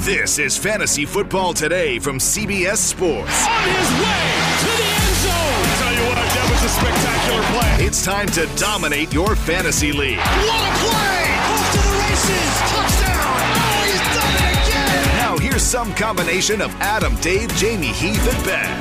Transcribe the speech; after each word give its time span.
This 0.00 0.38
is 0.38 0.56
Fantasy 0.56 1.04
Football 1.04 1.54
Today 1.54 1.98
from 1.98 2.18
CBS 2.18 2.76
Sports. 2.76 3.46
On 3.46 3.62
his 3.64 3.90
way 3.98 4.28
to 4.60 4.70
the 4.76 4.88
end 4.92 5.16
zone. 5.24 5.32
I 5.32 5.74
tell 5.80 5.92
you 5.92 6.04
what, 6.06 6.16
that 6.16 6.46
was 6.52 6.62
a 6.62 6.68
spectacular 6.68 7.42
play. 7.50 7.86
It's 7.86 8.04
time 8.04 8.26
to 8.28 8.46
dominate 8.56 9.12
your 9.12 9.34
fantasy 9.34 9.92
league. 9.92 10.18
What 10.18 10.62
a 10.62 10.72
play! 10.84 11.26
Off 11.48 11.72
to 11.72 11.78
the 11.80 11.96
races. 12.06 12.52
Touchdown. 12.70 13.40
Oh, 13.56 13.82
he's 13.88 14.04
done 14.14 14.34
it 14.36 14.68
again. 14.68 15.16
Now 15.16 15.38
here's 15.38 15.62
some 15.62 15.92
combination 15.94 16.60
of 16.60 16.70
Adam, 16.76 17.16
Dave, 17.16 17.48
Jamey, 17.52 17.92
Heath, 17.92 18.32
and 18.32 18.44
Ben. 18.44 18.80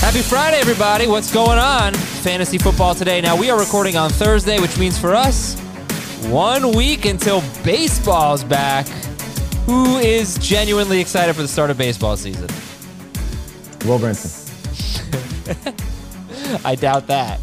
Happy 0.00 0.20
Friday, 0.22 0.58
everybody. 0.58 1.06
What's 1.06 1.32
going 1.32 1.58
on? 1.58 1.94
Fantasy 1.94 2.58
football 2.58 2.94
today. 2.94 3.20
Now, 3.22 3.36
we 3.36 3.48
are 3.48 3.58
recording 3.58 3.96
on 3.96 4.10
Thursday, 4.10 4.60
which 4.60 4.76
means 4.76 4.98
for 4.98 5.14
us, 5.14 5.56
one 6.30 6.72
week 6.72 7.04
until 7.04 7.42
baseball's 7.62 8.44
back. 8.44 8.86
Who 9.66 9.98
is 9.98 10.38
genuinely 10.38 11.00
excited 11.00 11.34
for 11.34 11.42
the 11.42 11.48
start 11.48 11.70
of 11.70 11.78
baseball 11.78 12.16
season? 12.16 12.48
Will 13.86 13.98
Brinson. 13.98 14.42
I 16.64 16.74
doubt 16.74 17.06
that. 17.06 17.40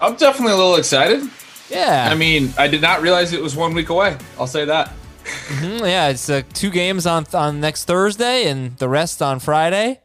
I'm 0.00 0.16
definitely 0.16 0.52
a 0.52 0.56
little 0.56 0.76
excited. 0.76 1.28
Yeah. 1.68 2.08
I 2.10 2.14
mean, 2.14 2.52
I 2.58 2.68
did 2.68 2.82
not 2.82 3.02
realize 3.02 3.32
it 3.32 3.42
was 3.42 3.54
one 3.54 3.74
week 3.74 3.90
away. 3.90 4.16
I'll 4.38 4.46
say 4.46 4.64
that. 4.64 4.92
Mhm, 5.24 5.80
yeah, 5.80 6.08
it's 6.08 6.28
uh, 6.28 6.42
two 6.54 6.70
games 6.70 7.06
on 7.06 7.26
on 7.34 7.60
next 7.60 7.84
Thursday 7.84 8.48
and 8.48 8.76
the 8.78 8.88
rest 8.88 9.22
on 9.22 9.38
Friday. 9.38 10.00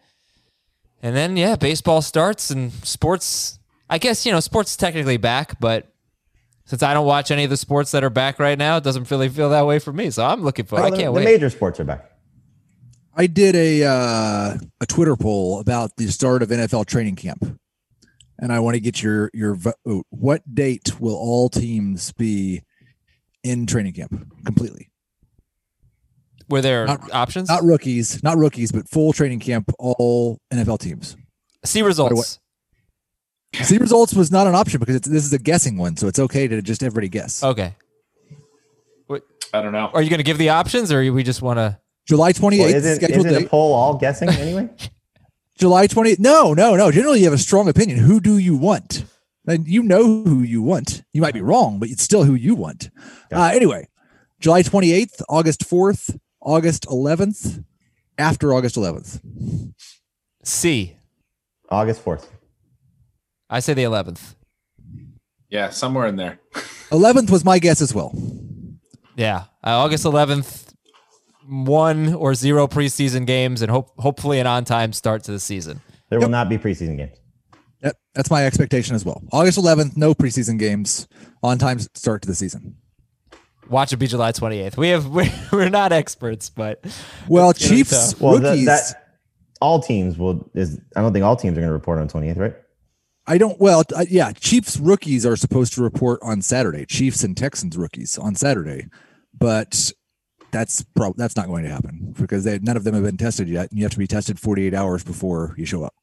And 1.02 1.16
then 1.16 1.38
yeah, 1.38 1.56
baseball 1.56 2.02
starts 2.02 2.50
and 2.52 2.72
sports 2.86 3.60
I 3.90 3.98
guess, 3.98 4.26
you 4.26 4.32
know, 4.32 4.40
sports 4.40 4.72
is 4.72 4.78
technically 4.78 5.18
back, 5.18 5.60
but 5.60 5.88
since 6.66 6.84
I 6.84 6.94
don't 6.94 7.06
watch 7.06 7.32
any 7.32 7.44
of 7.44 7.50
the 7.50 7.58
sports 7.58 7.92
that 7.92 8.04
are 8.04 8.10
back 8.10 8.40
right 8.40 8.58
now, 8.58 8.78
it 8.78 8.84
doesn't 8.84 9.10
really 9.12 9.30
feel 9.30 9.50
that 9.52 9.66
way 9.66 9.80
for 9.80 9.94
me. 9.94 10.10
So 10.10 10.26
I'm 10.26 10.44
looking 10.44 10.66
for 10.66 10.78
I 10.78 10.82
Well, 10.82 10.92
the, 10.92 10.98
can't 10.98 11.14
the 11.14 11.20
wait. 11.20 11.26
major 11.26 11.50
sports 11.50 11.80
are 11.80 11.84
back. 11.84 12.12
I 13.16 13.28
did 13.28 13.56
a 13.56 13.84
uh, 13.86 14.58
a 14.82 14.86
Twitter 14.88 15.16
poll 15.16 15.60
about 15.60 15.96
the 15.96 16.08
start 16.08 16.44
of 16.44 16.50
NFL 16.50 16.86
training 16.86 17.16
camp, 17.16 17.58
and 18.38 18.52
I 18.52 18.60
want 18.60 18.76
to 18.76 18.82
get 18.82 19.02
your 19.02 19.30
your 19.34 19.56
vote. 19.56 19.76
What 20.10 20.42
date 20.54 21.00
will 21.00 21.16
all 21.16 21.48
teams 21.50 22.12
be 22.14 22.64
in 23.44 23.68
training 23.68 23.94
camp 23.94 24.28
completely? 24.46 24.90
Were 26.50 26.62
there 26.62 26.86
Not- 26.86 27.12
options? 27.14 27.48
Not 27.50 27.64
rookies, 27.64 28.22
not 28.22 28.38
rookies, 28.38 28.72
but 28.72 28.88
full 28.90 29.14
training 29.14 29.40
camp. 29.40 29.72
All 29.80 30.40
NFL 30.54 30.80
teams. 30.80 31.16
See 31.64 31.82
results. 31.82 32.40
See 33.64 33.78
results 33.78 34.14
was 34.14 34.32
not 34.32 34.48
an 34.48 34.56
option 34.56 34.80
because 34.80 34.96
it's, 34.96 35.08
this 35.08 35.26
is 35.26 35.34
a 35.34 35.40
guessing 35.40 35.78
one, 35.78 35.98
so 35.98 36.08
it's 36.08 36.20
okay 36.20 36.48
to 36.48 36.62
just 36.62 36.84
everybody 36.84 37.10
guess. 37.10 37.44
Okay. 37.44 37.76
I 39.54 39.62
don't 39.62 39.72
know. 39.72 39.90
Are 39.94 40.02
you 40.02 40.10
going 40.10 40.20
to 40.20 40.24
give 40.24 40.38
the 40.38 40.50
options 40.50 40.92
or 40.92 41.00
we 41.14 41.24
just 41.24 41.42
want 41.42 41.60
to 41.60 41.80
July 42.06 42.34
twenty 42.34 42.58
eighth. 42.58 42.68
Well, 42.68 42.76
isn't, 42.76 42.96
scheduled 42.96 43.26
isn't 43.28 43.46
a 43.46 43.48
poll 43.48 43.74
all 43.74 43.98
guessing 43.98 44.30
anyway? 44.30 44.70
July 45.58 45.88
20th. 45.88 46.20
No, 46.20 46.54
no, 46.54 46.76
no. 46.76 46.92
Generally, 46.92 47.20
you 47.20 47.26
have 47.26 47.34
a 47.34 47.38
strong 47.38 47.70
opinion. 47.70 48.00
Who 48.00 48.20
do 48.20 48.38
you 48.38 48.58
want? 48.58 49.06
And 49.48 49.68
you 49.68 49.84
know 49.84 50.04
who 50.24 50.42
you 50.42 50.62
want. 50.62 51.04
You 51.14 51.22
might 51.22 51.34
be 51.34 51.42
wrong, 51.42 51.80
but 51.80 51.90
it's 51.90 52.04
still 52.04 52.26
who 52.26 52.34
you 52.34 52.56
want. 52.56 52.90
Uh, 53.32 53.52
anyway, 53.54 53.88
July 54.40 54.64
28th, 54.64 55.22
August 55.30 55.62
4th, 55.62 56.20
August 56.42 56.86
11th, 56.88 57.64
after 58.18 58.54
August 58.54 58.76
11th. 58.76 59.22
C? 60.44 60.98
August 61.70 62.04
4th. 62.04 62.28
I 63.50 63.60
say 63.60 63.74
the 63.74 63.84
11th. 63.84 64.36
Yeah, 65.50 65.70
somewhere 65.70 66.08
in 66.08 66.16
there. 66.16 66.40
11th 66.92 67.30
was 67.30 67.46
my 67.46 67.60
guess 67.60 67.82
as 67.82 67.94
well. 67.94 68.14
Yeah. 69.16 69.46
Uh, 69.64 69.78
August 69.78 70.06
11th, 70.06 70.74
one 71.48 72.14
or 72.14 72.34
zero 72.34 72.68
preseason 72.68 73.26
games 73.26 73.62
and 73.62 73.72
hope, 73.72 73.92
hopefully 74.00 74.40
an 74.40 74.48
on 74.48 74.66
time 74.66 74.94
start 74.94 75.24
to 75.26 75.32
the 75.32 75.40
season. 75.40 75.82
There 76.10 76.20
will 76.20 76.30
not 76.30 76.50
be 76.50 76.58
preseason 76.58 76.98
games. 76.98 77.18
Yep, 77.84 77.98
that's 78.14 78.32
my 78.32 78.46
expectation 78.46 78.96
as 78.96 79.06
well. 79.06 79.22
August 79.32 79.58
11th, 79.60 79.96
no 79.96 80.14
preseason 80.16 80.58
games, 80.58 81.08
on 81.44 81.58
time 81.58 81.80
start 81.80 82.22
to 82.24 82.28
the 82.28 82.36
season. 82.36 82.78
Watch 83.70 83.94
it 83.94 83.98
be 83.98 84.08
July 84.08 84.32
28th. 84.32 84.78
We 84.78 84.90
have 84.90 85.08
we're, 85.10 85.32
we're 85.52 85.70
not 85.70 85.92
experts, 85.92 86.50
but 86.50 86.84
Well, 87.28 87.52
It's 87.52 87.60
gonna 87.60 87.72
be 87.72 87.78
Chiefs. 87.78 88.20
Well, 88.20 88.40
the, 88.40 88.50
rookies. 88.50 88.66
that 88.66 89.06
all 89.62 89.80
teams 89.80 90.18
will 90.18 90.50
is. 90.54 90.80
I 90.96 91.02
don't 91.02 91.14
think 91.14 91.24
all 91.26 91.36
teams 91.36 91.58
are 91.58 91.62
going 91.62 91.70
to 91.70 91.74
report 91.74 92.00
on 92.00 92.08
28th, 92.08 92.38
right? 92.38 92.56
I 93.28 93.38
don't. 93.38 93.60
Well, 93.60 93.84
uh, 93.96 94.06
yeah, 94.10 94.32
Chiefs 94.34 94.78
rookies 94.78 95.26
are 95.26 95.36
supposed 95.36 95.74
to 95.74 95.82
report 95.82 96.20
on 96.22 96.42
Saturday. 96.42 96.86
Chiefs 96.86 97.24
and 97.24 97.36
Texans 97.36 97.76
rookies 97.78 98.18
on 98.18 98.36
Saturday, 98.36 98.88
but 99.34 99.92
that's 100.52 100.86
that's 101.18 101.36
not 101.36 101.48
going 101.48 101.64
to 101.64 101.70
happen 101.70 102.14
because 102.20 102.44
they, 102.44 102.60
none 102.60 102.78
of 102.78 102.84
them 102.84 102.94
have 102.94 103.04
been 103.04 103.18
tested 103.18 103.50
yet, 103.50 103.70
and 103.70 103.80
you 103.80 103.86
have 103.86 103.92
to 103.92 103.98
be 103.98 104.08
tested 104.08 104.40
48 104.40 104.74
hours 104.74 105.04
before 105.04 105.54
you 105.58 105.66
show 105.66 105.84
up. 105.84 105.94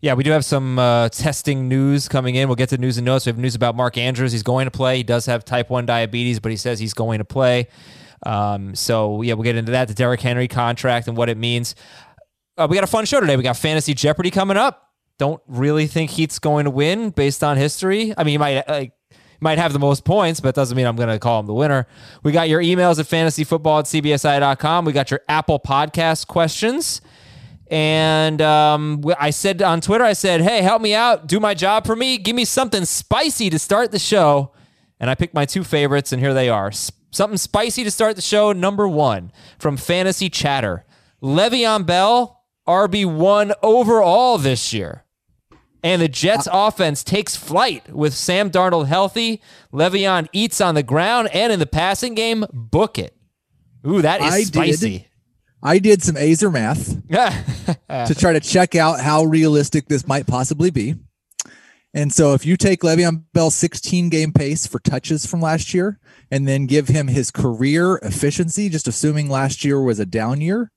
yeah, 0.00 0.14
we 0.14 0.24
do 0.24 0.30
have 0.30 0.44
some 0.44 0.78
uh, 0.78 1.08
testing 1.10 1.68
news 1.68 2.08
coming 2.08 2.34
in. 2.34 2.48
We'll 2.48 2.56
get 2.56 2.70
to 2.70 2.78
news 2.78 2.98
and 2.98 3.04
notes. 3.04 3.26
We 3.26 3.30
have 3.30 3.38
news 3.38 3.54
about 3.54 3.76
Mark 3.76 3.96
Andrews. 3.96 4.32
He's 4.32 4.42
going 4.42 4.64
to 4.64 4.70
play. 4.70 4.98
He 4.98 5.02
does 5.02 5.26
have 5.26 5.44
type 5.44 5.70
1 5.70 5.86
diabetes, 5.86 6.40
but 6.40 6.50
he 6.50 6.56
says 6.56 6.78
he's 6.78 6.94
going 6.94 7.18
to 7.18 7.24
play. 7.24 7.68
Um, 8.26 8.74
so, 8.74 9.22
yeah, 9.22 9.34
we'll 9.34 9.44
get 9.44 9.56
into 9.56 9.72
that, 9.72 9.88
the 9.88 9.94
Derrick 9.94 10.20
Henry 10.20 10.48
contract 10.48 11.08
and 11.08 11.16
what 11.16 11.28
it 11.28 11.36
means. 11.36 11.74
Uh, 12.56 12.66
we 12.68 12.76
got 12.76 12.84
a 12.84 12.88
fun 12.88 13.04
show 13.04 13.20
today. 13.20 13.36
We 13.36 13.42
got 13.42 13.56
Fantasy 13.56 13.94
Jeopardy 13.94 14.30
coming 14.30 14.56
up. 14.56 14.93
Don't 15.18 15.42
really 15.46 15.86
think 15.86 16.10
Heath's 16.10 16.38
going 16.38 16.64
to 16.64 16.70
win 16.70 17.10
based 17.10 17.44
on 17.44 17.56
history. 17.56 18.12
I 18.16 18.24
mean, 18.24 18.32
he 18.32 18.38
might 18.38 18.68
like 18.68 18.92
might 19.40 19.58
have 19.58 19.72
the 19.72 19.78
most 19.78 20.04
points, 20.04 20.40
but 20.40 20.48
it 20.50 20.54
doesn't 20.54 20.76
mean 20.76 20.86
I'm 20.86 20.96
going 20.96 21.08
to 21.08 21.18
call 21.18 21.40
him 21.40 21.46
the 21.46 21.54
winner. 21.54 21.86
We 22.22 22.32
got 22.32 22.48
your 22.48 22.60
emails 22.60 22.98
at 22.98 23.06
fantasyfootball 23.06 23.80
at 23.80 23.84
cbsi.com. 23.84 24.84
We 24.84 24.92
got 24.92 25.10
your 25.10 25.20
Apple 25.28 25.60
Podcast 25.60 26.26
questions. 26.26 27.00
And 27.70 28.40
um, 28.42 29.02
I 29.18 29.30
said 29.30 29.62
on 29.62 29.80
Twitter, 29.80 30.04
I 30.04 30.12
said, 30.12 30.40
hey, 30.40 30.62
help 30.62 30.82
me 30.82 30.94
out. 30.94 31.26
Do 31.26 31.40
my 31.40 31.54
job 31.54 31.86
for 31.86 31.96
me. 31.96 32.18
Give 32.18 32.34
me 32.34 32.44
something 32.44 32.84
spicy 32.84 33.50
to 33.50 33.58
start 33.58 33.90
the 33.90 33.98
show. 33.98 34.52
And 35.00 35.10
I 35.10 35.14
picked 35.14 35.34
my 35.34 35.44
two 35.44 35.64
favorites, 35.64 36.12
and 36.12 36.20
here 36.20 36.34
they 36.34 36.48
are. 36.48 36.72
Something 37.10 37.36
spicy 37.36 37.84
to 37.84 37.90
start 37.90 38.16
the 38.16 38.22
show. 38.22 38.52
Number 38.52 38.88
one 38.88 39.32
from 39.58 39.76
Fantasy 39.76 40.30
Chatter 40.30 40.84
Le'Veon 41.22 41.86
Bell, 41.86 42.44
RB1 42.66 43.52
overall 43.62 44.38
this 44.38 44.72
year. 44.72 45.03
And 45.84 46.00
the 46.00 46.08
Jets 46.08 46.46
uh, 46.46 46.52
offense 46.54 47.04
takes 47.04 47.36
flight 47.36 47.92
with 47.92 48.14
Sam 48.14 48.50
Darnold 48.50 48.86
healthy. 48.86 49.42
Le'Veon 49.70 50.28
eats 50.32 50.62
on 50.62 50.74
the 50.74 50.82
ground 50.82 51.28
and 51.34 51.52
in 51.52 51.58
the 51.58 51.66
passing 51.66 52.14
game. 52.14 52.46
Book 52.52 52.98
it. 52.98 53.14
Ooh, 53.86 54.00
that 54.00 54.22
is 54.22 54.32
I 54.32 54.38
did. 54.38 54.46
spicy. 54.46 55.08
I 55.62 55.78
did 55.78 56.02
some 56.02 56.16
Aizer 56.16 56.50
math 56.50 57.06
to 58.08 58.14
try 58.14 58.32
to 58.32 58.40
check 58.40 58.74
out 58.74 59.00
how 59.00 59.24
realistic 59.24 59.88
this 59.88 60.06
might 60.08 60.26
possibly 60.26 60.70
be. 60.70 60.94
And 61.92 62.12
so 62.12 62.32
if 62.32 62.46
you 62.46 62.56
take 62.56 62.80
Le'Veon 62.80 63.24
Bell's 63.34 63.54
16 63.54 64.08
game 64.08 64.32
pace 64.32 64.66
for 64.66 64.78
touches 64.78 65.26
from 65.26 65.40
last 65.40 65.74
year 65.74 66.00
and 66.30 66.48
then 66.48 66.66
give 66.66 66.88
him 66.88 67.08
his 67.08 67.30
career 67.30 67.98
efficiency, 68.02 68.70
just 68.70 68.88
assuming 68.88 69.28
last 69.28 69.64
year 69.64 69.80
was 69.80 70.00
a 70.00 70.06
down 70.06 70.40
year, 70.40 70.70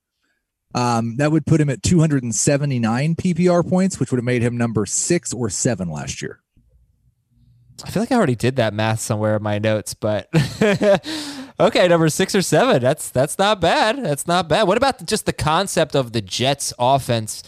um, 0.75 1.17
that 1.17 1.31
would 1.31 1.45
put 1.45 1.61
him 1.61 1.69
at 1.69 1.81
279 1.83 3.15
PPR 3.15 3.67
points, 3.67 3.99
which 3.99 4.11
would 4.11 4.17
have 4.17 4.25
made 4.25 4.41
him 4.41 4.57
number 4.57 4.85
six 4.85 5.33
or 5.33 5.49
seven 5.49 5.89
last 5.89 6.21
year. 6.21 6.41
I 7.83 7.91
feel 7.91 8.01
like 8.01 8.11
I 8.11 8.15
already 8.15 8.35
did 8.35 8.55
that 8.55 8.73
math 8.73 8.99
somewhere 8.99 9.35
in 9.35 9.43
my 9.43 9.59
notes, 9.59 9.93
but 9.93 10.29
okay, 11.59 11.87
number 11.87 12.09
six 12.09 12.33
or 12.33 12.41
seven. 12.41 12.81
That's 12.81 13.09
that's 13.11 13.37
not 13.37 13.61
bad. 13.61 14.03
That's 14.03 14.25
not 14.25 14.49
bad. 14.49 14.63
What 14.63 14.77
about 14.77 15.05
just 15.05 15.27
the 15.27 15.33
concept 15.33 15.95
of 15.95 16.11
the 16.11 16.21
Jets 16.21 16.73
offense 16.79 17.43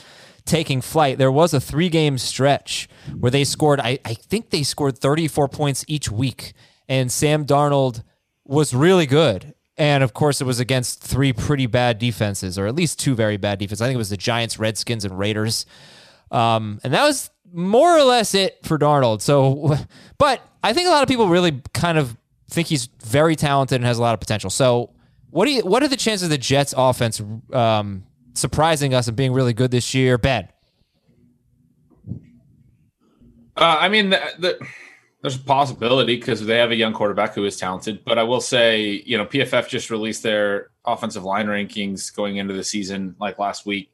taking 0.45 0.81
flight? 0.81 1.18
There 1.18 1.31
was 1.31 1.54
a 1.54 1.60
three 1.60 1.89
game 1.89 2.19
stretch 2.19 2.88
where 3.19 3.31
they 3.31 3.44
scored, 3.44 3.80
I, 3.80 3.98
I 4.06 4.13
think 4.13 4.51
they 4.51 4.62
scored 4.62 5.00
34 5.00 5.50
points 5.50 5.83
each 5.88 6.12
week, 6.12 6.54
and 6.88 7.12
Sam 7.12 7.45
Darnold 7.45 8.04
was 8.45 8.74
really 8.74 9.07
good. 9.07 9.56
And 9.79 10.03
of 10.03 10.13
course, 10.13 10.41
it 10.41 10.43
was 10.43 10.59
against 10.59 11.01
three 11.01 11.31
pretty 11.31 11.65
bad 11.65 11.99
defenses, 11.99 12.59
or 12.59 12.67
at 12.67 12.75
least 12.75 12.99
two 12.99 13.15
very 13.15 13.37
bad 13.37 13.59
defenses. 13.59 13.81
I 13.81 13.85
think 13.87 13.95
it 13.95 13.97
was 13.97 14.09
the 14.09 14.17
Giants, 14.17 14.59
Redskins, 14.59 15.05
and 15.05 15.17
Raiders. 15.17 15.65
Um, 16.31 16.81
and 16.83 16.93
that 16.93 17.03
was 17.03 17.31
more 17.53 17.97
or 17.97 18.03
less 18.03 18.35
it 18.35 18.59
for 18.63 18.77
Darnold. 18.77 19.21
So, 19.21 19.77
but 20.17 20.41
I 20.61 20.73
think 20.73 20.89
a 20.89 20.91
lot 20.91 21.01
of 21.01 21.07
people 21.07 21.29
really 21.29 21.61
kind 21.73 21.97
of 21.97 22.17
think 22.49 22.67
he's 22.67 22.87
very 23.05 23.37
talented 23.37 23.77
and 23.77 23.85
has 23.85 23.97
a 23.97 24.01
lot 24.01 24.13
of 24.13 24.19
potential. 24.19 24.49
So, 24.49 24.91
what 25.29 25.45
do 25.45 25.51
you? 25.51 25.61
What 25.61 25.81
are 25.81 25.87
the 25.87 25.95
chances 25.95 26.23
of 26.23 26.29
the 26.29 26.37
Jets' 26.37 26.73
offense 26.75 27.21
um, 27.53 28.03
surprising 28.33 28.93
us 28.93 29.07
and 29.07 29.15
being 29.15 29.31
really 29.31 29.53
good 29.53 29.71
this 29.71 29.93
year? 29.93 30.17
Ben. 30.17 30.49
Uh, 33.55 33.77
I 33.79 33.87
mean, 33.87 34.09
the, 34.09 34.21
the, 34.39 34.67
there's 35.21 35.36
a 35.36 35.39
possibility 35.39 36.16
because 36.16 36.45
they 36.45 36.57
have 36.57 36.71
a 36.71 36.75
young 36.75 36.94
quarterback 36.94 37.33
who 37.33 37.44
is 37.45 37.57
talented. 37.57 38.04
But 38.06 38.18
I 38.18 38.24
will 38.24 38.42
say, 38.42 39.04
you 39.06 39.18
know, 39.18 39.25
PFF 39.25 39.68
just 39.68 39.89
released 39.89 40.24
their 40.24 40.69
offensive 40.86 41.24
line 41.24 41.48
rankings 41.48 42.13
going 42.16 42.38
into 42.38 42.54
the 42.54 42.63
season 42.63 43.16
like 43.19 43.38
last 43.38 43.66
week. 43.66 43.92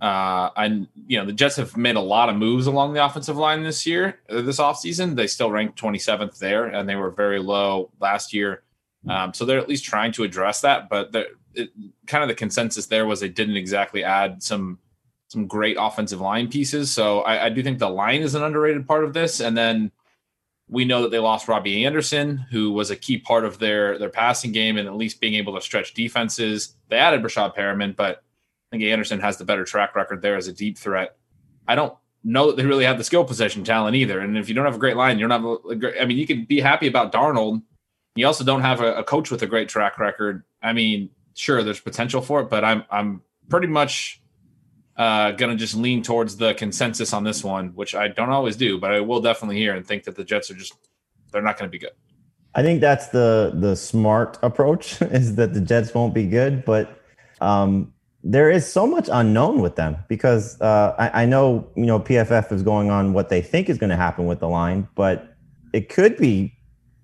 Uh, 0.00 0.50
and 0.56 0.86
you 1.06 1.18
know, 1.18 1.24
the 1.24 1.32
Jets 1.32 1.56
have 1.56 1.76
made 1.76 1.96
a 1.96 2.00
lot 2.00 2.28
of 2.28 2.36
moves 2.36 2.66
along 2.66 2.92
the 2.92 3.04
offensive 3.04 3.36
line 3.36 3.62
this 3.62 3.86
year, 3.86 4.20
uh, 4.30 4.42
this 4.42 4.58
offseason. 4.58 5.16
They 5.16 5.26
still 5.26 5.50
ranked 5.50 5.80
27th 5.80 6.38
there, 6.38 6.66
and 6.66 6.88
they 6.88 6.94
were 6.94 7.10
very 7.10 7.40
low 7.40 7.90
last 8.00 8.32
year. 8.32 8.62
Um, 9.08 9.34
so 9.34 9.44
they're 9.44 9.58
at 9.58 9.68
least 9.68 9.84
trying 9.84 10.12
to 10.12 10.24
address 10.24 10.60
that. 10.60 10.88
But 10.88 11.14
it, 11.54 11.70
kind 12.06 12.22
of 12.22 12.28
the 12.28 12.34
consensus 12.34 12.86
there 12.86 13.06
was 13.06 13.20
they 13.20 13.28
didn't 13.28 13.56
exactly 13.56 14.04
add 14.04 14.42
some 14.42 14.78
some 15.28 15.46
great 15.46 15.76
offensive 15.78 16.20
line 16.20 16.48
pieces. 16.48 16.90
So 16.90 17.20
I, 17.20 17.46
I 17.46 17.48
do 17.50 17.62
think 17.62 17.78
the 17.78 17.90
line 17.90 18.22
is 18.22 18.34
an 18.34 18.42
underrated 18.42 18.88
part 18.88 19.04
of 19.04 19.12
this. 19.12 19.40
And 19.40 19.56
then 19.56 19.92
we 20.68 20.84
know 20.84 21.02
that 21.02 21.10
they 21.10 21.18
lost 21.18 21.48
Robbie 21.48 21.84
Anderson, 21.84 22.36
who 22.50 22.72
was 22.72 22.90
a 22.90 22.96
key 22.96 23.18
part 23.18 23.44
of 23.44 23.58
their 23.58 23.98
their 23.98 24.10
passing 24.10 24.52
game 24.52 24.76
and 24.76 24.86
at 24.86 24.96
least 24.96 25.20
being 25.20 25.34
able 25.34 25.54
to 25.54 25.60
stretch 25.60 25.94
defenses. 25.94 26.74
They 26.88 26.98
added 26.98 27.22
Breshad 27.22 27.56
Perriman, 27.56 27.96
but 27.96 28.22
I 28.70 28.76
think 28.76 28.84
Anderson 28.84 29.20
has 29.20 29.38
the 29.38 29.44
better 29.44 29.64
track 29.64 29.94
record 29.94 30.20
there 30.20 30.36
as 30.36 30.48
a 30.48 30.52
deep 30.52 30.76
threat. 30.76 31.16
I 31.66 31.74
don't 31.74 31.94
know 32.24 32.48
that 32.48 32.56
they 32.56 32.66
really 32.66 32.84
have 32.84 32.98
the 32.98 33.04
skill 33.04 33.24
position 33.24 33.64
talent 33.64 33.96
either. 33.96 34.20
And 34.20 34.36
if 34.36 34.48
you 34.48 34.54
don't 34.54 34.64
have 34.64 34.74
a 34.74 34.78
great 34.78 34.96
line, 34.96 35.18
you're 35.18 35.28
not. 35.28 35.60
A 35.70 35.74
great, 35.76 36.00
I 36.00 36.04
mean, 36.04 36.18
you 36.18 36.26
can 36.26 36.44
be 36.44 36.60
happy 36.60 36.86
about 36.86 37.12
Darnold. 37.12 37.62
You 38.14 38.26
also 38.26 38.44
don't 38.44 38.62
have 38.62 38.80
a, 38.80 38.94
a 38.94 39.04
coach 39.04 39.30
with 39.30 39.42
a 39.42 39.46
great 39.46 39.68
track 39.68 39.98
record. 39.98 40.44
I 40.62 40.72
mean, 40.72 41.10
sure, 41.34 41.62
there's 41.62 41.80
potential 41.80 42.20
for 42.20 42.40
it, 42.40 42.50
but 42.50 42.64
I'm 42.64 42.84
I'm 42.90 43.22
pretty 43.48 43.68
much 43.68 44.20
uh, 44.98 45.30
going 45.32 45.50
to 45.50 45.56
just 45.56 45.76
lean 45.76 46.02
towards 46.02 46.36
the 46.36 46.54
consensus 46.54 47.12
on 47.12 47.22
this 47.22 47.44
one, 47.44 47.68
which 47.68 47.94
I 47.94 48.08
don't 48.08 48.30
always 48.30 48.56
do, 48.56 48.78
but 48.78 48.92
I 48.92 49.00
will 49.00 49.20
definitely 49.20 49.56
hear 49.56 49.74
and 49.74 49.86
think 49.86 50.04
that 50.04 50.16
the 50.16 50.24
Jets 50.24 50.50
are 50.50 50.54
just 50.54 50.74
they're 51.32 51.42
not 51.42 51.56
going 51.58 51.68
to 51.68 51.72
be 51.72 51.78
good. 51.78 51.92
I 52.54 52.62
think 52.62 52.80
that's 52.80 53.08
the 53.08 53.52
the 53.54 53.76
smart 53.76 54.38
approach 54.42 55.00
is 55.02 55.36
that 55.36 55.54
the 55.54 55.60
Jets 55.60 55.94
won't 55.94 56.14
be 56.14 56.26
good, 56.26 56.64
but 56.64 57.00
um, 57.40 57.92
there 58.24 58.50
is 58.50 58.70
so 58.70 58.86
much 58.86 59.08
unknown 59.12 59.60
with 59.60 59.76
them 59.76 59.96
because 60.08 60.60
uh, 60.60 60.96
I, 60.98 61.22
I, 61.22 61.26
know 61.26 61.70
you 61.76 61.86
know 61.86 62.00
PFF 62.00 62.50
is 62.50 62.64
going 62.64 62.90
on 62.90 63.12
what 63.12 63.28
they 63.28 63.40
think 63.40 63.68
is 63.68 63.78
going 63.78 63.90
to 63.90 63.96
happen 63.96 64.26
with 64.26 64.40
the 64.40 64.48
line, 64.48 64.88
but 64.96 65.36
it 65.72 65.88
could 65.88 66.16
be 66.16 66.52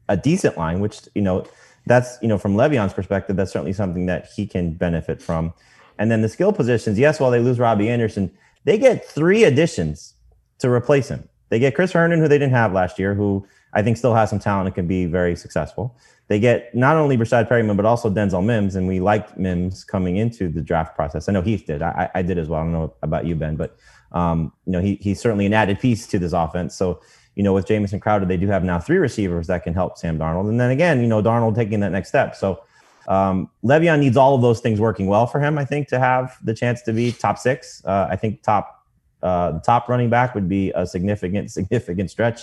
a 0.09 0.17
decent 0.17 0.59
line, 0.59 0.81
which 0.81 1.03
you 1.15 1.23
know 1.23 1.47
that's 1.87 2.19
you 2.21 2.27
know 2.27 2.39
from 2.39 2.55
Le'Veon's 2.57 2.93
perspective, 2.93 3.37
that's 3.37 3.53
certainly 3.53 3.73
something 3.73 4.07
that 4.07 4.29
he 4.35 4.47
can 4.47 4.75
benefit 4.75 5.23
from. 5.23 5.55
And 5.99 6.11
then 6.11 6.23
the 6.23 6.29
skill 6.29 6.53
positions, 6.53 6.99
yes, 6.99 7.21
while 7.21 7.31
they 7.31 7.41
lose 7.41 7.59
Robbie 7.59 7.89
Anderson, 7.89 8.31
they 8.65 8.79
get 8.79 9.05
three 9.05 9.45
additions 9.45 10.15
to 10.59 10.71
replace 10.71 11.09
him. 11.09 11.29
They 11.51 11.59
get 11.59 11.75
Chris 11.75 11.93
Herndon, 11.93 12.21
who 12.21 12.29
they 12.29 12.39
didn't 12.39 12.55
have 12.55 12.73
last 12.73 12.99
year, 12.99 13.15
who 13.15 13.47
I 13.75 13.83
think 13.83 13.97
still 13.97 14.15
has 14.15 14.31
some 14.31 14.39
talent 14.39 14.67
and 14.67 14.75
can 14.75 14.87
be 14.87 15.07
very 15.07 15.37
successful. 15.37 15.97
They 16.29 16.41
get 16.41 16.75
not 16.75 16.97
only 16.97 17.19
Breshad 17.19 17.49
Perriman, 17.49 17.77
but 17.77 17.85
also 17.85 18.11
Denzel 18.11 18.45
Mims. 18.45 18.77
And 18.77 18.89
we 18.89 18.99
liked 18.99 19.37
Mims 19.37 19.85
coming 19.85 20.17
into 20.17 20.49
the 20.49 20.63
draft 20.63 20.97
process. 20.97 21.29
I 21.29 21.33
know 21.33 21.43
Heath 21.43 21.67
did. 21.67 21.83
I, 21.83 22.11
I 22.15 22.23
did 22.23 22.39
as 22.39 22.49
well. 22.49 22.61
I 22.61 22.65
don't 22.65 22.73
know 22.73 22.95
about 23.03 23.27
you, 23.27 23.35
Ben, 23.35 23.57
but 23.57 23.77
um, 24.13 24.53
you 24.65 24.73
know, 24.73 24.81
he, 24.81 24.99
he's 25.03 25.21
certainly 25.21 25.45
an 25.45 25.53
added 25.53 25.81
piece 25.81 26.07
to 26.07 26.19
this 26.19 26.33
offense. 26.33 26.75
So, 26.75 27.01
you 27.35 27.43
know, 27.43 27.53
with 27.53 27.67
Jamison 27.67 28.01
Crowder, 28.01 28.25
they 28.25 28.37
do 28.37 28.47
have 28.47 28.65
now 28.65 28.79
three 28.79 28.99
receivers 28.99 29.49
that 29.49 29.65
can 29.65 29.75
help 29.75 29.99
Sam 29.99 30.19
Darnold. 30.19 30.49
And 30.49 30.59
then 30.59 30.71
again, 30.71 31.01
you 31.01 31.09
know, 31.09 31.23
Darnold 31.23 31.57
taking 31.57 31.81
that 31.81 31.91
next 31.91 32.09
step. 32.09 32.35
So 32.37 32.63
um, 33.09 33.51
Le'Veon 33.63 34.01
needs 34.01 34.17
all 34.17 34.35
of 34.35 34.43
those 34.43 34.61
things 34.61 34.81
working 34.81 35.07
well 35.07 35.27
for 35.27 35.41
him, 35.41 35.59
I 35.59 35.65
think, 35.65 35.89
to 35.89 35.99
have 35.99 36.37
the 36.43 36.55
chance 36.55 36.83
to 36.83 36.93
be 36.93 37.13
top 37.13 37.39
six. 37.39 37.85
Uh, 37.85 38.09
I 38.11 38.17
think 38.17 38.43
top 38.43 38.87
uh, 39.23 39.59
top 39.61 39.89
running 39.89 40.11
back 40.11 40.35
would 40.35 40.49
be 40.49 40.71
a 40.75 40.87
significant, 40.87 41.51
significant 41.51 42.11
stretch 42.11 42.43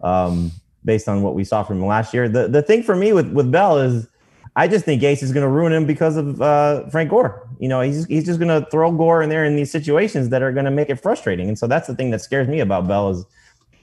um, 0.00 0.50
based 0.84 1.08
on 1.08 1.22
what 1.22 1.34
we 1.34 1.44
saw 1.44 1.62
from 1.62 1.78
him 1.78 1.86
last 1.86 2.14
year. 2.14 2.28
The 2.28 2.48
the 2.48 2.62
thing 2.62 2.82
for 2.82 2.96
me 2.96 3.12
with 3.12 3.32
with 3.32 3.50
Bell 3.50 3.78
is 3.78 4.08
I 4.54 4.68
just 4.68 4.84
think 4.84 5.02
Gase 5.02 5.22
is 5.22 5.32
going 5.32 5.42
to 5.42 5.50
ruin 5.50 5.72
him 5.72 5.86
because 5.86 6.16
of 6.16 6.40
uh, 6.40 6.88
Frank 6.88 7.10
Gore. 7.10 7.48
You 7.58 7.68
know, 7.68 7.80
he's 7.80 8.06
he's 8.06 8.24
just 8.24 8.38
going 8.38 8.62
to 8.62 8.68
throw 8.70 8.90
Gore 8.92 9.22
in 9.22 9.28
there 9.28 9.44
in 9.44 9.56
these 9.56 9.70
situations 9.70 10.30
that 10.30 10.42
are 10.42 10.52
going 10.52 10.64
to 10.64 10.70
make 10.70 10.88
it 10.88 10.96
frustrating. 10.96 11.48
And 11.48 11.58
so 11.58 11.66
that's 11.66 11.86
the 11.86 11.94
thing 11.94 12.10
that 12.10 12.20
scares 12.20 12.48
me 12.48 12.60
about 12.60 12.86
Bell 12.86 13.10
is 13.10 13.24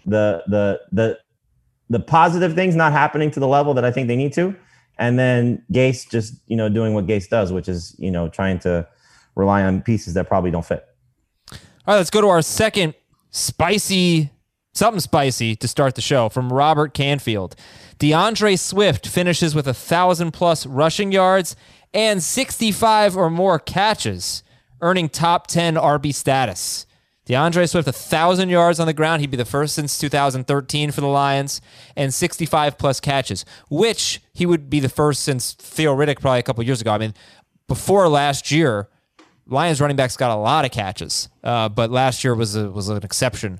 the 0.06 0.44
the 0.48 0.82
the 0.92 1.20
the 1.90 2.00
positive 2.00 2.56
things 2.56 2.76
not 2.76 2.92
happening 2.92 3.30
to 3.32 3.40
the 3.40 3.48
level 3.48 3.74
that 3.74 3.86
I 3.86 3.92
think 3.92 4.08
they 4.08 4.16
need 4.16 4.34
to 4.34 4.56
and 4.98 5.18
then 5.18 5.64
Gase 5.72 6.10
just 6.10 6.36
you 6.48 6.56
know 6.56 6.70
doing 6.70 6.94
what 6.94 7.08
Gase 7.08 7.30
does, 7.30 7.52
which 7.52 7.68
is 7.68 7.96
you 7.98 8.12
know 8.12 8.30
trying 8.30 8.60
to 8.60 8.88
rely 9.36 9.64
on 9.64 9.82
pieces 9.82 10.14
that 10.14 10.28
probably 10.28 10.52
don't 10.52 10.66
fit. 10.66 10.86
All 11.52 11.58
right, 11.88 11.98
let's 11.98 12.10
go 12.10 12.22
to 12.22 12.28
our 12.28 12.42
second 12.42 12.94
spicy 13.32 14.32
something 14.74 15.00
spicy 15.00 15.56
to 15.56 15.68
start 15.68 15.96
the 15.96 16.02
show 16.02 16.30
from 16.30 16.52
Robert 16.52 16.94
Canfield. 16.94 17.56
D'Andre 18.00 18.56
Swift 18.56 19.08
finishes 19.08 19.56
with 19.56 19.68
a 19.68 19.74
thousand 19.74 20.32
plus 20.32 20.66
rushing 20.66 21.12
yards 21.12 21.56
and 21.94 22.22
65 22.24 23.16
or 23.16 23.30
more 23.30 23.60
catches, 23.60 24.44
earning 24.82 25.10
top 25.10 25.48
10 25.48 25.76
RB 25.76 26.14
status. 26.14 26.86
D'Andre 27.34 27.66
Swift, 27.66 27.88
a 27.88 27.92
thousand 27.92 28.50
yards 28.50 28.80
on 28.80 28.86
the 28.86 28.94
ground. 28.94 29.22
He'd 29.22 29.32
be 29.32 29.38
the 29.38 29.44
first 29.44 29.74
since 29.74 29.98
2013 29.98 30.92
for 30.92 31.02
the 31.02 31.08
Lions, 31.08 31.62
and 31.96 32.14
65 32.14 32.78
plus 32.78 33.00
catches, 33.00 33.44
which 33.72 34.22
he 34.34 34.46
would 34.46 34.70
be 34.70 34.80
the 34.80 34.88
first 34.88 35.24
since 35.24 35.54
Theo 35.54 35.96
Riddick 35.96 36.20
probably 36.20 36.38
a 36.38 36.44
couple 36.44 36.64
years 36.64 36.80
ago. 36.80 36.92
I 36.92 37.00
mean, 37.00 37.16
before 37.68 38.08
last 38.08 38.52
year, 38.52 38.88
Lions 39.48 39.82
running 39.82 39.98
backs 39.98 40.16
got 40.16 40.30
a 40.30 40.40
lot 40.40 40.64
of 40.64 40.70
catches, 40.70 41.28
uh, 41.44 41.70
but 41.70 41.90
last 41.90 42.24
year 42.24 42.36
was 42.36 42.56
a, 42.56 42.70
was 42.70 42.90
an 42.90 43.04
exception. 43.04 43.60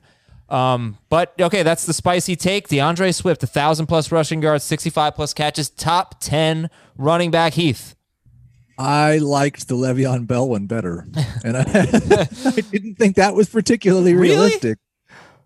Um, 0.50 1.00
but 1.10 1.34
okay, 1.40 1.64
that's 1.64 1.88
the 1.88 1.94
spicy 1.94 2.36
take. 2.36 2.68
D'Andre 2.68 3.12
Swift, 3.12 3.42
a 3.42 3.48
thousand 3.48 3.88
plus 3.88 4.12
rushing 4.12 4.44
yards, 4.44 4.64
65 4.66 5.16
plus 5.16 5.34
catches, 5.34 5.72
top 5.72 6.20
10 6.20 6.70
running 6.96 7.32
back. 7.32 7.54
Heath. 7.54 7.96
I 8.78 9.20
liked 9.20 9.68
the 9.68 9.76
Le'Veon 9.76 10.26
Bell 10.26 10.50
one 10.50 10.66
better, 10.66 11.08
and 11.44 11.58
I, 11.58 11.62
I 11.66 12.62
didn't 12.72 12.96
think 12.96 13.18
that 13.18 13.36
was 13.36 13.50
particularly 13.50 14.16
realistic. 14.16 14.80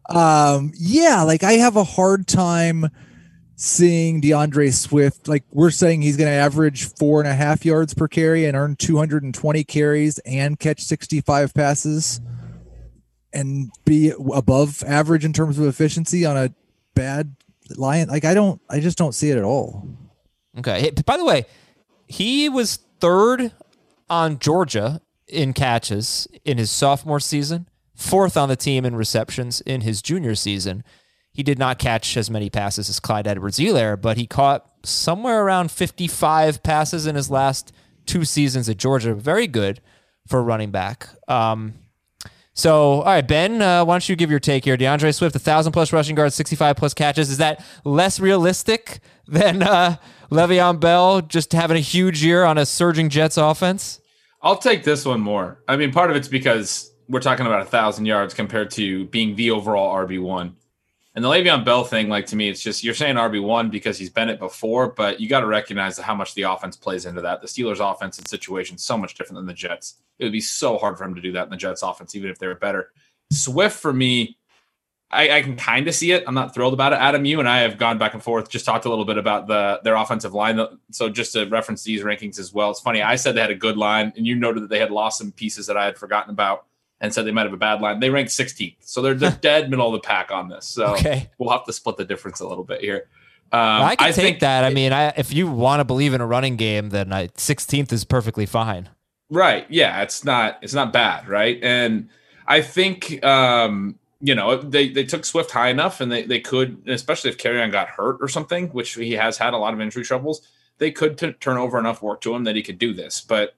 Really? 0.10 0.22
Um, 0.22 0.72
yeah, 0.78 1.24
like 1.24 1.44
I 1.44 1.54
have 1.54 1.76
a 1.76 1.84
hard 1.84 2.28
time 2.28 2.90
seeing 3.58 4.22
D'Andre 4.22 4.70
Swift. 4.70 5.28
Like 5.28 5.44
we're 5.52 5.72
saying, 5.72 6.02
he's 6.02 6.16
going 6.16 6.30
to 6.30 6.36
average 6.36 6.86
four 6.96 7.20
and 7.20 7.28
a 7.28 7.34
half 7.34 7.66
yards 7.66 7.94
per 7.94 8.08
carry 8.08 8.46
and 8.46 8.56
earn 8.56 8.76
220 8.78 9.64
carries 9.66 10.20
and 10.20 10.58
catch 10.58 10.82
65 10.82 11.54
passes 11.54 12.22
and 13.34 13.70
be 13.84 14.14
above 14.34 14.84
average 14.88 15.26
in 15.26 15.34
terms 15.34 15.60
of 15.60 15.66
efficiency 15.66 16.26
on 16.26 16.38
a 16.38 16.54
bad 16.94 17.36
lion. 17.76 18.08
Like 18.08 18.24
I 18.24 18.34
don't, 18.34 18.62
I 18.70 18.80
just 18.80 18.98
don't 18.98 19.14
see 19.14 19.32
it 19.32 19.38
at 19.38 19.44
all. 19.44 19.86
Okay. 20.58 20.92
By 21.06 21.18
the 21.18 21.26
way, 21.26 21.46
he 22.08 22.48
was 22.48 22.80
third 23.00 23.52
on 24.10 24.40
Georgia 24.40 25.02
in 25.28 25.54
catches 25.54 26.28
in 26.46 26.58
his 26.58 26.72
sophomore 26.72 27.20
season, 27.20 27.68
fourth 27.96 28.38
on 28.38 28.50
the 28.50 28.56
team 28.56 28.86
in 28.86 28.96
receptions 28.96 29.62
in 29.62 29.82
his 29.82 30.02
junior 30.02 30.36
season. 30.36 30.84
He 31.32 31.44
did 31.44 31.60
not 31.60 31.78
catch 31.78 32.18
as 32.18 32.32
many 32.32 32.50
passes 32.50 32.90
as 32.90 33.00
Clyde 33.00 33.28
Edwards 33.28 33.60
Helaire, 33.60 34.00
but 34.00 34.18
he 34.18 34.26
caught 34.26 34.66
somewhere 34.84 35.44
around 35.44 35.72
55 35.72 36.64
passes 36.64 37.06
in 37.06 37.16
his 37.16 37.30
last 37.30 37.72
two 38.06 38.26
seasons 38.26 38.68
at 38.70 38.78
Georgia. 38.78 39.14
Very 39.14 39.48
good 39.48 39.82
for 40.28 40.42
running 40.42 40.72
back. 40.72 41.10
Um, 41.28 41.76
so, 42.54 43.02
all 43.02 43.06
right, 43.06 43.28
Ben, 43.28 43.62
uh, 43.62 43.86
why 43.86 43.94
don't 43.94 44.10
you 44.10 44.16
give 44.16 44.32
your 44.32 44.40
take 44.40 44.66
here? 44.66 44.76
D'Andre 44.78 45.12
Swift, 45.12 45.36
1,000 45.36 45.72
plus 45.72 45.94
rushing 45.94 46.18
yards, 46.18 46.34
65 46.34 46.76
plus 46.76 46.96
catches. 46.96 47.30
Is 47.30 47.38
that 47.38 47.64
less 47.84 48.20
realistic 48.20 49.00
than 49.28 49.62
uh, 49.62 49.98
Le'Veon 50.30 50.80
Bell 50.80 51.22
just 51.22 51.54
having 51.54 51.78
a 51.78 51.82
huge 51.82 52.24
year 52.24 52.44
on 52.44 52.58
a 52.58 52.66
surging 52.66 53.10
Jets 53.10 53.38
offense? 53.38 54.02
I'll 54.42 54.58
take 54.58 54.84
this 54.84 55.06
one 55.06 55.22
more. 55.22 55.64
I 55.68 55.78
mean, 55.78 55.92
part 55.92 56.10
of 56.10 56.16
it's 56.16 56.28
because 56.28 56.92
we're 57.08 57.22
talking 57.22 57.46
about 57.46 57.62
a 57.62 57.66
thousand 57.66 58.06
yards 58.06 58.34
compared 58.34 58.72
to 58.72 59.06
being 59.06 59.36
the 59.36 59.52
overall 59.52 59.96
RB 59.96 60.22
one. 60.22 60.56
And 61.16 61.26
the 61.26 61.30
Le'Veon 61.30 61.66
Bell 61.66 61.84
thing, 61.84 62.10
like 62.10 62.28
to 62.28 62.36
me, 62.36 62.48
it's 62.48 62.62
just 62.62 62.84
you're 62.84 62.94
saying 62.94 63.16
RB 63.16 63.42
one 63.42 63.72
because 63.72 63.98
he's 63.98 64.12
been 64.12 64.30
it 64.30 64.38
before, 64.38 64.90
but 64.90 65.20
you 65.20 65.28
got 65.28 65.40
to 65.40 65.48
recognize 65.48 65.98
how 65.98 66.14
much 66.14 66.36
the 66.36 66.44
offense 66.44 66.76
plays 66.76 67.08
into 67.08 67.22
that. 67.22 67.42
The 67.42 67.48
Steelers' 67.48 67.80
offense 67.80 68.20
and 68.20 68.28
situation 68.28 68.78
so 68.78 68.98
much 68.98 69.16
different 69.16 69.38
than 69.38 69.48
the 69.48 69.54
Jets. 69.54 69.96
It 70.20 70.26
would 70.26 70.32
be 70.32 70.42
so 70.42 70.78
hard 70.78 70.96
for 70.96 71.06
him 71.06 71.16
to 71.16 71.22
do 71.22 71.32
that 71.32 71.46
in 71.46 71.50
the 71.50 71.58
Jets' 71.58 71.82
offense, 71.82 72.14
even 72.16 72.30
if 72.30 72.38
they 72.38 72.46
were 72.46 72.54
better. 72.54 72.92
Swift 73.32 73.80
for 73.80 73.92
me, 73.92 74.38
I, 75.10 75.38
I, 75.38 75.42
can 75.42 75.56
kind 75.56 75.88
of 75.88 75.96
see 75.96 76.12
it. 76.12 76.26
I'm 76.28 76.34
not 76.34 76.54
thrilled 76.54 76.74
about 76.74 76.92
it. 76.92 76.98
Adam, 76.98 77.24
you 77.24 77.40
and 77.40 77.48
I 77.48 77.60
have 77.60 77.78
gone 77.78 77.98
back 77.98 78.14
and 78.14 78.22
forth, 78.22 78.50
just 78.50 78.66
talked 78.66 78.84
a 78.84 78.90
little 78.90 79.06
bit 79.06 79.18
about 79.18 79.48
the 79.48 79.80
their 79.84 79.96
offensive 79.96 80.34
line. 80.34 80.60
So 80.92 81.08
just 81.08 81.32
to 81.34 81.46
reference 81.46 81.84
these 81.84 82.04
rankings 82.04 82.40
as 82.40 82.54
well, 82.54 82.72
it's 82.72 82.82
funny. 82.82 83.02
I 83.02 83.16
said 83.16 83.36
they 83.36 83.42
had 83.42 83.52
a 83.52 83.56
good 83.56 83.78
line, 83.78 84.12
and 84.18 84.28
you 84.28 84.36
noted 84.36 84.64
that 84.64 84.70
they 84.70 84.80
had 84.80 84.92
lost 84.92 85.18
some 85.20 85.32
pieces 85.32 85.68
that 85.68 85.78
I 85.78 85.86
had 85.86 85.98
forgotten 85.98 86.32
about, 86.32 86.66
and 87.00 87.14
said 87.14 87.26
they 87.26 87.32
might 87.32 87.46
have 87.46 87.54
a 87.54 87.58
bad 87.58 87.80
line. 87.80 88.00
They 88.00 88.10
ranked 88.10 88.32
16th, 88.32 88.76
so 88.82 89.02
they're, 89.02 89.14
they're 89.14 89.32
dead 89.42 89.70
middle 89.70 89.88
of 89.88 89.94
the 89.94 90.06
pack 90.06 90.32
on 90.32 90.50
this. 90.50 90.66
So 90.66 90.96
okay. 90.96 91.30
we'll 91.38 91.52
have 91.52 91.66
to 91.66 91.74
split 91.74 91.98
the 91.98 92.06
difference 92.06 92.42
a 92.42 92.48
little 92.48 92.64
bit 92.64 92.82
here. 92.82 93.08
Um, 93.52 93.84
I 93.84 93.96
can 93.96 94.08
take 94.08 94.16
think- 94.16 94.40
that. 94.42 94.66
I 94.66 94.72
mean, 94.72 94.92
I, 94.92 95.14
if 95.16 95.32
you 95.32 95.48
want 95.48 95.80
to 95.80 95.86
believe 95.86 96.14
in 96.14 96.20
a 96.20 96.28
running 96.28 96.58
game, 96.58 96.90
then 96.90 97.14
I, 97.14 97.28
16th 97.30 97.94
is 97.94 98.04
perfectly 98.04 98.46
fine. 98.46 98.90
Right. 99.30 99.66
Yeah. 99.70 100.02
It's 100.02 100.26
not. 100.26 100.58
It's 100.62 100.74
not 100.74 100.92
bad. 100.92 101.28
Right. 101.28 101.60
And 101.62 102.10
I 102.46 102.62
think 102.62 103.24
um, 103.26 103.98
you 104.20 104.34
know 104.34 104.58
they 104.58 104.90
they 104.90 105.04
took 105.04 105.26
Swift 105.26 105.52
high 105.52 105.70
enough, 105.70 106.02
and 106.02 106.12
they 106.12 106.24
they 106.24 106.40
could, 106.40 106.88
especially 106.88 107.30
if 107.30 107.38
Kerryon 107.38 107.72
got 107.72 107.90
hurt 107.90 108.18
or 108.20 108.28
something, 108.28 108.70
which 108.70 108.94
he 108.94 109.14
has 109.14 109.38
had 109.38 109.54
a 109.54 109.58
lot 109.58 109.74
of 109.74 109.82
injury 109.82 110.04
troubles. 110.04 110.42
They 110.80 110.92
could 110.92 111.18
t- 111.18 111.34
turn 111.34 111.58
over 111.58 111.80
enough 111.80 112.02
work 112.02 112.22
to 112.22 112.36
him 112.36 112.44
that 112.44 112.56
he 112.56 112.64
could 112.64 112.78
do 112.78 112.94
this. 112.94 113.22
But 113.22 113.56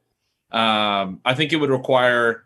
um, 0.51 1.19
I 1.25 1.33
think 1.33 1.53
it 1.53 1.57
would 1.57 1.69
require. 1.69 2.45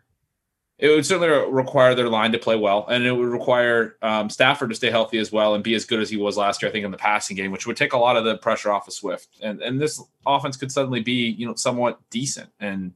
It 0.76 0.88
would 0.88 1.06
certainly 1.06 1.28
require 1.52 1.94
their 1.94 2.08
line 2.08 2.32
to 2.32 2.38
play 2.38 2.56
well, 2.56 2.84
and 2.88 3.04
it 3.04 3.12
would 3.12 3.28
require 3.28 3.96
um, 4.02 4.28
Stafford 4.28 4.70
to 4.70 4.74
stay 4.74 4.90
healthy 4.90 5.18
as 5.18 5.30
well 5.30 5.54
and 5.54 5.62
be 5.62 5.74
as 5.74 5.84
good 5.84 6.00
as 6.00 6.10
he 6.10 6.16
was 6.16 6.36
last 6.36 6.60
year. 6.60 6.68
I 6.68 6.72
think 6.72 6.84
in 6.84 6.90
the 6.90 6.96
passing 6.96 7.36
game, 7.36 7.52
which 7.52 7.66
would 7.66 7.76
take 7.76 7.92
a 7.92 7.98
lot 7.98 8.16
of 8.16 8.24
the 8.24 8.38
pressure 8.38 8.72
off 8.72 8.88
of 8.88 8.94
Swift, 8.94 9.28
and 9.40 9.60
and 9.62 9.80
this 9.80 10.02
offense 10.26 10.56
could 10.56 10.72
suddenly 10.72 11.00
be 11.00 11.30
you 11.30 11.46
know 11.46 11.54
somewhat 11.54 12.00
decent. 12.10 12.50
And 12.60 12.92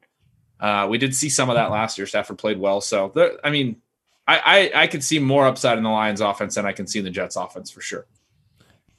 uh, 0.61 0.87
we 0.91 0.99
did 0.99 1.15
see 1.15 1.29
some 1.29 1.51
of 1.51 1.55
that 1.55 1.71
last 1.71 1.99
year. 1.99 2.07
Stafford 2.07 2.39
played 2.39 2.59
well, 2.59 2.81
so 2.81 3.13
there, 3.15 3.33
I 3.45 3.51
mean, 3.51 3.81
I, 4.29 4.71
I 4.75 4.83
I 4.83 4.87
could 4.87 5.03
see 5.03 5.19
more 5.19 5.47
upside 5.47 5.79
in 5.79 5.85
the 5.85 5.91
Lions 5.91 6.21
offense 6.21 6.55
than 6.55 6.67
I 6.67 6.73
can 6.73 6.87
see 6.87 6.99
in 6.99 7.05
the 7.05 7.11
Jets 7.11 7.35
offense 7.35 7.71
for 7.71 7.81
sure. 7.81 8.07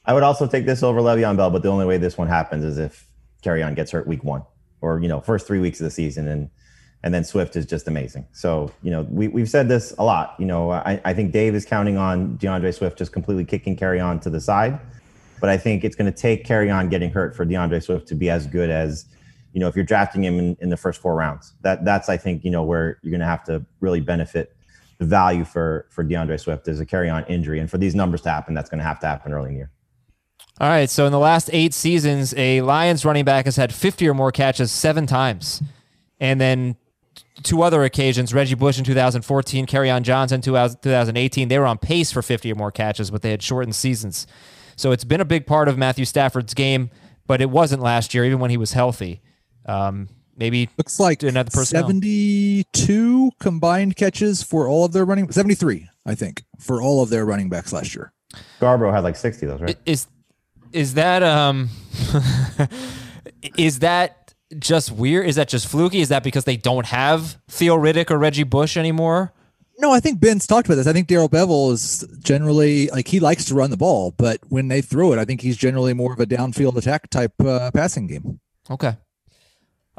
I 0.06 0.14
would 0.14 0.24
also 0.24 0.48
take 0.48 0.66
this 0.66 0.82
over 0.82 1.02
Le'Veon 1.02 1.38
Bell, 1.38 1.52
but 1.52 1.62
the 1.62 1.70
only 1.70 1.86
way 1.86 1.98
this 1.98 2.18
one 2.18 2.28
happens 2.28 2.66
is 2.66 2.80
if 2.80 3.06
Kerryon 3.44 3.76
gets 3.76 3.92
hurt 3.92 4.08
week 4.08 4.24
one 4.24 4.44
or 4.82 5.00
you 5.00 5.08
know 5.08 5.22
first 5.22 5.46
three 5.46 5.60
weeks 5.60 5.80
of 5.80 5.84
the 5.86 5.92
season, 5.92 6.28
and 6.28 6.50
and 7.04 7.14
then 7.14 7.24
Swift 7.24 7.56
is 7.56 7.66
just 7.68 7.88
amazing. 7.88 8.26
So 8.32 8.72
you 8.82 8.90
know 8.90 9.04
we 9.04 9.28
we've 9.28 9.50
said 9.50 9.70
this 9.70 9.94
a 10.00 10.04
lot. 10.04 10.36
You 10.40 10.48
know 10.48 10.72
I, 10.72 11.00
I 11.06 11.14
think 11.14 11.32
Dave 11.32 11.54
is 11.54 11.64
counting 11.64 11.98
on 11.98 12.38
D'Andre 12.38 12.72
Swift 12.72 12.98
just 12.98 13.14
completely 13.14 13.46
kicking 13.46 13.78
Kerryon 13.78 14.20
to 14.22 14.32
the 14.32 14.42
side, 14.42 14.80
but 15.40 15.50
I 15.50 15.58
think 15.58 15.84
it's 15.84 15.96
going 15.96 16.12
to 16.12 16.18
take 16.18 16.44
Kerryon 16.46 16.90
getting 16.90 17.12
hurt 17.12 17.36
for 17.36 17.46
D'Andre 17.46 17.80
Swift 17.80 18.08
to 18.08 18.16
be 18.16 18.32
as 18.32 18.48
good 18.48 18.72
as 18.72 19.06
you 19.54 19.60
know 19.60 19.68
if 19.68 19.76
you're 19.76 19.86
drafting 19.86 20.24
him 20.24 20.40
in, 20.40 20.58
in 20.60 20.70
the 20.70 20.78
first 20.78 21.00
four 21.00 21.14
rounds. 21.14 21.54
That 21.62 21.86
that's 21.86 22.10
I 22.10 22.18
think 22.18 22.44
you 22.44 22.50
know 22.50 22.64
where 22.64 22.98
you're 23.04 23.12
going 23.12 23.20
to 23.20 23.28
have 23.28 23.44
to 23.44 23.64
really 23.80 24.00
benefit 24.00 24.56
the 25.00 25.06
value 25.06 25.44
for 25.44 25.88
for 25.90 26.04
D'Andre 26.04 26.38
Swift 26.38 26.68
is 26.68 26.80
a 26.80 26.86
Kerryon 26.86 27.28
injury, 27.30 27.60
and 27.60 27.70
for 27.70 27.78
these 27.78 27.96
numbers 27.96 28.22
to 28.22 28.30
happen, 28.30 28.54
that's 28.54 28.70
going 28.70 28.80
to 28.80 28.86
have 28.86 29.00
to 29.00 29.08
happen 29.08 29.34
early 29.34 29.48
in 29.48 29.54
the 29.54 29.58
year. 29.58 29.72
All 30.62 30.68
right. 30.68 30.90
So 30.90 31.06
in 31.06 31.12
the 31.14 31.20
last 31.20 31.50
eight 31.54 31.74
seasons, 31.74 32.34
a 32.36 32.62
Lions 32.62 33.06
running 33.06 33.24
back 33.24 33.46
has 33.46 33.56
had 33.56 33.74
50 33.74 34.08
or 34.10 34.14
more 34.14 34.32
catches 34.32 34.72
seven 34.72 35.08
times. 35.08 35.64
And 36.20 36.40
then 36.40 36.76
two 37.44 37.62
other 37.62 37.84
occasions, 37.86 38.34
Reggie 38.34 38.56
Bush 38.56 38.78
in 38.78 38.84
2014, 38.84 39.66
Kerryon 39.66 40.02
Johnson 40.02 40.36
in 40.36 40.42
2018, 40.42 41.48
they 41.48 41.58
were 41.58 41.66
on 41.66 41.78
pace 41.78 42.12
for 42.12 42.22
50 42.22 42.52
or 42.52 42.56
more 42.56 42.72
catches, 42.72 43.10
but 43.10 43.22
they 43.22 43.32
had 43.32 43.42
shortened 43.42 43.74
seasons. 43.74 44.28
So 44.76 44.92
it's 44.92 45.06
been 45.06 45.22
a 45.22 45.26
big 45.26 45.46
part 45.46 45.70
of 45.70 45.78
Matthew 45.78 46.04
Stafford's 46.04 46.54
game, 46.54 46.90
but 47.26 47.40
it 47.40 47.50
wasn't 47.50 47.82
last 47.82 48.14
year, 48.14 48.26
even 48.26 48.40
when 48.40 48.50
he 48.50 48.58
was 48.58 48.74
healthy. 48.74 49.22
Um, 49.66 50.10
maybe 50.40 50.70
Looks 50.78 51.00
like 51.00 51.22
Another 51.22 51.52
personnel. 51.52 51.88
72 51.88 53.32
combined 53.40 53.96
catches 53.96 54.42
for 54.42 54.68
all 54.68 54.86
of 54.86 54.94
their 54.94 55.06
running 55.06 55.32
73, 55.32 55.88
I 56.06 56.16
think, 56.16 56.44
for 56.58 56.82
all 56.82 57.04
of 57.04 57.10
their 57.10 57.26
running 57.26 57.50
backs 57.50 57.72
last 57.72 57.94
year. 57.94 58.12
Scarbrough 58.60 58.94
had 58.94 59.04
like 59.04 59.16
60 59.16 59.46
of 59.46 59.52
those, 59.52 59.62
right? 59.62 59.78
is 59.86 60.08
is 60.72 60.94
that 60.94 61.24
um 61.24 61.70
is 63.58 63.80
that 63.80 64.34
just 64.58 64.92
weird? 64.92 65.28
Is 65.28 65.36
that 65.36 65.50
just 65.50 65.68
fluky? 65.68 66.00
Is 66.00 66.10
that 66.10 66.24
because 66.24 66.46
they 66.46 66.58
don't 66.58 66.86
have 66.88 67.38
Theo 67.50 67.78
Riddick 67.78 68.10
or 68.10 68.18
Reggie 68.18 68.44
Bush 68.44 68.78
anymore? 68.78 69.34
No, 69.80 69.92
I 69.92 70.02
think 70.02 70.20
Ben's 70.20 70.46
talked 70.46 70.68
about 70.68 70.76
this. 70.76 70.88
I 70.88 70.94
think 70.94 71.08
Darrell 71.08 71.30
Bevell 71.30 71.72
is 71.72 72.06
generally 72.20 72.88
like 72.88 73.08
he 73.08 73.20
likes 73.20 73.46
to 73.46 73.56
run 73.56 73.70
the 73.72 73.78
ball, 73.78 74.14
but 74.18 74.40
when 74.50 74.68
they 74.68 74.82
throw 74.82 75.14
it, 75.14 75.20
I 75.20 75.26
think 75.26 75.42
he's 75.42 75.56
generally 75.56 75.94
more 75.94 76.12
of 76.12 76.20
a 76.20 76.26
downfield 76.26 76.76
attack 76.76 77.10
type 77.10 77.34
uh, 77.44 77.72
passing 77.72 78.08
game. 78.08 78.40
Okay. 78.70 78.98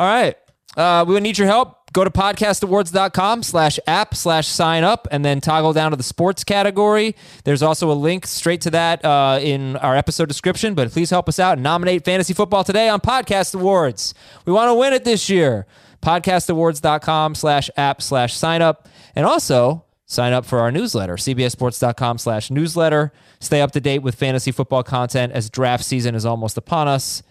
All 0.00 0.06
right. 0.06 0.34
Uh, 0.78 1.04
we 1.06 1.12
would 1.12 1.22
need 1.22 1.36
your 1.36 1.46
help. 1.46 1.76
Go 1.92 2.04
to 2.04 2.10
podcastawards.com 2.10 3.42
slash 3.42 3.78
app 3.86 4.14
slash 4.14 4.46
sign 4.48 4.82
up 4.82 5.06
and 5.10 5.22
then 5.22 5.42
toggle 5.42 5.74
down 5.74 5.90
to 5.90 5.96
the 5.98 6.02
sports 6.02 6.42
category. 6.42 7.14
There's 7.44 7.62
also 7.62 7.90
a 7.90 7.92
link 7.92 8.26
straight 8.26 8.62
to 8.62 8.70
that 8.70 9.04
uh, 9.04 9.40
in 9.42 9.76
our 9.76 9.94
episode 9.94 10.28
description, 10.28 10.74
but 10.74 10.90
please 10.90 11.10
help 11.10 11.28
us 11.28 11.38
out 11.38 11.54
and 11.54 11.62
nominate 11.62 12.06
Fantasy 12.06 12.32
Football 12.32 12.64
Today 12.64 12.88
on 12.88 13.00
Podcast 13.00 13.54
Awards. 13.54 14.14
We 14.46 14.54
want 14.54 14.70
to 14.70 14.74
win 14.74 14.94
it 14.94 15.04
this 15.04 15.28
year. 15.28 15.66
Podcastawards.com 16.00 17.34
slash 17.34 17.68
app 17.76 18.00
slash 18.00 18.34
sign 18.34 18.62
up. 18.62 18.88
And 19.14 19.26
also 19.26 19.84
sign 20.06 20.32
up 20.32 20.46
for 20.46 20.60
our 20.60 20.72
newsletter, 20.72 21.16
cbssports.com 21.16 22.16
slash 22.16 22.50
newsletter. 22.50 23.12
Stay 23.38 23.60
up 23.60 23.72
to 23.72 23.82
date 23.82 23.98
with 23.98 24.14
fantasy 24.14 24.50
football 24.50 24.82
content 24.82 25.34
as 25.34 25.50
draft 25.50 25.84
season 25.84 26.14
is 26.14 26.24
almost 26.24 26.56
upon 26.56 26.88
us 26.88 27.22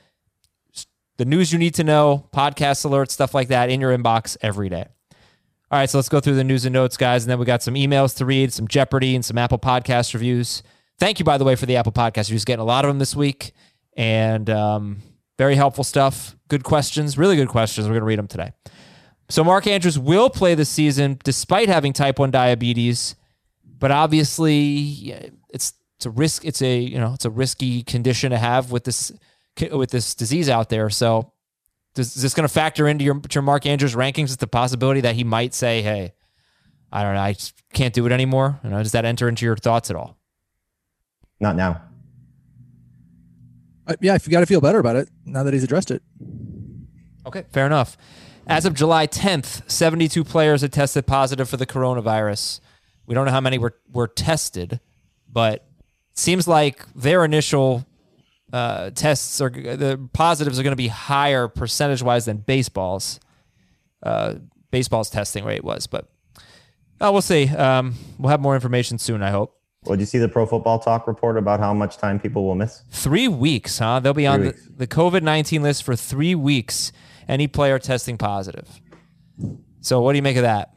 the 1.19 1.25
news 1.25 1.51
you 1.51 1.59
need 1.59 1.75
to 1.75 1.83
know, 1.83 2.29
podcast 2.31 2.89
alerts, 2.89 3.11
stuff 3.11 3.33
like 3.33 3.49
that 3.49 3.69
in 3.69 3.81
your 3.81 3.95
inbox 3.95 4.37
every 4.41 4.69
day. 4.69 4.85
All 5.69 5.77
right, 5.77 5.89
so 5.89 5.97
let's 5.97 6.07
go 6.07 6.21
through 6.21 6.35
the 6.35 6.45
news 6.45 6.63
and 6.63 6.71
notes, 6.71 6.95
guys. 6.95 7.25
And 7.25 7.29
then 7.29 7.37
we 7.37 7.45
got 7.45 7.61
some 7.61 7.75
emails 7.75 8.15
to 8.17 8.25
read, 8.25 8.53
some 8.53 8.69
Jeopardy, 8.69 9.15
and 9.15 9.23
some 9.23 9.37
Apple 9.37 9.59
Podcast 9.59 10.13
reviews. 10.13 10.63
Thank 10.97 11.19
you, 11.19 11.25
by 11.25 11.37
the 11.37 11.43
way, 11.43 11.57
for 11.57 11.65
the 11.65 11.75
Apple 11.75 11.91
Podcast 11.91 12.29
reviews. 12.29 12.45
Getting 12.45 12.61
a 12.61 12.65
lot 12.65 12.85
of 12.85 12.89
them 12.89 12.99
this 12.99 13.17
week, 13.17 13.51
and 13.97 14.49
um, 14.49 15.01
very 15.37 15.55
helpful 15.55 15.83
stuff. 15.83 16.37
Good 16.47 16.63
questions, 16.63 17.17
really 17.17 17.35
good 17.35 17.49
questions. 17.49 17.85
We're 17.85 17.95
going 17.95 18.01
to 18.01 18.05
read 18.05 18.19
them 18.19 18.27
today. 18.27 18.53
So 19.27 19.43
Mark 19.43 19.67
Andrews 19.67 19.99
will 19.99 20.29
play 20.29 20.55
this 20.55 20.69
season 20.69 21.19
despite 21.25 21.67
having 21.67 21.91
type 21.91 22.17
one 22.17 22.31
diabetes, 22.31 23.17
but 23.65 23.91
obviously 23.91 25.31
it's 25.49 25.73
it's 25.97 26.05
a 26.05 26.11
risk. 26.11 26.45
It's 26.45 26.61
a 26.61 26.79
you 26.79 26.97
know 26.97 27.13
it's 27.13 27.25
a 27.25 27.29
risky 27.29 27.83
condition 27.83 28.31
to 28.31 28.37
have 28.37 28.71
with 28.71 28.85
this 28.85 29.11
with 29.71 29.91
this 29.91 30.15
disease 30.15 30.49
out 30.49 30.69
there. 30.69 30.89
So 30.89 31.31
does, 31.95 32.15
is 32.15 32.21
this 32.21 32.33
going 32.33 32.47
to 32.47 32.53
factor 32.53 32.87
into 32.87 33.03
your, 33.03 33.21
your 33.33 33.41
Mark 33.41 33.65
Andrews 33.65 33.95
rankings? 33.95 34.25
Is 34.25 34.37
the 34.37 34.47
possibility 34.47 35.01
that 35.01 35.15
he 35.15 35.23
might 35.23 35.53
say, 35.53 35.81
"Hey, 35.81 36.13
I 36.91 37.03
don't 37.03 37.15
know, 37.15 37.21
I 37.21 37.33
just 37.33 37.53
can't 37.73 37.93
do 37.93 38.05
it 38.05 38.11
anymore"? 38.11 38.59
You 38.63 38.69
know, 38.69 38.81
does 38.81 38.91
that 38.91 39.05
enter 39.05 39.27
into 39.27 39.45
your 39.45 39.57
thoughts 39.57 39.89
at 39.89 39.95
all? 39.95 40.17
Not 41.39 41.55
now. 41.55 41.81
Uh, 43.87 43.95
yeah, 44.01 44.15
if 44.15 44.27
you 44.27 44.31
got 44.31 44.41
to 44.41 44.45
feel 44.45 44.61
better 44.61 44.79
about 44.79 44.95
it 44.95 45.09
now 45.25 45.43
that 45.43 45.53
he's 45.53 45.63
addressed 45.63 45.89
it. 45.89 46.03
Okay, 47.25 47.45
fair 47.51 47.65
enough. 47.65 47.97
As 48.45 48.65
of 48.65 48.73
July 48.73 49.05
10th, 49.05 49.69
72 49.69 50.23
players 50.23 50.61
had 50.61 50.73
tested 50.73 51.05
positive 51.05 51.47
for 51.47 51.57
the 51.57 51.67
coronavirus. 51.67 52.59
We 53.05 53.15
don't 53.15 53.25
know 53.25 53.31
how 53.31 53.41
many 53.41 53.57
were, 53.57 53.75
were 53.91 54.07
tested, 54.07 54.79
but 55.31 55.67
it 56.11 56.17
seems 56.17 56.47
like 56.47 56.91
their 56.93 57.23
initial 57.23 57.85
uh, 58.51 58.89
tests 58.91 59.39
are 59.41 59.49
the 59.49 59.99
positives 60.13 60.59
are 60.59 60.63
going 60.63 60.71
to 60.71 60.77
be 60.77 60.87
higher 60.87 61.47
percentage 61.47 62.01
wise 62.01 62.25
than 62.25 62.37
baseball's. 62.37 63.19
Uh, 64.01 64.35
baseball's 64.71 65.09
testing 65.09 65.43
rate 65.43 65.63
was, 65.63 65.87
but 65.87 66.09
uh, 67.01 67.09
we'll 67.11 67.21
see. 67.21 67.49
Um, 67.49 67.95
we'll 68.17 68.29
have 68.29 68.41
more 68.41 68.55
information 68.55 68.97
soon, 68.97 69.21
I 69.21 69.29
hope. 69.31 69.55
Well, 69.83 69.95
did 69.95 70.01
you 70.01 70.07
see 70.07 70.17
the 70.17 70.27
Pro 70.27 70.45
Football 70.45 70.79
Talk 70.79 71.07
report 71.07 71.37
about 71.37 71.59
how 71.59 71.73
much 71.73 71.97
time 71.97 72.19
people 72.19 72.45
will 72.45 72.55
miss? 72.55 72.83
Three 72.91 73.27
weeks, 73.27 73.79
huh? 73.79 73.99
They'll 73.99 74.13
be 74.13 74.27
on 74.27 74.41
the, 74.41 74.55
the 74.69 74.87
COVID 74.87 75.21
19 75.21 75.63
list 75.63 75.83
for 75.83 75.95
three 75.95 76.35
weeks. 76.35 76.91
Any 77.27 77.47
player 77.47 77.79
testing 77.79 78.17
positive. 78.17 78.81
So, 79.81 80.01
what 80.01 80.13
do 80.13 80.17
you 80.17 80.23
make 80.23 80.35
of 80.35 80.43
that? 80.43 80.73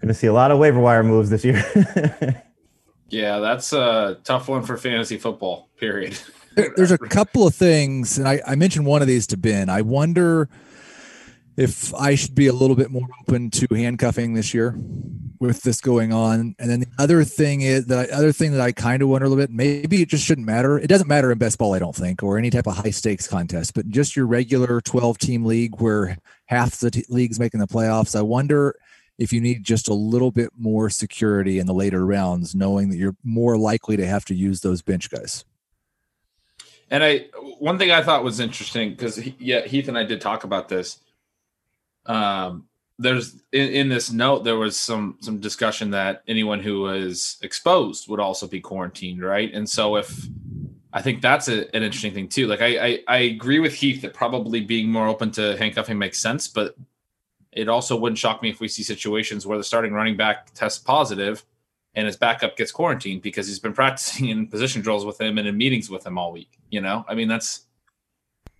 Going 0.00 0.08
to 0.08 0.14
see 0.14 0.26
a 0.26 0.32
lot 0.32 0.50
of 0.50 0.58
waiver 0.58 0.80
wire 0.80 1.02
moves 1.02 1.30
this 1.30 1.44
year. 1.44 1.64
Yeah, 3.08 3.38
that's 3.38 3.72
a 3.72 4.18
tough 4.24 4.48
one 4.48 4.62
for 4.62 4.76
fantasy 4.76 5.18
football. 5.18 5.68
Period. 5.78 6.18
There's 6.76 6.92
a 6.92 6.98
couple 6.98 7.46
of 7.46 7.54
things, 7.54 8.18
and 8.18 8.28
I, 8.28 8.40
I 8.46 8.54
mentioned 8.54 8.86
one 8.86 9.02
of 9.02 9.08
these 9.08 9.26
to 9.28 9.36
Ben. 9.36 9.68
I 9.68 9.82
wonder 9.82 10.48
if 11.56 11.94
I 11.94 12.14
should 12.16 12.34
be 12.34 12.48
a 12.48 12.52
little 12.52 12.74
bit 12.74 12.90
more 12.90 13.06
open 13.20 13.50
to 13.50 13.66
handcuffing 13.70 14.34
this 14.34 14.52
year 14.52 14.76
with 15.38 15.62
this 15.62 15.80
going 15.80 16.12
on. 16.12 16.56
And 16.58 16.70
then 16.70 16.80
the 16.80 16.88
other 16.98 17.22
thing 17.22 17.60
is 17.60 17.86
that 17.86 18.10
I, 18.10 18.12
other 18.12 18.32
thing 18.32 18.52
that 18.52 18.60
I 18.60 18.72
kind 18.72 19.02
of 19.02 19.08
wonder 19.08 19.26
a 19.26 19.28
little 19.28 19.42
bit, 19.42 19.50
maybe 19.50 20.02
it 20.02 20.08
just 20.08 20.24
shouldn't 20.24 20.46
matter. 20.46 20.78
It 20.78 20.88
doesn't 20.88 21.06
matter 21.06 21.30
in 21.30 21.38
best 21.38 21.58
ball, 21.58 21.74
I 21.74 21.78
don't 21.78 21.94
think, 21.94 22.22
or 22.22 22.38
any 22.38 22.50
type 22.50 22.66
of 22.66 22.76
high 22.76 22.90
stakes 22.90 23.28
contest, 23.28 23.74
but 23.74 23.88
just 23.88 24.16
your 24.16 24.26
regular 24.26 24.80
12 24.80 25.18
team 25.18 25.44
league 25.44 25.80
where 25.80 26.18
half 26.46 26.78
the 26.78 26.90
t- 26.90 27.04
league's 27.08 27.38
making 27.38 27.60
the 27.60 27.66
playoffs. 27.66 28.16
I 28.16 28.22
wonder 28.22 28.74
if 29.18 29.32
you 29.32 29.40
need 29.40 29.64
just 29.64 29.88
a 29.88 29.94
little 29.94 30.30
bit 30.30 30.50
more 30.56 30.90
security 30.90 31.58
in 31.58 31.66
the 31.66 31.74
later 31.74 32.04
rounds, 32.04 32.54
knowing 32.54 32.90
that 32.90 32.96
you're 32.96 33.16
more 33.22 33.56
likely 33.56 33.96
to 33.96 34.06
have 34.06 34.24
to 34.26 34.34
use 34.34 34.60
those 34.60 34.82
bench 34.82 35.10
guys. 35.10 35.44
And 36.90 37.02
I 37.02 37.26
one 37.58 37.78
thing 37.78 37.90
I 37.90 38.02
thought 38.02 38.24
was 38.24 38.40
interesting 38.40 38.90
because 38.90 39.24
yeah, 39.38 39.62
Heath 39.62 39.88
and 39.88 39.98
I 39.98 40.04
did 40.04 40.20
talk 40.20 40.44
about 40.44 40.68
this. 40.68 41.00
Um, 42.06 42.66
there's 42.98 43.40
in, 43.52 43.68
in 43.70 43.88
this 43.88 44.12
note 44.12 44.44
there 44.44 44.56
was 44.56 44.78
some 44.78 45.16
some 45.20 45.40
discussion 45.40 45.90
that 45.90 46.22
anyone 46.28 46.60
who 46.60 46.82
was 46.82 47.38
exposed 47.42 48.08
would 48.08 48.20
also 48.20 48.46
be 48.46 48.60
quarantined, 48.60 49.22
right? 49.22 49.52
And 49.52 49.68
so 49.68 49.96
if 49.96 50.28
I 50.92 51.02
think 51.02 51.22
that's 51.22 51.48
a, 51.48 51.74
an 51.74 51.82
interesting 51.82 52.14
thing 52.14 52.28
too. 52.28 52.46
Like 52.46 52.62
I, 52.62 52.86
I 52.86 52.98
I 53.08 53.16
agree 53.18 53.60
with 53.60 53.74
Heath 53.74 54.02
that 54.02 54.14
probably 54.14 54.60
being 54.60 54.90
more 54.90 55.08
open 55.08 55.30
to 55.32 55.56
handcuffing 55.56 55.98
makes 55.98 56.18
sense, 56.18 56.46
but 56.46 56.76
it 57.54 57.68
also 57.68 57.96
wouldn't 57.96 58.18
shock 58.18 58.42
me 58.42 58.50
if 58.50 58.60
we 58.60 58.68
see 58.68 58.82
situations 58.82 59.46
where 59.46 59.58
the 59.58 59.64
starting 59.64 59.92
running 59.92 60.16
back 60.16 60.52
tests 60.54 60.78
positive 60.78 61.44
and 61.94 62.06
his 62.06 62.16
backup 62.16 62.56
gets 62.56 62.72
quarantined 62.72 63.22
because 63.22 63.46
he's 63.46 63.58
been 63.60 63.72
practicing 63.82 64.28
in 64.28 64.46
position 64.48 64.82
drills 64.82 65.04
with 65.04 65.20
him 65.20 65.38
and 65.38 65.46
in 65.46 65.56
meetings 65.56 65.88
with 65.90 66.04
him 66.06 66.18
all 66.18 66.32
week. 66.32 66.58
You 66.70 66.80
know, 66.80 67.04
I 67.08 67.14
mean, 67.14 67.28
that's 67.28 67.62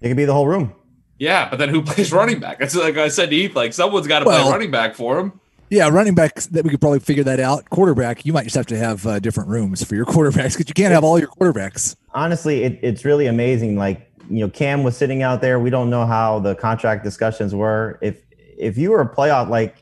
It 0.00 0.08
could 0.08 0.16
be 0.16 0.24
the 0.24 0.32
whole 0.34 0.46
room. 0.46 0.72
yeah. 1.18 1.48
But 1.50 1.58
then 1.58 1.68
who 1.68 1.82
plays 1.82 2.12
running 2.12 2.38
back? 2.40 2.58
It's 2.60 2.74
like 2.76 2.96
I 2.96 3.08
said 3.08 3.30
to 3.30 3.36
Heath, 3.36 3.56
like 3.56 3.72
someone's 3.72 4.06
got 4.06 4.20
to 4.20 4.24
Well- 4.26 4.42
play 4.44 4.52
running 4.52 4.70
back 4.70 4.94
for 4.94 5.18
him. 5.18 5.40
Yeah, 5.70 5.88
running 5.88 6.14
back 6.14 6.34
that 6.52 6.62
we 6.62 6.70
could 6.70 6.80
probably 6.80 7.00
figure 7.00 7.24
that 7.24 7.40
out. 7.40 7.68
Quarterback, 7.70 8.24
you 8.26 8.32
might 8.32 8.44
just 8.44 8.54
have 8.54 8.66
to 8.66 8.76
have 8.76 9.04
uh, 9.06 9.18
different 9.18 9.48
rooms 9.48 9.82
for 9.82 9.94
your 9.96 10.04
quarterbacks 10.14 10.52
because 10.52 10.68
you 10.68 10.74
can't 10.74 10.92
have 10.92 11.02
all 11.02 11.18
your 11.18 11.26
quarterbacks. 11.28 11.96
honestly, 12.12 12.62
it, 12.62 12.78
it's 12.82 13.04
really 13.04 13.26
amazing. 13.26 13.76
Like 13.76 14.08
you 14.30 14.40
know, 14.40 14.48
Cam 14.50 14.84
was 14.84 14.96
sitting 14.96 15.22
out 15.22 15.40
there. 15.40 15.58
We 15.58 15.70
don't 15.70 15.90
know 15.90 16.06
how 16.06 16.38
the 16.38 16.54
contract 16.54 17.02
discussions 17.02 17.54
were. 17.54 17.98
If 18.02 18.20
if 18.58 18.78
you 18.78 18.90
were 18.90 19.00
a 19.00 19.08
playoff, 19.08 19.48
like 19.48 19.76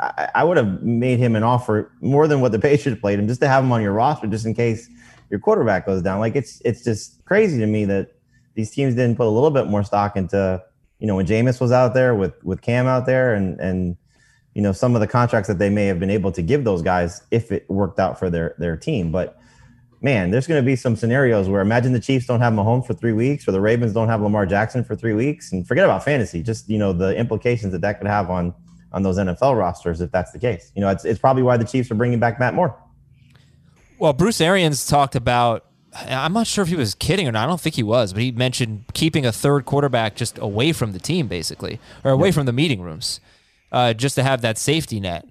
I, 0.00 0.28
I 0.36 0.44
would 0.44 0.56
have 0.56 0.82
made 0.82 1.18
him 1.18 1.36
an 1.36 1.42
offer 1.42 1.92
more 2.00 2.28
than 2.28 2.40
what 2.40 2.52
the 2.52 2.58
Patriots 2.68 3.00
played 3.00 3.18
him, 3.18 3.28
just 3.28 3.40
to 3.40 3.48
have 3.48 3.64
him 3.64 3.72
on 3.72 3.82
your 3.82 3.92
roster, 3.92 4.26
just 4.26 4.46
in 4.46 4.54
case 4.54 4.88
your 5.30 5.40
quarterback 5.40 5.86
goes 5.86 6.02
down. 6.02 6.20
Like 6.20 6.36
it's 6.36 6.60
it's 6.64 6.84
just 6.84 7.24
crazy 7.24 7.58
to 7.58 7.66
me 7.66 7.84
that 7.86 8.12
these 8.54 8.70
teams 8.70 8.94
didn't 8.94 9.16
put 9.16 9.26
a 9.26 9.30
little 9.30 9.50
bit 9.50 9.66
more 9.66 9.84
stock 9.84 10.16
into 10.16 10.62
you 10.98 11.06
know 11.06 11.16
when 11.16 11.26
Jameis 11.26 11.60
was 11.60 11.72
out 11.72 11.94
there 11.94 12.14
with 12.14 12.34
with 12.44 12.60
Cam 12.60 12.86
out 12.86 13.06
there 13.06 13.34
and 13.34 13.58
and 13.60 13.96
you 14.54 14.62
know 14.62 14.72
some 14.72 14.94
of 14.94 15.00
the 15.00 15.06
contracts 15.06 15.48
that 15.48 15.58
they 15.58 15.70
may 15.70 15.86
have 15.86 16.00
been 16.00 16.10
able 16.10 16.32
to 16.32 16.42
give 16.42 16.64
those 16.64 16.82
guys 16.82 17.22
if 17.30 17.52
it 17.52 17.68
worked 17.70 17.98
out 17.98 18.18
for 18.18 18.28
their 18.28 18.54
their 18.58 18.76
team, 18.76 19.10
but 19.12 19.39
man, 20.02 20.30
there's 20.30 20.46
going 20.46 20.62
to 20.62 20.66
be 20.66 20.76
some 20.76 20.96
scenarios 20.96 21.48
where 21.48 21.60
imagine 21.60 21.92
the 21.92 22.00
Chiefs 22.00 22.26
don't 22.26 22.40
have 22.40 22.52
Mahomes 22.52 22.86
for 22.86 22.94
three 22.94 23.12
weeks, 23.12 23.46
or 23.46 23.52
the 23.52 23.60
Ravens 23.60 23.92
don't 23.92 24.08
have 24.08 24.20
Lamar 24.20 24.46
Jackson 24.46 24.82
for 24.82 24.96
three 24.96 25.12
weeks, 25.12 25.52
and 25.52 25.66
forget 25.66 25.84
about 25.84 26.04
fantasy. 26.04 26.42
Just 26.42 26.68
you 26.68 26.78
know 26.78 26.92
the 26.92 27.16
implications 27.16 27.72
that 27.72 27.80
that 27.82 27.98
could 27.98 28.08
have 28.08 28.30
on 28.30 28.54
on 28.92 29.02
those 29.02 29.18
NFL 29.18 29.56
rosters 29.58 30.00
if 30.00 30.10
that's 30.10 30.32
the 30.32 30.38
case. 30.38 30.72
You 30.74 30.80
know, 30.80 30.88
it's 30.88 31.04
it's 31.04 31.18
probably 31.18 31.42
why 31.42 31.56
the 31.56 31.64
Chiefs 31.64 31.90
are 31.90 31.94
bringing 31.94 32.18
back 32.18 32.40
Matt 32.40 32.54
Moore. 32.54 32.76
Well, 33.98 34.12
Bruce 34.12 34.40
Arians 34.40 34.86
talked 34.86 35.14
about. 35.14 35.66
I'm 35.92 36.32
not 36.32 36.46
sure 36.46 36.62
if 36.62 36.68
he 36.68 36.76
was 36.76 36.94
kidding 36.94 37.26
or 37.26 37.32
not. 37.32 37.44
I 37.44 37.46
don't 37.48 37.60
think 37.60 37.74
he 37.74 37.82
was, 37.82 38.12
but 38.12 38.22
he 38.22 38.30
mentioned 38.30 38.84
keeping 38.94 39.26
a 39.26 39.32
third 39.32 39.64
quarterback 39.64 40.14
just 40.14 40.38
away 40.38 40.72
from 40.72 40.92
the 40.92 41.00
team, 41.00 41.26
basically, 41.26 41.80
or 42.04 42.12
away 42.12 42.30
from 42.30 42.46
the 42.46 42.52
meeting 42.52 42.80
rooms, 42.80 43.18
uh, 43.72 43.92
just 43.92 44.14
to 44.14 44.22
have 44.22 44.40
that 44.42 44.56
safety 44.56 45.00
net. 45.00 45.26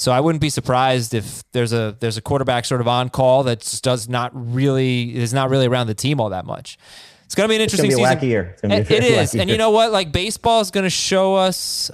So 0.00 0.12
I 0.12 0.20
wouldn't 0.20 0.40
be 0.40 0.48
surprised 0.48 1.12
if 1.12 1.42
there's 1.52 1.72
a 1.72 1.96
there's 1.98 2.16
a 2.16 2.22
quarterback 2.22 2.64
sort 2.64 2.80
of 2.80 2.86
on 2.88 3.08
call 3.10 3.42
that 3.42 3.60
just 3.60 3.82
does 3.82 4.08
not 4.08 4.30
really 4.32 5.14
is 5.14 5.34
not 5.34 5.50
really 5.50 5.66
around 5.66 5.88
the 5.88 5.94
team 5.94 6.20
all 6.20 6.30
that 6.30 6.46
much. 6.46 6.78
It's 7.26 7.34
going 7.34 7.46
to 7.46 7.52
be 7.52 7.56
an 7.56 7.62
It's 7.62 7.74
going 7.76 7.84
interesting 7.90 7.90
to 7.90 7.96
be 7.96 8.02
a 8.02 8.06
season. 8.16 8.28
wacky 8.28 8.30
year. 8.30 8.50
It's 8.52 8.62
gonna 8.62 8.74
be 8.76 8.80
a 8.94 8.96
It- 8.98 9.04
it 9.04 9.04
is, 9.20 9.32
wacky 9.34 9.40
and 9.40 9.50
you 9.50 9.58
know 9.58 9.70
what? 9.70 9.90
Like 9.92 10.12
baseball 10.12 10.60
is 10.60 10.70
going 10.70 10.84
to 10.84 10.90
show 10.90 11.34
us, 11.34 11.90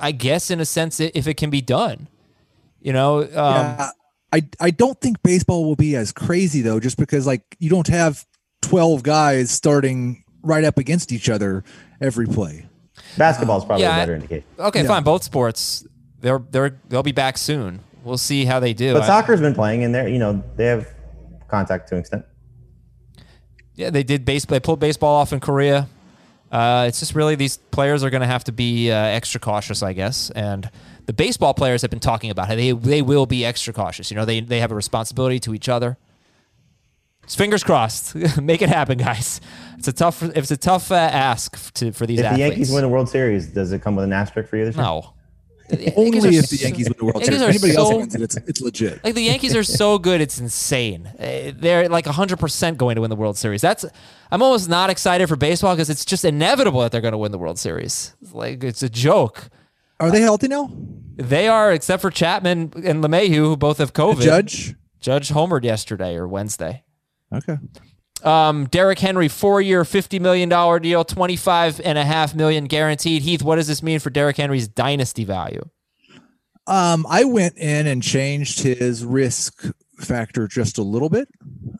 I 0.00 0.12
guess, 0.12 0.50
in 0.50 0.60
a 0.60 0.64
sense, 0.66 1.00
if 1.00 1.26
it 1.26 1.34
can 1.34 1.50
be 1.50 1.60
done. 1.60 2.08
You 2.82 2.92
know, 2.92 3.20
um, 3.22 3.26
Yeah, 3.28 3.90
I 4.32 4.42
I 4.60 4.70
don't 4.70 5.00
think 5.00 5.22
baseball 5.22 5.64
will 5.64 5.76
be 5.76 5.94
as 5.96 6.12
crazy 6.12 6.60
though, 6.62 6.78
just 6.80 6.96
because 6.98 7.26
like 7.26 7.42
you 7.58 7.70
don't 7.70 7.86
have 7.88 8.26
twelve 8.60 9.02
guys 9.02 9.50
starting 9.50 10.24
right 10.42 10.64
up 10.64 10.78
against 10.78 11.10
each 11.12 11.28
other 11.30 11.62
every 12.00 12.26
play. 12.26 12.66
basketball 13.16 13.58
is 13.58 13.64
probably 13.64 13.84
yeah, 13.84 13.96
a 13.96 14.00
better 14.00 14.14
indication. 14.16 14.44
Okay, 14.58 14.82
Yeah. 14.82 14.88
fine. 14.88 15.02
Both 15.04 15.22
sports, 15.24 15.86
they're 16.20 16.42
they're 16.50 16.78
they'll 16.88 17.02
be 17.02 17.12
back 17.12 17.38
soon. 17.38 17.80
We'll 18.04 18.18
see 18.18 18.44
how 18.44 18.60
they 18.60 18.72
do. 18.72 18.94
But 18.94 19.02
I- 19.02 19.06
soccer's 19.06 19.40
been 19.40 19.54
playing, 19.54 19.84
and 19.84 19.94
they're 19.94 20.08
you 20.08 20.18
know 20.18 20.42
they 20.56 20.66
have 20.66 20.88
contact 21.48 21.88
to 21.88 21.94
an 21.94 22.00
extent. 22.00 22.24
yeah, 23.74 23.90
they 23.90 24.02
did 24.02 24.24
base. 24.24 24.44
They 24.44 24.60
pulled 24.60 24.80
baseball 24.80 25.14
off 25.16 25.32
in 25.32 25.40
Korea. 25.40 25.88
Uh, 26.50 26.86
it's 26.88 26.98
just 26.98 27.14
really 27.14 27.34
these 27.34 27.58
players 27.58 28.02
are 28.02 28.10
going 28.10 28.22
to 28.22 28.26
have 28.26 28.44
to 28.44 28.52
be 28.52 28.90
uh, 28.90 28.96
extra 28.96 29.38
cautious, 29.38 29.82
I 29.82 29.92
guess. 29.92 30.30
And 30.30 30.70
the 31.04 31.12
baseball 31.12 31.52
players 31.52 31.82
have 31.82 31.90
been 31.90 32.00
talking 32.00 32.30
about 32.30 32.48
how 32.48 32.54
they 32.54 32.72
they 32.72 33.02
will 33.02 33.26
be 33.26 33.44
extra 33.44 33.72
cautious. 33.72 34.10
You 34.10 34.16
know, 34.16 34.24
they 34.24 34.40
they 34.40 34.60
have 34.60 34.72
a 34.72 34.74
responsibility 34.74 35.38
to 35.40 35.54
each 35.54 35.68
other. 35.68 35.98
Just 37.24 37.36
fingers 37.36 37.62
crossed. 37.62 38.14
Make 38.40 38.62
it 38.62 38.70
happen, 38.70 38.96
guys. 38.96 39.42
It's 39.76 39.88
a 39.88 39.92
tough. 39.92 40.22
It's 40.22 40.50
a 40.50 40.56
tough 40.56 40.90
uh, 40.90 40.94
ask 40.94 41.72
to, 41.74 41.92
for 41.92 42.06
these 42.06 42.20
If 42.20 42.32
the. 42.32 42.38
Yankees 42.38 42.72
win 42.72 42.82
the 42.82 42.88
World 42.88 43.10
Series, 43.10 43.48
does 43.48 43.70
it 43.72 43.82
come 43.82 43.96
with 43.96 44.06
an 44.06 44.14
asterisk 44.14 44.48
for 44.48 44.56
you 44.56 44.64
this 44.64 44.74
year? 44.76 44.84
no. 44.84 45.12
Only 45.96 46.36
if 46.36 46.48
the 46.48 46.56
so- 46.56 46.64
Yankees 46.66 46.88
win 46.88 46.96
the 46.98 47.04
World 47.04 47.24
Series. 47.24 47.42
anybody 47.42 47.74
else 47.76 47.94
wins 47.94 48.14
it, 48.14 48.22
it's 48.22 48.36
it's 48.36 48.60
legit. 48.60 49.02
Like 49.04 49.14
the 49.14 49.22
Yankees 49.22 49.54
are 49.54 49.62
so 49.62 49.98
good, 49.98 50.20
it's 50.20 50.38
insane. 50.38 51.06
Uh, 51.18 51.52
They're 51.54 51.88
like 51.88 52.06
100% 52.06 52.76
going 52.76 52.94
to 52.96 53.00
win 53.02 53.10
the 53.10 53.16
World 53.16 53.36
Series. 53.36 53.60
That's 53.60 53.84
I'm 54.30 54.42
almost 54.42 54.68
not 54.68 54.90
excited 54.90 55.28
for 55.28 55.36
baseball 55.36 55.74
because 55.74 55.90
it's 55.90 56.04
just 56.04 56.24
inevitable 56.24 56.80
that 56.80 56.92
they're 56.92 57.00
going 57.00 57.12
to 57.12 57.18
win 57.18 57.32
the 57.32 57.38
World 57.38 57.58
Series. 57.58 58.14
It's 58.22 58.32
like 58.32 58.64
it's 58.64 58.82
a 58.82 58.88
joke. 58.88 59.48
Are 60.00 60.10
they 60.10 60.20
healthy 60.20 60.48
now? 60.48 60.70
They 61.16 61.48
are, 61.48 61.72
except 61.72 62.00
for 62.02 62.10
Chapman 62.10 62.72
and 62.84 63.02
LeMahieu, 63.02 63.34
who 63.34 63.56
both 63.56 63.78
have 63.78 63.92
COVID. 63.92 64.22
Judge. 64.22 64.74
Judge 65.00 65.30
homered 65.30 65.64
yesterday 65.64 66.14
or 66.14 66.28
Wednesday. 66.28 66.84
Okay. 67.34 67.56
Um, 68.24 68.66
Derrick 68.66 68.98
Henry, 68.98 69.28
four-year, 69.28 69.84
$50 69.84 70.20
million 70.20 70.48
deal, 70.48 71.04
25.5 71.04 72.34
million 72.34 72.64
guaranteed. 72.64 73.22
Heath, 73.22 73.42
what 73.42 73.56
does 73.56 73.66
this 73.66 73.82
mean 73.82 74.00
for 74.00 74.10
Derrick 74.10 74.36
Henry's 74.36 74.68
dynasty 74.68 75.24
value? 75.24 75.62
Um, 76.66 77.06
I 77.08 77.24
went 77.24 77.56
in 77.56 77.86
and 77.86 78.02
changed 78.02 78.60
his 78.60 79.04
risk 79.04 79.64
factor 80.00 80.46
just 80.46 80.78
a 80.78 80.82
little 80.82 81.08
bit. 81.08 81.28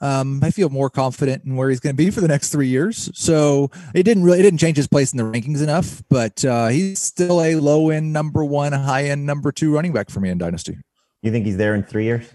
Um, 0.01 0.41
I 0.43 0.51
feel 0.51 0.71
more 0.71 0.91
confident 0.91 1.45
in 1.45 1.57
where 1.57 1.69
he's 1.69 1.81
going 1.81 1.95
to 1.95 2.03
be 2.03 2.11
for 2.11 2.21
the 2.21 2.29
next 2.29 2.51
three 2.51 2.69
years. 2.69 3.11
So 3.15 3.71
it 3.95 4.05
didn't 4.05 4.23
really, 4.23 4.41
it 4.41 4.43
didn't 4.43 4.61
change 4.61 4.77
his 4.77 4.87
place 4.87 5.13
in 5.13 5.19
the 5.19 5.25
rankings 5.25 5.63
enough, 5.63 6.03
but 6.09 6.45
uh, 6.45 6.69
he's 6.69 7.01
still 7.01 7.43
a 7.43 7.57
low 7.57 7.91
end 7.91 8.13
number 8.13 8.45
one, 8.45 8.73
high 8.73 9.05
end 9.05 9.27
number 9.27 9.53
two 9.53 9.75
running 9.75 9.93
back 9.93 10.11
for 10.11 10.21
me 10.21 10.31
in 10.31 10.39
Dynasty. 10.39 10.79
You 11.23 11.33
think 11.33 11.47
he's 11.47 11.57
there 11.57 11.75
in 11.75 11.83
three 11.83 12.05
years? 12.05 12.33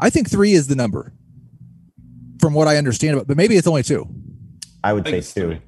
I 0.00 0.10
think 0.10 0.28
three 0.28 0.52
is 0.52 0.66
the 0.66 0.74
number 0.74 1.12
from 2.42 2.52
what 2.54 2.66
I 2.66 2.76
understand 2.76 3.14
about, 3.14 3.28
but 3.28 3.36
maybe 3.36 3.56
it's 3.56 3.68
only 3.68 3.84
two. 3.84 4.04
I 4.82 4.92
would 4.92 5.06
I 5.06 5.20
say 5.20 5.40
two. 5.40 5.58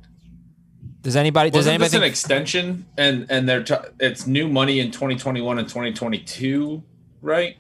Does 1.02 1.14
anybody? 1.14 1.50
Does 1.50 1.58
Wasn't 1.58 1.74
anybody 1.74 1.90
this 1.90 1.98
an 1.98 2.02
extension? 2.02 2.84
And 2.98 3.26
and 3.30 3.48
they're 3.48 3.62
t- 3.62 3.76
it's 4.00 4.26
new 4.26 4.48
money 4.48 4.80
in 4.80 4.90
2021 4.90 5.60
and 5.60 5.68
2022, 5.68 6.82
right? 7.22 7.56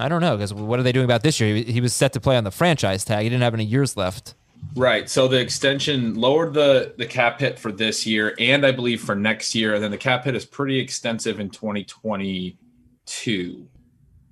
I 0.00 0.08
don't 0.08 0.22
know 0.22 0.34
because 0.34 0.54
what 0.54 0.80
are 0.80 0.82
they 0.82 0.92
doing 0.92 1.04
about 1.04 1.22
this 1.22 1.38
year? 1.38 1.56
He, 1.56 1.64
he 1.64 1.82
was 1.82 1.92
set 1.92 2.14
to 2.14 2.20
play 2.20 2.38
on 2.38 2.44
the 2.44 2.50
franchise 2.50 3.04
tag. 3.04 3.24
He 3.24 3.28
didn't 3.28 3.42
have 3.42 3.52
any 3.52 3.64
years 3.64 3.98
left. 3.98 4.32
Right. 4.74 5.10
So 5.10 5.28
the 5.28 5.38
extension 5.38 6.14
lowered 6.14 6.54
the 6.54 6.94
the 6.96 7.04
cap 7.04 7.40
hit 7.40 7.58
for 7.58 7.70
this 7.70 8.06
year 8.06 8.34
and 8.38 8.64
I 8.64 8.72
believe 8.72 9.02
for 9.02 9.14
next 9.14 9.54
year. 9.54 9.74
And 9.74 9.84
then 9.84 9.90
the 9.90 9.98
cap 9.98 10.24
hit 10.24 10.34
is 10.34 10.46
pretty 10.46 10.78
extensive 10.78 11.38
in 11.38 11.50
2022. 11.50 13.68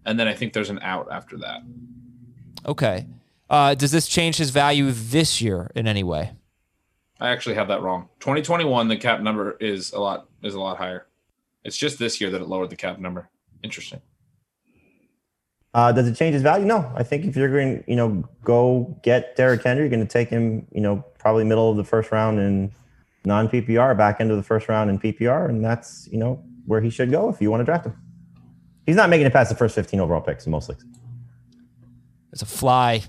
And 0.07 0.19
then 0.19 0.27
I 0.27 0.33
think 0.33 0.55
there's 0.55 0.71
an 0.71 0.79
out 0.81 1.09
after 1.11 1.37
that. 1.39 1.61
Okay. 2.67 3.07
Uh, 3.51 3.75
does 3.75 3.91
this 3.91 4.09
change 4.09 4.37
his 4.37 4.51
value 4.51 4.91
this 4.91 5.41
year 5.41 5.71
in 5.75 5.87
any 5.87 6.03
way? 6.03 6.33
I 7.21 7.31
actually 7.31 7.55
have 7.55 7.69
that 7.69 7.83
wrong. 7.83 8.09
2021, 8.21 8.89
the 8.89 8.97
cap 8.97 9.21
number 9.21 9.57
is 9.61 9.93
a 9.93 10.01
lot 10.01 10.29
is 10.43 10.55
a 10.55 10.61
lot 10.61 10.79
higher. 10.79 11.07
It's 11.65 11.77
just 11.77 11.99
this 11.99 12.21
year 12.21 12.31
that 12.31 12.41
it 12.41 12.49
lowered 12.49 12.71
the 12.71 12.77
cap 12.77 12.99
number. 12.99 13.31
Interesting. 13.63 14.01
Uh, 15.73 15.91
does 15.91 16.07
it 16.07 16.15
change 16.15 16.35
his 16.35 16.43
value? 16.43 16.65
No. 16.65 16.93
I 16.95 17.03
think 17.03 17.25
if 17.25 17.35
you're 17.35 17.51
going, 17.51 17.83
to, 17.83 17.91
you 17.91 17.97
know, 17.97 18.25
go 18.45 18.97
get 19.03 19.35
Derrick 19.35 19.63
Henry, 19.63 19.83
you're 19.83 19.91
going 19.91 20.07
to 20.07 20.13
take 20.13 20.29
him, 20.29 20.69
you 20.71 20.81
know, 20.81 21.05
probably 21.19 21.43
middle 21.43 21.69
of 21.71 21.77
the 21.77 21.85
first 21.85 22.13
round 22.13 22.39
in 22.39 22.71
non 23.25 23.49
PPR, 23.49 23.97
back 23.97 24.21
end 24.21 24.31
of 24.31 24.37
the 24.37 24.43
first 24.43 24.69
round 24.69 24.91
in 24.91 24.99
PPR, 24.99 25.49
and 25.49 25.65
that's 25.65 26.09
you 26.13 26.19
know 26.19 26.43
where 26.67 26.81
he 26.81 26.91
should 26.91 27.11
go 27.11 27.29
if 27.29 27.41
you 27.41 27.51
want 27.51 27.61
to 27.61 27.65
draft 27.65 27.87
him. 27.87 27.97
He's 28.87 28.97
not 28.97 29.09
making 29.09 29.27
it 29.27 29.33
past 29.33 29.51
the 29.51 29.57
first 29.57 29.75
15 29.75 30.01
overall 30.01 30.21
picks 30.21 30.45
in 30.47 30.53
most 30.53 30.69
leagues. 30.69 30.85
There's 32.35 32.43
a 32.43 32.47
fly 32.47 33.05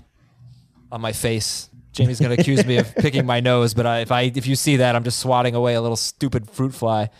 on 0.92 1.00
my 1.00 1.10
face. 1.10 1.68
Jamey's 1.90 2.20
gonna 2.20 2.34
accuse 2.34 2.64
me 2.64 2.76
of 2.76 2.94
picking 2.98 3.26
my 3.26 3.40
nose, 3.40 3.74
but 3.74 3.84
I, 3.84 3.98
if 3.98 4.12
I 4.12 4.22
if 4.22 4.46
you 4.46 4.54
see 4.54 4.76
that, 4.76 4.94
I'm 4.94 5.02
just 5.02 5.18
swatting 5.18 5.56
away 5.56 5.74
a 5.74 5.80
little 5.80 5.96
stupid 5.96 6.48
fruit 6.48 6.72
fly. 6.72 7.10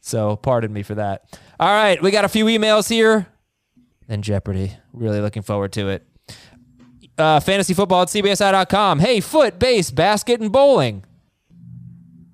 So 0.00 0.36
pardon 0.36 0.72
me 0.72 0.82
for 0.82 0.94
that. 0.94 1.38
All 1.58 1.68
right, 1.68 2.00
we 2.02 2.10
got 2.10 2.24
a 2.24 2.30
few 2.30 2.46
emails 2.46 2.88
here. 2.88 3.26
Then 4.08 4.22
Jeopardy. 4.22 4.72
Really 4.94 5.20
looking 5.20 5.42
forward 5.42 5.74
to 5.74 5.90
it. 5.90 6.06
Uh, 7.18 7.40
fantasy 7.40 7.74
football 7.74 8.02
at 8.02 8.08
CBSI.com. 8.08 9.00
Hey, 9.00 9.20
foot, 9.20 9.58
base, 9.58 9.90
basket, 9.90 10.40
and 10.40 10.50
bowling. 10.50 11.04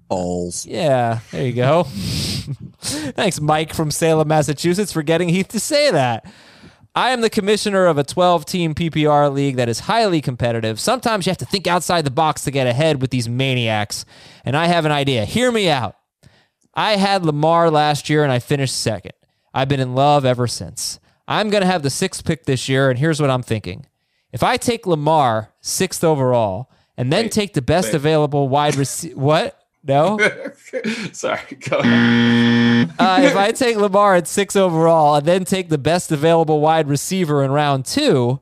Balls. 0.06 0.64
Yeah, 0.64 1.18
there 1.32 1.44
you 1.44 1.52
go. 1.52 1.82
Thanks, 2.80 3.40
Mike 3.40 3.74
from 3.74 3.90
Salem, 3.90 4.28
Massachusetts, 4.28 4.92
for 4.92 5.02
getting 5.02 5.28
Heath 5.28 5.48
to 5.48 5.58
say 5.58 5.90
that. 5.90 6.24
I 6.96 7.10
am 7.10 7.20
the 7.20 7.28
commissioner 7.28 7.84
of 7.84 7.98
a 7.98 8.04
12 8.04 8.46
team 8.46 8.74
PPR 8.74 9.30
league 9.30 9.56
that 9.56 9.68
is 9.68 9.80
highly 9.80 10.22
competitive. 10.22 10.80
Sometimes 10.80 11.26
you 11.26 11.30
have 11.30 11.36
to 11.36 11.44
think 11.44 11.66
outside 11.66 12.06
the 12.06 12.10
box 12.10 12.42
to 12.44 12.50
get 12.50 12.66
ahead 12.66 13.02
with 13.02 13.10
these 13.10 13.28
maniacs. 13.28 14.06
And 14.46 14.56
I 14.56 14.66
have 14.66 14.86
an 14.86 14.92
idea. 14.92 15.26
Hear 15.26 15.52
me 15.52 15.68
out. 15.68 15.94
I 16.72 16.96
had 16.96 17.26
Lamar 17.26 17.70
last 17.70 18.08
year 18.08 18.24
and 18.24 18.32
I 18.32 18.38
finished 18.38 18.80
second. 18.80 19.12
I've 19.52 19.68
been 19.68 19.78
in 19.78 19.94
love 19.94 20.24
ever 20.24 20.46
since. 20.46 20.98
I'm 21.28 21.50
going 21.50 21.60
to 21.60 21.66
have 21.66 21.82
the 21.82 21.90
sixth 21.90 22.24
pick 22.24 22.44
this 22.44 22.68
year, 22.68 22.88
and 22.88 22.98
here's 22.98 23.20
what 23.20 23.30
I'm 23.30 23.42
thinking. 23.42 23.86
If 24.32 24.42
I 24.42 24.56
take 24.56 24.86
Lamar 24.86 25.52
sixth 25.60 26.02
overall 26.04 26.70
and 26.96 27.12
then 27.12 27.24
Wait, 27.24 27.32
take 27.32 27.52
the 27.52 27.62
best 27.62 27.88
wait. 27.88 27.96
available 27.96 28.48
wide 28.48 28.76
receiver, 28.76 29.18
what? 29.18 29.65
No. 29.86 30.18
Sorry. 31.12 31.40
Go 31.68 31.78
ahead. 31.78 32.90
Uh, 32.98 33.20
if 33.22 33.36
I 33.36 33.52
take 33.52 33.76
Lamar 33.76 34.16
at 34.16 34.26
six 34.26 34.56
overall 34.56 35.16
and 35.16 35.26
then 35.26 35.44
take 35.44 35.68
the 35.68 35.78
best 35.78 36.10
available 36.10 36.60
wide 36.60 36.88
receiver 36.88 37.44
in 37.44 37.50
round 37.52 37.84
two, 37.84 38.40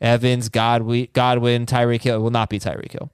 Evans, 0.00 0.48
Godwin, 0.48 1.08
Godwin, 1.12 1.66
Tyreek 1.66 2.02
Hill 2.02 2.20
will 2.20 2.30
not 2.30 2.48
be 2.48 2.58
Tyreek 2.58 2.92
Hill. 2.92 3.10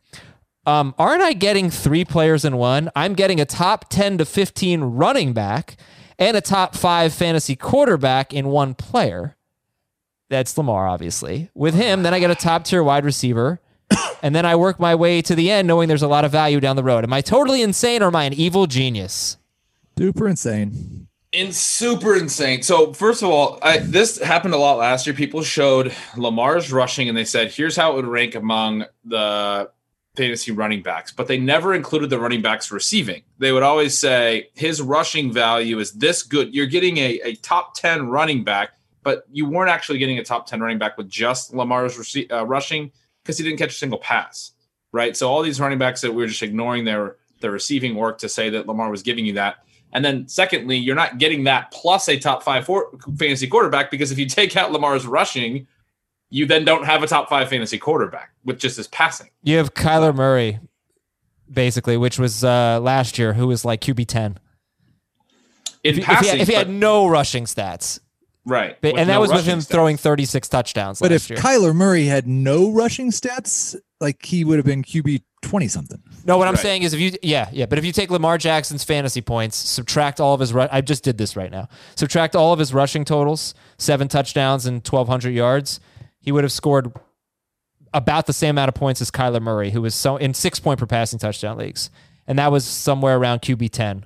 Um, 0.67 0.95
aren't 0.99 1.23
I 1.23 1.33
getting 1.33 1.71
three 1.71 2.05
players 2.05 2.45
in 2.45 2.57
one? 2.57 2.91
I'm 2.95 3.15
getting 3.15 3.41
a 3.41 3.45
top 3.45 3.89
10 3.89 4.19
to 4.19 4.25
15 4.25 4.83
running 4.83 5.33
back 5.33 5.77
and 6.19 6.37
a 6.37 6.41
top 6.41 6.77
five 6.77 7.13
fantasy 7.13 7.57
quarterback 7.57 8.33
in 8.33 8.49
one 8.49 8.75
player. 8.75 9.37
That's 10.31 10.57
Lamar, 10.57 10.87
obviously. 10.87 11.51
With 11.55 11.75
him, 11.75 12.05
then 12.05 12.15
I 12.15 12.21
get 12.21 12.31
a 12.31 12.35
top 12.35 12.65
tier 12.65 12.83
wide 12.83 13.05
receiver. 13.05 13.61
And 14.23 14.37
then 14.37 14.47
I 14.47 14.55
work 14.55 14.79
my 14.79 14.95
way 14.95 15.21
to 15.23 15.35
the 15.35 15.51
end 15.51 15.67
knowing 15.67 15.89
there's 15.89 16.03
a 16.03 16.09
lot 16.09 16.25
of 16.25 16.31
value 16.31 16.61
down 16.61 16.77
the 16.77 16.85
road. 16.85 17.03
Am 17.03 17.13
I 17.13 17.23
totally 17.23 17.61
insane 17.61 18.03
or 18.03 18.07
am 18.07 18.15
I 18.15 18.25
an 18.25 18.33
evil 18.33 18.69
genius? 18.69 19.37
Super 19.99 20.29
insane. 20.29 21.09
In 21.33 21.53
super 21.53 22.15
insane. 22.15 22.63
So 22.63 22.93
first 22.93 23.23
of 23.23 23.31
all, 23.31 23.59
I, 23.63 23.79
this 23.79 24.21
happened 24.21 24.55
a 24.55 24.59
lot 24.59 24.79
last 24.79 25.07
year. 25.07 25.15
People 25.15 25.43
showed 25.43 25.93
Lamar's 26.17 26.71
rushing, 26.71 27.09
and 27.09 27.17
they 27.17 27.25
said, 27.25 27.51
"Here's 27.51 27.75
how 27.75 27.93
it 27.93 27.97
would 27.97 28.07
rank 28.07 28.35
among 28.35 28.85
the 29.05 29.71
fantasy 30.15 30.53
running 30.53 30.83
backs," 30.83 31.11
but 31.11 31.29
they 31.29 31.39
never 31.39 31.75
included 31.75 32.11
the 32.11 32.19
running 32.19 32.43
backs 32.43 32.71
receiving. 32.71 33.23
They 33.39 33.51
would 33.51 33.63
always 33.63 33.97
say 33.97 34.51
his 34.55 34.83
rushing 34.83 35.33
value 35.33 35.79
is 35.79 35.93
this 35.93 36.23
good. 36.23 36.55
You're 36.55 36.67
getting 36.67 36.99
a, 36.99 37.19
a 37.25 37.35
top 37.37 37.75
ten 37.75 38.09
running 38.09 38.45
back, 38.45 38.73
but 39.03 39.25
you 39.33 39.49
weren't 39.49 39.71
actually 39.71 39.99
getting 39.99 40.19
a 40.19 40.25
top 40.25 40.47
ten 40.47 40.61
running 40.61 40.79
back 40.79 40.99
with 40.99 41.09
just 41.09 41.55
Lamar's 41.55 41.97
rece- 41.97 42.31
uh, 42.31 42.45
rushing 42.45 42.93
because 43.23 43.39
he 43.39 43.45
didn't 43.45 43.59
catch 43.59 43.71
a 43.71 43.79
single 43.79 43.99
pass, 43.99 44.53
right? 44.93 45.17
So 45.17 45.29
all 45.31 45.43
these 45.43 45.61
running 45.61 45.79
backs 45.79 46.01
that 46.01 46.13
we 46.13 46.23
were 46.23 46.29
just 46.29 46.43
ignoring 46.43 46.85
their 46.85 47.17
their 47.41 47.51
receiving 47.51 47.95
work 47.97 48.19
to 48.19 48.29
say 48.29 48.51
that 48.51 48.67
Lamar 48.67 48.91
was 48.91 49.03
giving 49.03 49.27
you 49.27 49.35
that. 49.35 49.57
And 49.93 50.05
then 50.05 50.27
secondly, 50.29 50.79
you're 50.79 50.97
not 50.97 51.19
getting 51.19 51.45
that 51.45 51.71
plus 51.71 52.09
a 52.09 52.19
top 52.19 52.43
five 52.43 52.67
fantasy 53.19 53.47
quarterback 53.47 53.91
because 53.91 54.11
if 54.11 54.19
you 54.19 54.27
take 54.27 54.57
out 54.57 54.73
Lamar's 54.73 55.07
rushing, 55.07 55.67
you 56.31 56.47
then 56.47 56.65
don't 56.65 56.85
have 56.85 57.03
a 57.03 57.07
top 57.07 57.29
five 57.29 57.51
fantasy 57.51 57.79
quarterback 57.79 58.31
with 58.45 58.59
just 58.59 58.79
his 58.79 58.89
passing. 58.89 59.29
You 59.43 59.59
have 59.59 59.75
Kyler 59.75 60.15
Murray, 60.15 60.61
basically, 61.51 61.99
which 61.99 62.19
was 62.19 62.43
uh, 62.43 62.81
last 62.81 63.19
year, 63.19 63.35
who 63.35 63.49
was 63.49 63.65
like 63.65 63.83
QB 63.83 64.07
ten. 64.07 64.39
In 65.85 65.99
If, 65.99 66.05
passing, 66.05 66.25
he, 66.25 66.31
had, 66.31 66.41
if 66.41 66.49
he 66.49 66.55
had 66.55 66.71
no 66.71 67.07
rushing 67.07 67.45
stats, 67.45 68.01
right, 68.45 68.77
But- 68.81 68.93
with 68.95 69.01
and 69.01 69.11
that 69.11 69.15
no 69.15 69.21
was 69.21 69.33
with 69.33 69.45
him 69.47 69.59
stats. 69.61 69.69
throwing 69.69 69.97
36 69.97 70.49
touchdowns 70.49 70.99
But 71.01 71.11
last 71.11 71.25
if 71.25 71.31
year. 71.31 71.39
Kyler 71.39 71.75
Murray 71.75 72.05
had 72.07 72.27
no 72.27 72.71
rushing 72.71 73.11
stats, 73.11 73.77
like 74.01 74.25
he 74.25 74.45
would 74.45 74.57
have 74.59 74.67
been 74.67 74.83
QB 74.83 75.23
20 75.43 75.69
something. 75.69 76.01
no, 76.25 76.39
what 76.39 76.47
I'm 76.49 76.55
Right. 76.55 76.63
saying 76.63 76.83
is 76.83 76.95
if 76.95 77.01
you, 77.01 77.13
yeah, 77.23 77.49
yeah, 77.53 77.67
but 77.67 77.79
if 77.79 77.85
you 77.85 77.93
take 77.93 78.11
Lamar 78.11 78.39
Jackson's 78.39 78.85
fantasy 78.85 79.21
points, 79.21 79.57
subtract 79.57 80.21
all 80.21 80.35
of 80.35 80.41
his, 80.41 80.53
ru- 80.53 80.69
I 80.71 80.81
just 80.81 81.03
did 81.05 81.19
this 81.19 81.37
right 81.37 81.51
now, 81.51 81.69
subtract 81.97 82.37
all 82.37 82.53
of 82.53 82.59
his 82.59 82.73
rushing 82.73 83.05
totals, 83.05 83.55
seven 83.79 84.07
touchdowns 84.09 84.67
and 84.67 84.83
1,200 84.85 85.31
yards, 85.35 85.81
he 86.21 86.31
would 86.31 86.45
have 86.45 86.53
scored 86.53 86.93
about 87.95 88.27
the 88.27 88.33
same 88.33 88.51
amount 88.51 88.69
of 88.69 88.75
points 88.75 89.01
as 89.03 89.11
Kyler 89.11 89.43
Murray, 89.43 89.71
who 89.71 89.83
was 89.83 89.95
so 89.95 90.17
in 90.17 90.33
six 90.33 90.59
point 90.61 90.79
per 90.81 90.87
passing 90.87 91.19
touchdown 91.19 91.59
leagues. 91.59 91.91
And 92.27 92.39
that 92.39 92.53
was 92.53 92.65
somewhere 92.65 93.17
around 93.19 93.41
QB 93.43 93.69
10. 93.71 94.05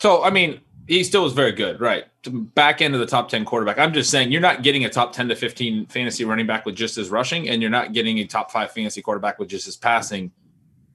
So 0.00 0.22
I 0.24 0.30
mean, 0.30 0.60
he 0.86 1.04
still 1.04 1.22
was 1.24 1.32
very 1.32 1.52
good, 1.52 1.80
right? 1.80 2.04
To 2.30 2.40
Back 2.54 2.80
end 2.82 2.94
of 2.94 3.00
the 3.00 3.06
top 3.06 3.28
ten 3.28 3.44
quarterback. 3.44 3.78
I'm 3.78 3.92
just 3.92 4.10
saying 4.10 4.30
you're 4.32 4.40
not 4.40 4.62
getting 4.62 4.84
a 4.84 4.88
top 4.88 5.12
ten 5.12 5.28
to 5.28 5.36
fifteen 5.36 5.86
fantasy 5.86 6.24
running 6.24 6.46
back 6.46 6.66
with 6.66 6.74
just 6.74 6.96
his 6.96 7.10
rushing, 7.10 7.48
and 7.48 7.60
you're 7.62 7.70
not 7.70 7.92
getting 7.92 8.18
a 8.18 8.26
top 8.26 8.50
five 8.50 8.70
fantasy 8.72 9.02
quarterback 9.02 9.38
with 9.38 9.48
just 9.48 9.66
his 9.66 9.76
passing. 9.76 10.30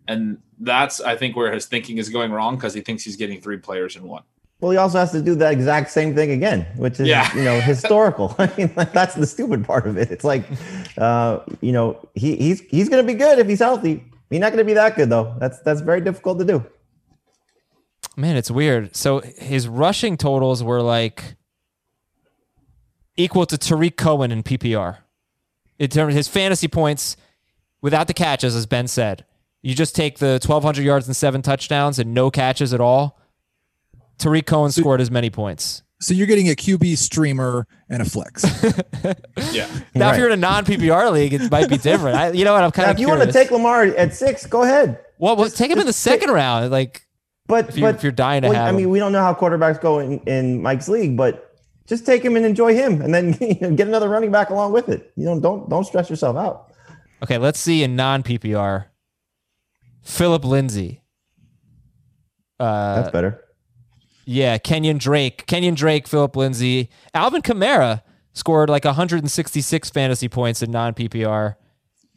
And 0.08 0.38
that's 0.60 1.00
I 1.02 1.16
think 1.16 1.36
where 1.36 1.52
his 1.54 1.66
thinking 1.66 1.98
is 1.98 2.10
going 2.10 2.32
wrong 2.32 2.56
because 2.56 2.74
he 2.74 2.82
thinks 2.82 3.04
he's 3.04 3.16
getting 3.16 3.40
three 3.42 3.58
players 3.58 3.96
in 3.96 4.04
one. 4.04 4.24
Well, 4.60 4.72
he 4.72 4.78
also 4.78 4.98
has 5.00 5.12
to 5.12 5.22
do 5.22 5.36
the 5.36 5.50
exact 5.50 5.92
same 5.92 6.16
thing 6.16 6.32
again, 6.32 6.66
which 6.78 7.00
is 7.00 7.08
Yeah. 7.08 7.36
you 7.36 7.44
know 7.44 7.60
historical. 7.60 8.34
I 8.40 8.52
mean, 8.58 8.72
that's 8.76 9.16
the 9.16 9.26
stupid 9.26 9.66
part 9.66 9.88
of 9.88 9.98
it. 9.98 10.10
It's 10.12 10.24
like, 10.24 10.44
uh, 10.98 11.40
you 11.62 11.72
know, 11.72 12.00
he 12.16 12.36
he's 12.38 12.62
he's 12.62 12.90
gonna 12.90 13.04
be 13.04 13.14
good 13.14 13.40
if 13.40 13.48
he's 13.48 13.60
healthy. 13.60 14.04
He's 14.30 14.40
not 14.40 14.52
gonna 14.52 14.64
be 14.64 14.74
that 14.74 14.96
good 14.96 15.10
though. 15.10 15.36
That's 15.40 15.60
that's 15.60 15.82
very 15.82 16.02
difficult 16.02 16.40
to 16.40 16.46
do. 16.46 16.66
Man, 18.16 18.36
it's 18.36 18.52
weird. 18.52 18.96
So 18.96 19.20
his 19.22 19.68
rushing 19.68 20.18
totals 20.18 20.64
were 20.64 20.82
like 20.82 21.36
equal 23.18 23.46
to 23.48 23.58
Tarik 23.58 23.98
Cohen 23.98 24.32
in 24.32 24.44
PPR. 24.44 24.98
In 25.80 25.90
terms 25.90 26.14
of 26.14 26.18
his 26.18 26.28
fantasy 26.28 26.68
points 26.68 27.18
without 27.82 28.08
the 28.08 28.14
catches, 28.14 28.56
as 28.56 28.66
Ben 28.66 28.88
said, 28.88 29.26
you 29.62 29.74
just 29.74 29.96
take 29.96 30.20
the 30.20 30.40
1,200 30.46 30.84
yards 30.84 31.08
and 31.08 31.16
seven 31.16 31.42
touchdowns 31.42 31.98
and 32.00 32.14
no 32.14 32.30
catches 32.30 32.74
at 32.74 32.80
all. 32.80 33.20
Tarik 34.20 34.46
Cohen 34.46 34.72
scored 34.72 35.02
as 35.02 35.10
many 35.10 35.30
points. 35.30 35.82
So 36.00 36.14
you're 36.14 36.28
getting 36.28 36.50
a 36.50 36.54
QB 36.54 36.98
streamer 36.98 37.66
and 37.90 38.02
a 38.02 38.06
flex. 38.06 38.44
Yeah. 39.52 39.68
Now, 39.94 40.12
if 40.12 40.18
you're 40.18 40.28
in 40.28 40.34
a 40.34 40.38
non-PPR 40.38 41.12
league, 41.12 41.34
it 41.34 41.52
might 41.52 41.70
be 41.70 41.78
different. 41.78 42.18
I, 42.18 42.32
you 42.32 42.44
know 42.46 42.54
what? 42.54 42.64
I'm 42.64 42.72
kind 42.72 42.88
Now, 42.88 42.92
of 42.92 42.96
if 42.96 43.00
you 43.02 43.06
curious. 43.08 43.26
want 43.26 43.34
to 43.34 43.40
take 43.40 43.52
Lamar 43.52 43.84
at 43.84 44.14
six, 44.16 44.46
go 44.48 44.64
ahead. 44.64 45.00
well, 45.20 45.36
well, 45.36 45.50
take 45.50 45.70
him 45.70 45.80
in 45.80 45.86
the 45.86 45.94
second 45.94 46.32
round. 46.32 46.72
Like, 46.72 47.06
But 47.48 47.70
If 47.70 47.78
you- 47.78 47.82
but 47.84 47.96
if 47.96 48.04
you're 48.04 48.12
dying 48.12 48.42
to 48.44 48.50
well, 48.50 48.56
have 48.58 48.70
I 48.70 48.72
mean, 48.72 48.86
him. 48.86 48.90
we 48.92 49.00
don't 49.00 49.12
know 49.12 49.22
how 49.22 49.34
quarterbacks 49.34 49.82
go 49.82 50.00
in, 50.00 50.20
in 50.22 50.62
Mike's 50.62 50.88
league, 50.88 51.18
but 51.18 51.50
just 51.88 52.06
take 52.06 52.24
him 52.24 52.36
and 52.38 52.46
enjoy 52.46 52.74
him, 52.74 53.02
and 53.02 53.14
then 53.14 53.38
you 53.42 53.58
know, 53.62 53.72
get 53.76 53.88
another 53.88 54.08
running 54.10 54.32
back 54.32 54.50
along 54.50 54.72
with 54.72 54.88
it. 54.90 55.12
You 55.16 55.26
know, 55.26 55.40
don't 55.40 55.70
don't 55.70 55.84
stress 55.86 56.10
yourself 56.10 56.38
out. 56.38 56.72
okay, 57.24 57.38
let's 57.38 57.60
see 57.60 57.84
in 57.84 57.96
non-PPR. 57.96 58.86
Philip 60.02 60.44
Lindsay. 60.46 61.02
Uh, 62.60 62.96
That's 62.96 63.12
better. 63.12 63.44
Yeah, 64.26 64.58
Kenyon 64.58 64.98
Drake, 64.98 65.46
Kenyon 65.48 65.76
Drake, 65.76 66.08
Philip 66.08 66.36
Lindsay, 66.36 66.90
Alvin 67.14 67.42
Kamara 67.42 68.04
scored 68.34 68.70
like 68.70 68.86
166 68.86 69.90
fantasy 69.90 70.30
points 70.30 70.62
in 70.62 70.72
non 70.72 70.94
PPR, 70.94 71.56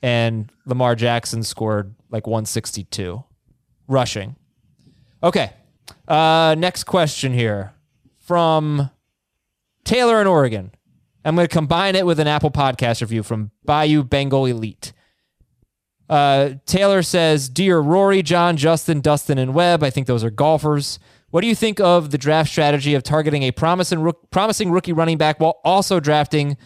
and 0.03 0.51
Lamar 0.67 0.95
Jackson 0.95 1.43
scored 1.43 1.95
like 2.11 2.27
162 2.29 3.25
rushing. 3.89 4.37
Okay, 5.23 5.51
uh, 6.09 6.55
next 6.59 6.85
question 6.85 7.33
here 7.33 7.73
from 8.19 8.91
Taylor 9.85 10.21
in 10.21 10.27
Oregon. 10.27 10.73
I'm 11.25 11.35
going 11.35 11.49
to 11.49 11.53
combine 11.53 11.97
it 11.97 12.07
with 12.07 12.21
an 12.21 12.29
Apple 12.29 12.51
Podcast 12.51 13.01
review 13.01 13.23
from 13.23 13.51
Bayou 13.65 14.05
Bengal 14.05 14.47
Elite. 14.47 14.93
Uh, 16.09 16.51
Taylor 16.67 17.03
says, 17.03 17.49
Dear 17.49 17.81
Rory, 17.81 18.23
John, 18.23 18.57
Justin, 18.57 19.01
Dustin, 19.01 19.39
and 19.39 19.55
Webb, 19.55 19.83
I 19.83 19.91
think 19.91 20.07
those 20.07 20.23
are 20.23 20.31
golfers. 20.31 21.01
What 21.31 21.41
do 21.41 21.49
you 21.49 21.55
think 21.57 21.81
of 21.81 22.11
the 22.13 22.19
draft 22.19 22.51
strategy 22.51 22.95
of 22.95 23.03
targeting 23.03 23.43
a 23.43 23.51
promising, 23.51 24.13
promising 24.31 24.71
rookie 24.71 24.93
running 24.93 25.19
back 25.19 25.41
while 25.41 25.61
also 25.65 25.99
drafting 25.99 26.57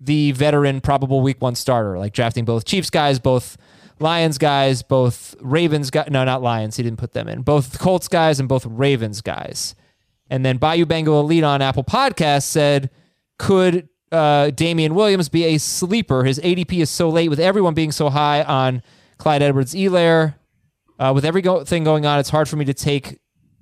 the 0.00 0.32
veteran 0.32 0.80
probable 0.80 1.20
week 1.20 1.42
one 1.42 1.54
starter, 1.56 1.98
like 1.98 2.12
drafting 2.12 2.44
both 2.44 2.64
Chiefs 2.64 2.90
guys, 2.90 3.18
both 3.18 3.56
Lions 4.00 4.38
guys, 4.38 4.82
both 4.82 5.34
Ravens 5.40 5.90
guys? 5.90 6.08
No, 6.10 6.24
not 6.24 6.42
Lions. 6.42 6.76
He 6.76 6.82
didn't 6.82 6.98
put 6.98 7.12
them 7.12 7.28
in. 7.28 7.42
Both 7.42 7.78
Colts 7.78 8.08
guys 8.08 8.40
and 8.40 8.48
both 8.48 8.64
Ravens 8.66 9.20
guys. 9.20 9.74
And 10.30 10.44
then 10.44 10.56
Bayou 10.56 10.86
Bengal 10.86 11.20
Elite 11.20 11.44
on 11.44 11.60
Apple 11.60 11.84
Podcast 11.84 12.44
said, 12.44 12.90
could 13.38 13.88
uh, 14.12 14.50
Damien 14.50 14.94
Williams 14.94 15.28
be 15.28 15.44
a 15.44 15.58
sleeper? 15.58 16.24
His 16.24 16.38
ADP 16.38 16.80
is 16.80 16.90
so 16.90 17.08
late 17.08 17.28
with 17.28 17.40
everyone 17.40 17.74
being 17.74 17.92
so 17.92 18.08
high 18.10 18.42
on 18.42 18.82
Clyde 19.18 19.42
Edwards 19.42 19.74
Helaire. 19.74 20.36
Uh, 20.98 21.12
with 21.14 21.24
everything 21.24 21.84
going 21.84 22.06
on, 22.06 22.18
it's 22.18 22.30
hard 22.30 22.48
for 22.48 22.56
me 22.56 22.64
to 22.66 22.74
take 22.74 23.18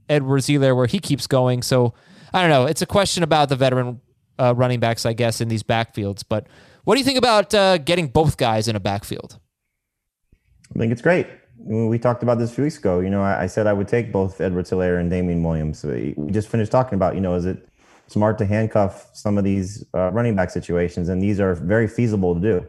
Edwards 0.09 0.47
Helaire 0.47 0.77
where 0.77 0.87
he 0.87 0.99
keeps 0.99 1.27
going. 1.27 1.63
So 1.63 1.95
I 2.33 2.41
don't 2.41 2.51
know. 2.51 2.67
It's 2.67 2.83
a 2.83 2.87
question 2.87 3.23
about 3.23 3.49
the 3.49 3.57
veteran 3.57 4.01
uh, 4.39 4.55
running 4.57 4.81
backs, 4.81 5.07
I 5.07 5.13
guess, 5.13 5.41
in 5.41 5.49
these 5.49 5.63
backfields. 5.63 6.25
But 6.29 6.47
what 6.85 6.95
do 6.95 7.01
you 7.01 7.05
think 7.05 7.19
about 7.19 7.55
uh, 7.55 7.79
getting 7.79 8.09
both 8.09 8.37
guys 8.37 8.69
in 8.69 8.77
a 8.77 8.81
backfield? 8.81 9.39
I 10.75 10.79
think 10.79 10.93
it's 10.93 11.03
great. 11.03 11.27
We 11.59 11.99
talked 11.99 12.23
about 12.23 12.39
this 12.39 12.53
a 12.53 12.55
few 12.55 12.65
weeks 12.65 12.79
ago. 12.79 13.01
You 13.01 13.11
know, 13.11 13.23
I, 13.23 13.43
I 13.43 13.47
said 13.47 13.67
I 13.67 13.73
would 13.73 13.89
take 13.89 14.13
both 14.13 14.41
Edward 14.41 14.67
Helaire 14.67 15.01
and 15.01 15.11
Damien 15.11 15.43
Williams. 15.43 15.85
We 15.85 16.15
we 16.17 16.31
just 16.31 16.49
finished 16.49 16.71
talking 16.71 16.95
about, 16.95 17.15
you 17.15 17.21
know, 17.21 17.35
is 17.35 17.47
it 17.47 17.69
smart 18.07 18.39
to 18.39 18.47
handcuff 18.47 19.11
some 19.13 19.37
of 19.39 19.45
these 19.45 19.85
uh, 19.95 20.11
running 20.13 20.37
back 20.37 20.51
situations? 20.51 21.09
And 21.09 21.21
these 21.21 21.41
are 21.41 21.55
very 21.55 21.89
feasible 21.89 22.35
to 22.35 22.41
do. 22.41 22.67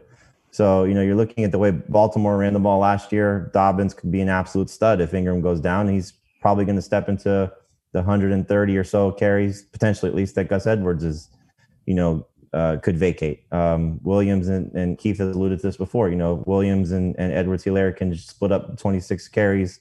So, 0.50 0.84
you 0.84 0.94
know, 0.94 1.02
you're 1.02 1.16
looking 1.16 1.44
at 1.44 1.52
the 1.52 1.58
way 1.58 1.70
Baltimore 1.70 2.36
ran 2.36 2.52
the 2.52 2.60
ball 2.60 2.80
last 2.80 3.12
year. 3.12 3.50
Dobbins 3.54 3.94
could 3.94 4.10
be 4.10 4.20
an 4.20 4.28
absolute 4.28 4.68
stud 4.68 5.00
if 5.00 5.14
Ingram 5.14 5.40
goes 5.40 5.60
down. 5.60 5.88
He's 5.88 6.12
probably 6.40 6.64
going 6.64 6.76
to 6.76 6.82
step 6.82 7.08
into 7.08 7.52
the 7.92 7.98
130 7.98 8.76
or 8.76 8.84
so 8.84 9.12
carries, 9.12 9.62
potentially 9.62 10.10
at 10.10 10.16
least 10.16 10.34
that 10.34 10.48
Gus 10.48 10.66
Edwards 10.66 11.04
is, 11.04 11.28
you 11.86 11.94
know, 11.94 12.26
uh, 12.52 12.76
could 12.78 12.96
vacate. 12.96 13.44
Um, 13.52 14.00
Williams 14.02 14.48
and, 14.48 14.72
and 14.74 14.98
Keith 14.98 15.18
has 15.18 15.34
alluded 15.34 15.60
to 15.60 15.66
this 15.66 15.76
before. 15.76 16.08
You 16.08 16.16
know, 16.16 16.42
Williams 16.46 16.90
and, 16.90 17.14
and 17.18 17.32
Edwards 17.32 17.64
Helaire 17.64 17.96
can 17.96 18.14
split 18.16 18.52
up 18.52 18.78
26 18.78 19.28
carries 19.28 19.80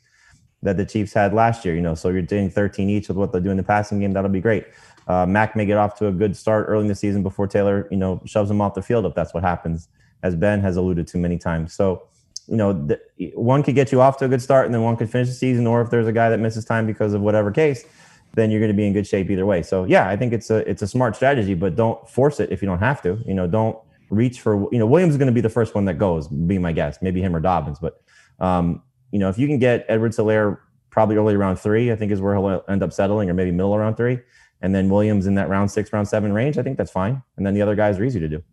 that 0.62 0.78
the 0.78 0.86
Chiefs 0.86 1.14
had 1.14 1.34
last 1.34 1.66
year. 1.66 1.76
You 1.76 1.82
know, 1.82 1.96
so 1.96 2.10
you're 2.10 2.22
doing 2.22 2.50
13 2.50 2.90
each 2.90 3.08
with 3.08 3.18
what 3.18 3.32
they 3.32 3.40
do 3.40 3.50
in 3.50 3.58
the 3.58 3.64
passing 3.64 4.00
game. 4.00 4.14
That'll 4.14 4.30
be 4.30 4.42
great. 4.42 4.68
Uh, 5.08 5.26
Mack 5.26 5.56
may 5.56 5.66
get 5.66 5.78
off 5.78 5.98
to 5.98 6.08
a 6.08 6.12
good 6.12 6.38
start 6.38 6.68
early 6.70 6.82
in 6.82 6.88
the 6.88 6.96
season 6.96 7.24
before 7.24 7.48
Taylor, 7.48 7.88
you 7.90 7.98
know, 7.98 8.22
shoves 8.26 8.52
him 8.52 8.62
off 8.62 8.76
the 8.76 8.82
field 8.82 9.06
if 9.06 9.16
that's 9.16 9.34
what 9.34 9.44
happens, 9.44 9.88
as 10.22 10.36
Ben 10.36 10.62
has 10.62 10.78
alluded 10.78 11.08
to 11.08 11.18
many 11.18 11.38
times. 11.38 11.74
So, 11.74 12.04
you 12.48 12.56
know, 12.56 12.74
the, 12.74 13.02
one 13.34 13.64
could 13.64 13.74
get 13.74 13.92
you 13.92 14.02
off 14.02 14.18
to 14.18 14.26
a 14.26 14.28
good 14.28 14.42
start, 14.42 14.66
and 14.66 14.74
then 14.74 14.84
one 14.84 14.96
could 14.98 15.10
finish 15.10 15.28
the 15.28 15.34
season. 15.34 15.66
Or 15.66 15.82
if 15.82 15.90
there's 15.90 16.06
a 16.06 16.12
guy 16.12 16.30
that 16.30 16.40
misses 16.40 16.64
time 16.64 16.86
because 16.86 17.14
of 17.14 17.22
whatever 17.22 17.50
case, 17.50 17.86
then 18.34 18.52
you're 18.52 18.60
going 18.60 18.72
to 18.72 18.78
be 18.78 18.86
in 18.86 18.94
good 18.94 19.08
shape 19.08 19.30
either 19.30 19.46
way. 19.46 19.62
So 19.62 19.86
yeah, 19.86 20.08
I 20.08 20.15
think 20.15 20.34
it's 20.34 20.50
a 20.50 20.58
it's 20.70 20.82
a 20.82 20.88
smart 20.88 21.15
strategy, 21.15 21.54
but 21.54 21.76
don't 21.76 22.08
force 22.10 22.39
it 22.39 22.52
if 22.52 22.62
you 22.62 22.68
don't 22.68 22.80
have 22.80 23.02
to. 23.04 23.20
You 23.26 23.34
know, 23.34 23.48
don't 23.48 23.78
reach 24.10 24.42
for 24.42 24.68
you 24.72 24.80
know 24.80 24.86
Williams 24.86 25.13
is 25.13 25.18
going 25.18 25.28
to 25.28 25.34
be 25.34 25.42
the 25.42 25.50
first 25.50 25.76
one 25.76 25.86
that 25.86 25.96
goes. 25.96 26.28
Be 26.28 26.58
my 26.58 26.72
guess, 26.72 27.02
maybe 27.02 27.22
him 27.22 27.36
or 27.36 27.39
Dobbins, 27.39 27.80
but 27.80 28.02
um, 28.39 28.82
you 29.12 29.20
know 29.20 29.30
if 29.30 29.38
you 29.38 29.48
can 29.48 29.60
get 29.60 29.86
Edwards 29.89 30.18
Helaire 30.18 30.60
probably 30.89 31.15
early 31.15 31.36
round 31.36 31.60
three, 31.60 31.92
I 31.92 31.96
think 31.96 32.12
is 32.12 32.22
where 32.22 32.36
he'll 32.36 32.63
end 32.68 32.84
up 32.84 32.94
settling, 32.94 33.30
or 33.30 33.34
maybe 33.34 33.52
middle 33.52 33.76
around 33.76 33.96
three, 33.96 34.20
and 34.62 34.74
then 34.74 34.89
Williams 34.89 35.28
in 35.28 35.36
that 35.36 35.50
round 35.50 35.72
six, 35.72 35.92
round 35.92 36.08
seven 36.08 36.34
range. 36.34 36.58
I 36.58 36.63
think 36.63 36.78
that's 36.78 36.92
fine, 36.92 37.22
and 37.38 37.46
then 37.46 37.54
the 37.54 37.62
other 37.62 37.76
guys 37.76 38.00
are 38.00 38.04
easy 38.04 38.20
to 38.20 38.30
do. 38.30 38.44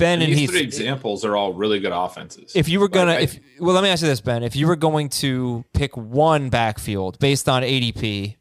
Ben 0.00 0.22
and 0.22 0.32
These 0.32 0.50
three 0.50 0.62
examples 0.62 1.26
are 1.26 1.36
all 1.36 1.52
really 1.52 1.78
good 1.78 1.92
offenses. 1.92 2.52
if 2.56 2.70
you 2.70 2.80
were 2.80 2.88
gonna, 2.88 3.12
Like, 3.12 3.24
if 3.24 3.38
well, 3.60 3.74
let 3.74 3.84
me 3.84 3.90
ask 3.90 4.00
you 4.00 4.08
this, 4.08 4.22
Ben. 4.22 4.42
If 4.42 4.56
you 4.56 4.66
were 4.66 4.76
going 4.76 5.10
to 5.10 5.62
pick 5.74 5.94
one 5.94 6.48
backfield 6.48 7.18
based 7.18 7.50
on 7.50 7.62
ADP 7.62 8.36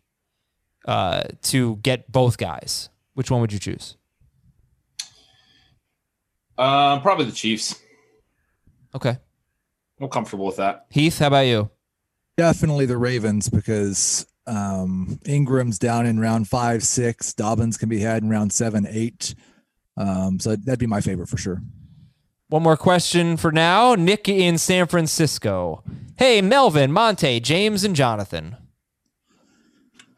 uh, 0.89 1.21
to 1.43 1.75
get 1.77 2.11
both 2.11 2.39
guys, 2.39 2.89
which 3.13 3.29
one 3.29 3.41
would 3.41 3.53
you 3.53 3.59
choose? 3.59 3.95
Um, 6.57 7.01
probably 7.01 7.25
the 7.25 7.31
Chiefs. 7.31 7.79
Okay, 8.95 9.15
I'm 10.01 10.09
comfortable 10.09 10.47
with 10.47 10.55
that. 10.55 10.87
Heath, 10.89 11.19
how 11.19 11.27
about 11.27 11.41
you? 11.41 11.69
Definitely 12.37 12.87
the 12.87 12.97
Ravens 12.97 13.49
because 13.49 14.25
um, 14.47 15.19
Ingram's 15.25 15.77
down 15.77 16.07
in 16.07 16.19
round 16.19 16.47
five, 16.47 16.81
six. 16.81 17.35
Dobbins 17.35 17.77
can 17.77 17.87
be 17.87 17.99
had 17.99 18.23
in 18.23 18.29
round 18.29 18.51
seven, 18.51 18.87
eight. 18.89 19.35
Um, 19.95 20.39
so 20.39 20.55
that'd 20.55 20.79
be 20.79 20.87
my 20.87 21.01
favorite 21.01 21.29
for 21.29 21.37
sure. 21.37 21.61
One 22.47 22.63
more 22.63 22.77
question 22.77 23.37
for 23.37 23.51
now. 23.51 23.93
Nick 23.93 24.27
in 24.27 24.57
San 24.57 24.87
Francisco. 24.87 25.83
Hey, 26.17 26.41
Melvin, 26.41 26.91
Montee, 26.91 27.41
James, 27.41 27.83
and 27.83 27.95
Jonathan. 27.95 28.57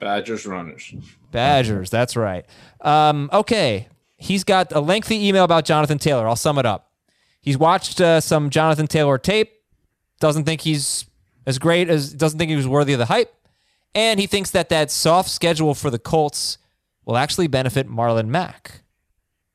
Badgers 0.02 0.48
runners. 0.48 0.94
Badgers, 1.32 1.92
that's 1.92 2.18
right. 2.18 2.46
Um, 2.82 3.30
okay, 3.32 3.88
he's 4.18 4.44
got 4.44 4.74
a 4.74 4.82
lengthy 4.82 5.28
email 5.28 5.44
about 5.44 5.64
Jonathan 5.64 6.00
Taylor. 6.00 6.28
I'll 6.28 6.36
sum 6.36 6.58
it 6.58 6.66
up. 6.66 6.92
He's 7.40 7.58
watched 7.58 8.02
uh, 8.02 8.20
some 8.20 8.50
Jonathan 8.50 8.88
Taylor 8.88 9.20
tape. 9.20 9.54
Doesn't 10.20 10.44
think 10.46 10.62
he's 10.62 11.06
as 11.46 11.60
great 11.60 11.88
as 11.88 12.14
doesn't 12.14 12.40
think 12.40 12.50
he 12.50 12.56
was 12.56 12.68
worthy 12.68 12.94
of 12.94 13.00
the 13.00 13.06
hype, 13.06 13.32
and 13.94 14.20
he 14.20 14.26
thinks 14.26 14.50
that 14.52 14.70
that 14.70 14.90
soft 14.90 15.30
schedule 15.30 15.76
for 15.76 15.92
the 15.92 16.00
Colts 16.00 16.58
will 17.06 17.18
actually 17.18 17.48
benefit 17.48 17.88
Marlon 17.88 18.28
Mack. 18.28 18.82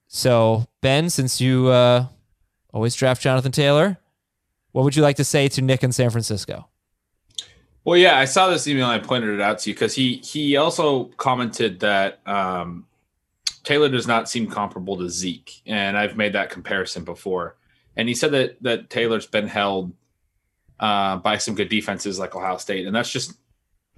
So 0.06 0.66
Ben, 0.80 1.11
since 1.11 1.40
you 1.40 1.68
uh, 1.68 2.06
always 2.72 2.94
draft 2.94 3.20
Jonathan 3.20 3.52
Taylor, 3.52 3.98
what 4.70 4.85
would 4.85 4.94
you 4.94 5.02
like 5.02 5.16
to 5.16 5.24
say 5.24 5.48
to 5.48 5.61
Nick 5.61 5.82
in 5.82 5.90
San 5.90 6.11
Francisco? 6.11 6.68
Well, 7.87 7.96
yeah, 7.96 8.18
I 8.18 8.25
saw 8.25 8.49
this 8.49 8.66
email. 8.66 8.90
and 8.90 9.01
I 9.01 9.07
pointed 9.07 9.31
it 9.31 9.40
out 9.40 9.61
to 9.61 9.70
you 9.70 9.75
because 9.75 9.94
he 9.94 10.16
he 10.16 10.57
also 10.57 11.05
commented 11.18 11.79
that 11.81 12.18
um, 12.27 12.85
Taylor 13.62 13.88
does 13.88 14.09
not 14.09 14.29
seem 14.29 14.49
comparable 14.49 14.96
to 14.96 15.09
Zeke, 15.09 15.62
and 15.66 15.96
I've 15.96 16.16
made 16.16 16.33
that 16.33 16.51
comparison 16.51 17.05
before. 17.05 17.55
And 17.96 18.09
he 18.09 18.14
said 18.16 18.33
that 18.33 18.61
that 18.64 18.90
Taylor's 18.90 19.29
been 19.29 19.46
held 19.46 19.92
uh, 20.81 21.18
by 21.18 21.38
some 21.38 21.55
good 21.55 21.68
defenses 21.68 22.18
like 22.18 22.35
Ohio 22.35 22.57
State, 22.57 22.88
and 22.88 22.96
that's 22.96 23.12
just 23.12 23.35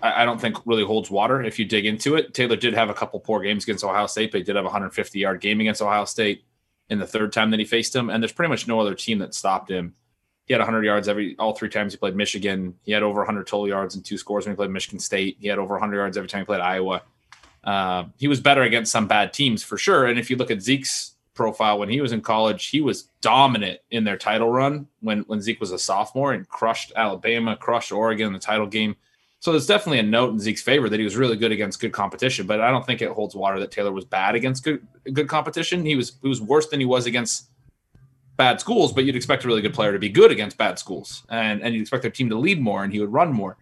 I, 0.03 0.23
I 0.23 0.25
don't 0.27 0.39
think 0.39 0.59
really 0.67 0.85
holds 0.85 1.11
water 1.11 1.43
if 1.43 1.59
you 1.59 1.65
dig 1.65 1.87
into 1.87 2.15
it. 2.15 2.35
Taylor 2.35 2.57
did 2.57 2.75
have 2.75 2.91
a 2.91 2.95
couple 2.95 3.19
poor 3.21 3.41
games 3.41 3.65
against 3.65 3.85
Ohio 3.85 4.07
State, 4.07 4.33
but 4.33 4.39
he 4.39 4.45
did 4.45 4.57
have 4.57 4.67
a 4.67 4.69
150 4.69 5.19
yard 5.19 5.41
game 5.41 5.63
against 5.63 5.81
Ohio 5.81 6.05
State 6.05 6.45
in 6.91 6.99
the 6.99 7.07
third 7.07 7.33
time 7.33 7.51
that 7.53 7.59
he 7.59 7.65
faced 7.65 7.97
him, 7.97 8.11
and 8.11 8.23
there's 8.23 8.33
pretty 8.33 8.51
much 8.51 8.69
no 8.69 8.81
other 8.81 8.95
team 8.95 9.19
that 9.21 9.33
stopped 9.33 9.71
him 9.71 9.95
he 10.49 10.55
had 10.55 10.61
100 10.61 10.85
yards 10.85 11.09
every 11.09 11.37
all 11.39 11.55
three 11.55 11.69
times 11.69 11.93
he 11.93 11.99
played 11.99 12.17
Michigan. 12.17 12.75
He 12.83 12.93
had 12.93 13.03
over 13.03 13.21
100 13.21 13.47
total 13.47 13.69
yards 13.69 13.95
and 13.95 14.05
two 14.05 14.17
scores 14.17 14.47
when 14.47 14.55
he 14.55 14.57
played 14.57 14.71
Michigan 14.71 14.99
State. 14.99 15.37
He 15.39 15.47
had 15.47 15.59
over 15.59 15.75
100 15.75 15.97
yards 15.97 16.17
every 16.17 16.29
time 16.29 16.41
he 16.41 16.47
played 16.47 16.63
Iowa. 16.63 17.03
Uh, 17.63 18.05
he 18.17 18.29
was 18.29 18.41
better 18.41 18.63
against 18.63 18.91
some 18.91 19.07
bad 19.07 19.35
teams 19.35 19.63
for 19.63 19.77
sure. 19.77 20.07
And 20.07 20.19
if 20.19 20.31
you 20.31 20.37
look 20.37 20.51
at 20.51 20.63
Zeke's 20.63 21.17
profile 21.35 21.79
when 21.79 21.91
he 21.91 22.01
was 22.01 22.13
in 22.13 22.23
college, 22.23 22.69
he 22.69 22.81
was 22.81 23.11
dominant 23.21 23.81
in 23.91 24.05
their 24.05 24.17
title 24.17 24.49
run 24.49 24.87
when 25.01 25.21
when 25.23 25.43
Zeke 25.43 25.61
was 25.61 25.71
a 25.71 25.79
sophomore 25.79 26.33
and 26.33 26.49
crushed 26.49 26.93
Alabama, 26.97 27.55
crushed 27.55 27.93
Oregon 27.93 28.29
in 28.29 28.33
the 28.33 28.39
title 28.39 28.67
game. 28.67 28.97
So 29.41 29.53
there's 29.53 29.67
definitely 29.67 29.99
a 29.99 30.05
note 30.05 30.33
in 30.33 30.41
Zeke's 30.41 30.63
favor 30.63 30.89
that 30.89 30.99
he 30.99 31.05
was 31.05 31.17
really 31.17 31.37
good 31.37 31.53
against 31.53 31.79
good 31.79 31.93
competition. 31.93 32.47
But 32.47 32.61
I 32.61 32.71
don't 32.71 32.87
think 32.87 33.03
it 33.03 33.11
holds 33.11 33.37
water 33.37 33.61
that 33.61 33.71
Taylor 33.71 33.93
was 33.93 34.07
bad 34.07 34.35
against 34.35 34.65
good 34.65 34.87
good 35.13 35.29
competition. 35.29 35.85
He 35.85 35.95
was 35.95 36.15
he 36.23 36.29
was 36.29 36.41
worse 36.41 36.69
than 36.69 36.81
he 36.81 36.87
was 36.87 37.05
against 37.05 37.51
bad 38.39 38.61
schools, 38.61 38.93
but 38.93 39.05
you'd 39.05 39.17
expect 39.17 39.45
a 39.45 39.49
really 39.49 39.61
good 39.61 39.75
player 39.75 39.93
to 39.93 39.99
be 39.99 40.09
good 40.09 40.33
against 40.33 40.57
bad 40.57 40.79
schools, 40.79 41.25
and 41.29 41.61
and 41.61 41.75
you'd 41.75 41.83
expect 41.83 42.01
their 42.01 42.11
team 42.11 42.31
to 42.31 42.39
lead 42.39 42.63
more, 42.63 42.85
and 42.85 42.93
he 42.93 43.01
would 43.01 43.13
run 43.13 43.31
more. 43.31 43.59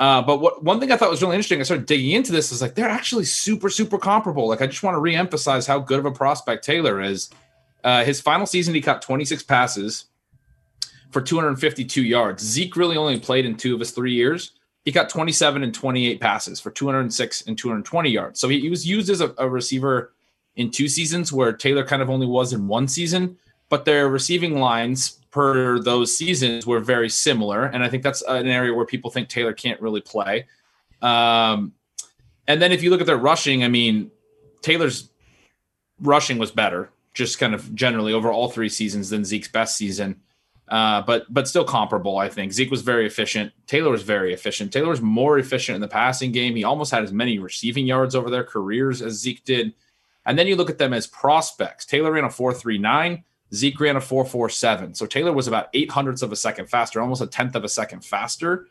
Uh, 0.00 0.22
but 0.22 0.40
what 0.40 0.64
one 0.64 0.80
thing 0.80 0.90
I 0.90 0.96
thought 0.96 1.10
was 1.10 1.22
really 1.22 1.36
interesting, 1.36 1.60
I 1.60 1.64
started 1.64 1.86
digging 1.86 2.12
into 2.12 2.32
this, 2.32 2.50
is 2.50 2.60
like 2.60 2.74
they're 2.74 2.88
actually 2.88 3.24
super 3.24 3.68
super 3.70 3.98
comparable. 3.98 4.48
Like 4.48 4.62
I 4.62 4.66
just 4.66 4.82
want 4.82 4.96
to 4.96 5.00
reemphasize 5.00 5.68
how 5.68 5.78
good 5.78 6.00
of 6.00 6.06
a 6.06 6.10
prospect 6.10 6.64
Taylor 6.64 7.00
is. 7.00 7.30
Uh, 7.84 8.02
his 8.04 8.20
final 8.20 8.44
season, 8.44 8.74
he 8.74 8.80
caught 8.80 9.02
26 9.02 9.44
passes 9.44 10.06
for 11.10 11.22
252 11.22 12.02
yards. 12.02 12.42
Zeke 12.42 12.76
really 12.76 12.96
only 12.96 13.20
played 13.20 13.46
in 13.46 13.56
two 13.56 13.74
of 13.74 13.80
his 13.80 13.92
three 13.92 14.12
years. 14.12 14.52
He 14.84 14.90
got 14.90 15.08
27 15.08 15.62
and 15.62 15.74
28 15.74 16.20
passes 16.20 16.60
for 16.60 16.70
206 16.70 17.42
and 17.46 17.56
220 17.56 18.10
yards. 18.10 18.40
So 18.40 18.48
he, 18.48 18.60
he 18.60 18.70
was 18.70 18.86
used 18.86 19.10
as 19.10 19.20
a, 19.20 19.34
a 19.38 19.48
receiver 19.48 20.12
in 20.56 20.70
two 20.70 20.88
seasons, 20.88 21.32
where 21.32 21.52
Taylor 21.52 21.84
kind 21.84 22.02
of 22.02 22.10
only 22.10 22.26
was 22.26 22.52
in 22.52 22.66
one 22.66 22.88
season 22.88 23.36
but 23.68 23.84
their 23.84 24.08
receiving 24.08 24.58
lines 24.60 25.18
per 25.30 25.78
those 25.78 26.16
seasons 26.16 26.66
were 26.66 26.80
very 26.80 27.08
similar. 27.08 27.64
And 27.64 27.84
I 27.84 27.88
think 27.88 28.02
that's 28.02 28.22
an 28.22 28.46
area 28.46 28.72
where 28.72 28.86
people 28.86 29.10
think 29.10 29.28
Taylor 29.28 29.52
can't 29.52 29.80
really 29.80 30.00
play. 30.00 30.46
Um, 31.02 31.72
and 32.46 32.62
then 32.62 32.72
if 32.72 32.82
you 32.82 32.90
look 32.90 33.00
at 33.00 33.06
their 33.06 33.18
rushing, 33.18 33.62
I 33.62 33.68
mean, 33.68 34.10
Taylor's 34.62 35.10
rushing 36.00 36.38
was 36.38 36.50
better, 36.50 36.90
just 37.14 37.38
kind 37.38 37.54
of 37.54 37.74
generally 37.74 38.12
over 38.12 38.32
all 38.32 38.48
three 38.48 38.68
seasons 38.68 39.10
than 39.10 39.24
Zeke's 39.24 39.48
best 39.48 39.76
season. 39.76 40.20
Uh, 40.68 41.00
but 41.02 41.32
but 41.32 41.48
still 41.48 41.64
comparable, 41.64 42.18
I 42.18 42.28
think. 42.28 42.52
Zeke 42.52 42.70
was 42.70 42.82
very 42.82 43.06
efficient. 43.06 43.52
Taylor 43.66 43.90
was 43.90 44.02
very 44.02 44.34
efficient. 44.34 44.70
Taylor 44.70 44.90
was 44.90 45.00
more 45.00 45.38
efficient 45.38 45.76
in 45.76 45.80
the 45.80 45.88
passing 45.88 46.30
game. 46.30 46.54
He 46.56 46.64
almost 46.64 46.90
had 46.90 47.02
as 47.02 47.12
many 47.12 47.38
receiving 47.38 47.86
yards 47.86 48.14
over 48.14 48.28
their 48.28 48.44
careers 48.44 49.00
as 49.00 49.14
Zeke 49.14 49.44
did. 49.44 49.72
And 50.26 50.38
then 50.38 50.46
you 50.46 50.56
look 50.56 50.68
at 50.68 50.76
them 50.76 50.92
as 50.92 51.06
prospects. 51.06 51.86
Taylor 51.86 52.12
ran 52.12 52.24
a 52.24 52.28
4.39. 52.28 53.22
Zeke 53.54 53.80
ran 53.80 53.96
a 53.96 54.00
4.47. 54.00 54.96
So 54.96 55.06
Taylor 55.06 55.32
was 55.32 55.48
about 55.48 55.68
eight 55.74 55.90
hundredths 55.90 56.22
of 56.22 56.32
a 56.32 56.36
second 56.36 56.66
faster, 56.66 57.00
almost 57.00 57.22
a 57.22 57.26
tenth 57.26 57.54
of 57.54 57.64
a 57.64 57.68
second 57.68 58.04
faster. 58.04 58.68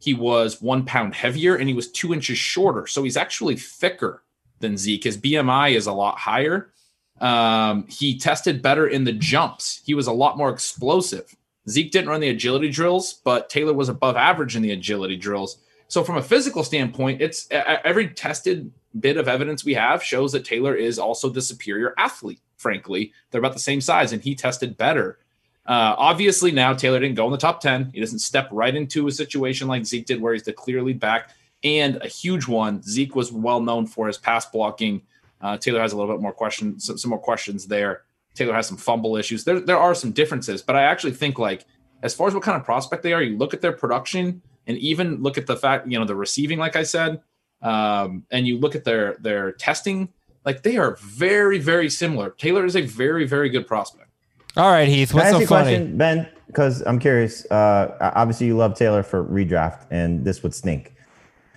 He 0.00 0.14
was 0.14 0.60
one 0.60 0.84
pound 0.84 1.14
heavier 1.14 1.56
and 1.56 1.68
he 1.68 1.74
was 1.74 1.90
two 1.90 2.12
inches 2.12 2.38
shorter. 2.38 2.86
So 2.86 3.02
he's 3.02 3.16
actually 3.16 3.56
thicker 3.56 4.22
than 4.60 4.76
Zeke. 4.76 5.04
His 5.04 5.18
BMI 5.18 5.74
is 5.74 5.86
a 5.86 5.92
lot 5.92 6.18
higher. 6.18 6.72
Um, 7.20 7.86
he 7.88 8.18
tested 8.18 8.62
better 8.62 8.86
in 8.86 9.04
the 9.04 9.12
jumps. 9.12 9.80
He 9.84 9.94
was 9.94 10.06
a 10.06 10.12
lot 10.12 10.36
more 10.36 10.50
explosive. 10.50 11.34
Zeke 11.68 11.90
didn't 11.90 12.08
run 12.08 12.20
the 12.20 12.28
agility 12.28 12.70
drills, 12.70 13.14
but 13.24 13.50
Taylor 13.50 13.74
was 13.74 13.88
above 13.88 14.16
average 14.16 14.56
in 14.56 14.62
the 14.62 14.72
agility 14.72 15.16
drills. 15.16 15.58
So 15.88 16.04
from 16.04 16.16
a 16.16 16.22
physical 16.22 16.62
standpoint, 16.62 17.20
it's 17.20 17.48
every 17.50 18.08
tested 18.08 18.70
bit 19.00 19.16
of 19.16 19.28
evidence 19.28 19.64
we 19.64 19.74
have 19.74 20.02
shows 20.02 20.32
that 20.32 20.44
Taylor 20.44 20.74
is 20.74 20.98
also 20.98 21.28
the 21.28 21.42
superior 21.42 21.94
athlete. 21.98 22.40
Frankly, 22.58 23.12
they're 23.30 23.38
about 23.38 23.54
the 23.54 23.58
same 23.58 23.80
size, 23.80 24.12
and 24.12 24.22
he 24.22 24.34
tested 24.34 24.76
better. 24.76 25.18
Uh, 25.66 25.94
obviously, 25.98 26.50
now 26.50 26.72
Taylor 26.72 26.98
didn't 27.00 27.14
go 27.14 27.26
in 27.26 27.32
the 27.32 27.38
top 27.38 27.60
10. 27.60 27.90
He 27.94 28.00
doesn't 28.00 28.20
step 28.20 28.48
right 28.50 28.74
into 28.74 29.06
a 29.08 29.12
situation 29.12 29.68
like 29.68 29.84
Zeke 29.84 30.06
did, 30.06 30.20
where 30.20 30.32
he's 30.32 30.42
the 30.42 30.52
clear 30.52 30.82
lead 30.82 30.98
back. 30.98 31.30
And 31.64 31.96
a 31.96 32.08
huge 32.08 32.46
one, 32.46 32.82
Zeke 32.82 33.14
was 33.14 33.32
well 33.32 33.60
known 33.60 33.86
for 33.86 34.06
his 34.06 34.18
pass 34.18 34.46
blocking. 34.46 35.02
Uh, 35.40 35.56
Taylor 35.56 35.80
has 35.80 35.92
a 35.92 35.96
little 35.96 36.14
bit 36.14 36.22
more 36.22 36.32
questions, 36.32 36.84
some, 36.84 36.98
some 36.98 37.10
more 37.10 37.18
questions 37.18 37.66
there. 37.66 38.02
Taylor 38.34 38.54
has 38.54 38.66
some 38.66 38.76
fumble 38.76 39.16
issues. 39.16 39.44
There, 39.44 39.60
there 39.60 39.78
are 39.78 39.94
some 39.94 40.12
differences, 40.12 40.62
but 40.62 40.76
I 40.76 40.82
actually 40.82 41.12
think 41.12 41.38
like 41.38 41.64
as 42.02 42.14
far 42.14 42.28
as 42.28 42.34
what 42.34 42.42
kind 42.42 42.56
of 42.56 42.64
prospect 42.64 43.02
they 43.02 43.12
are, 43.12 43.22
you 43.22 43.36
look 43.36 43.54
at 43.54 43.60
their 43.60 43.72
production 43.72 44.40
and 44.66 44.78
even 44.78 45.22
look 45.22 45.38
at 45.38 45.46
the 45.46 45.56
fact, 45.56 45.88
you 45.88 45.98
know, 45.98 46.04
the 46.04 46.14
receiving, 46.14 46.58
like 46.58 46.76
I 46.76 46.82
said, 46.82 47.20
um, 47.62 48.24
and 48.30 48.46
you 48.46 48.58
look 48.58 48.74
at 48.74 48.84
their 48.84 49.16
their 49.20 49.52
testing, 49.52 50.08
like 50.48 50.62
they 50.62 50.78
are 50.78 50.96
very, 51.02 51.58
very 51.58 51.90
similar. 51.90 52.30
Taylor 52.30 52.64
is 52.64 52.74
a 52.74 52.80
very, 52.80 53.26
very 53.26 53.50
good 53.50 53.66
prospect. 53.66 54.08
All 54.56 54.70
right, 54.70 54.88
Heath. 54.88 55.10
Can 55.10 55.20
I 55.20 55.24
What's 55.24 55.26
ask 55.26 55.34
so 55.34 55.38
you 55.40 55.44
a 55.44 55.48
funny? 55.48 55.76
question, 55.76 55.98
Ben? 55.98 56.28
Because 56.46 56.80
I'm 56.86 56.98
curious. 56.98 57.44
Uh, 57.50 58.12
obviously, 58.16 58.46
you 58.46 58.56
love 58.56 58.74
Taylor 58.74 59.02
for 59.02 59.22
redraft, 59.22 59.86
and 59.90 60.24
this 60.24 60.42
would 60.42 60.54
stink. 60.54 60.94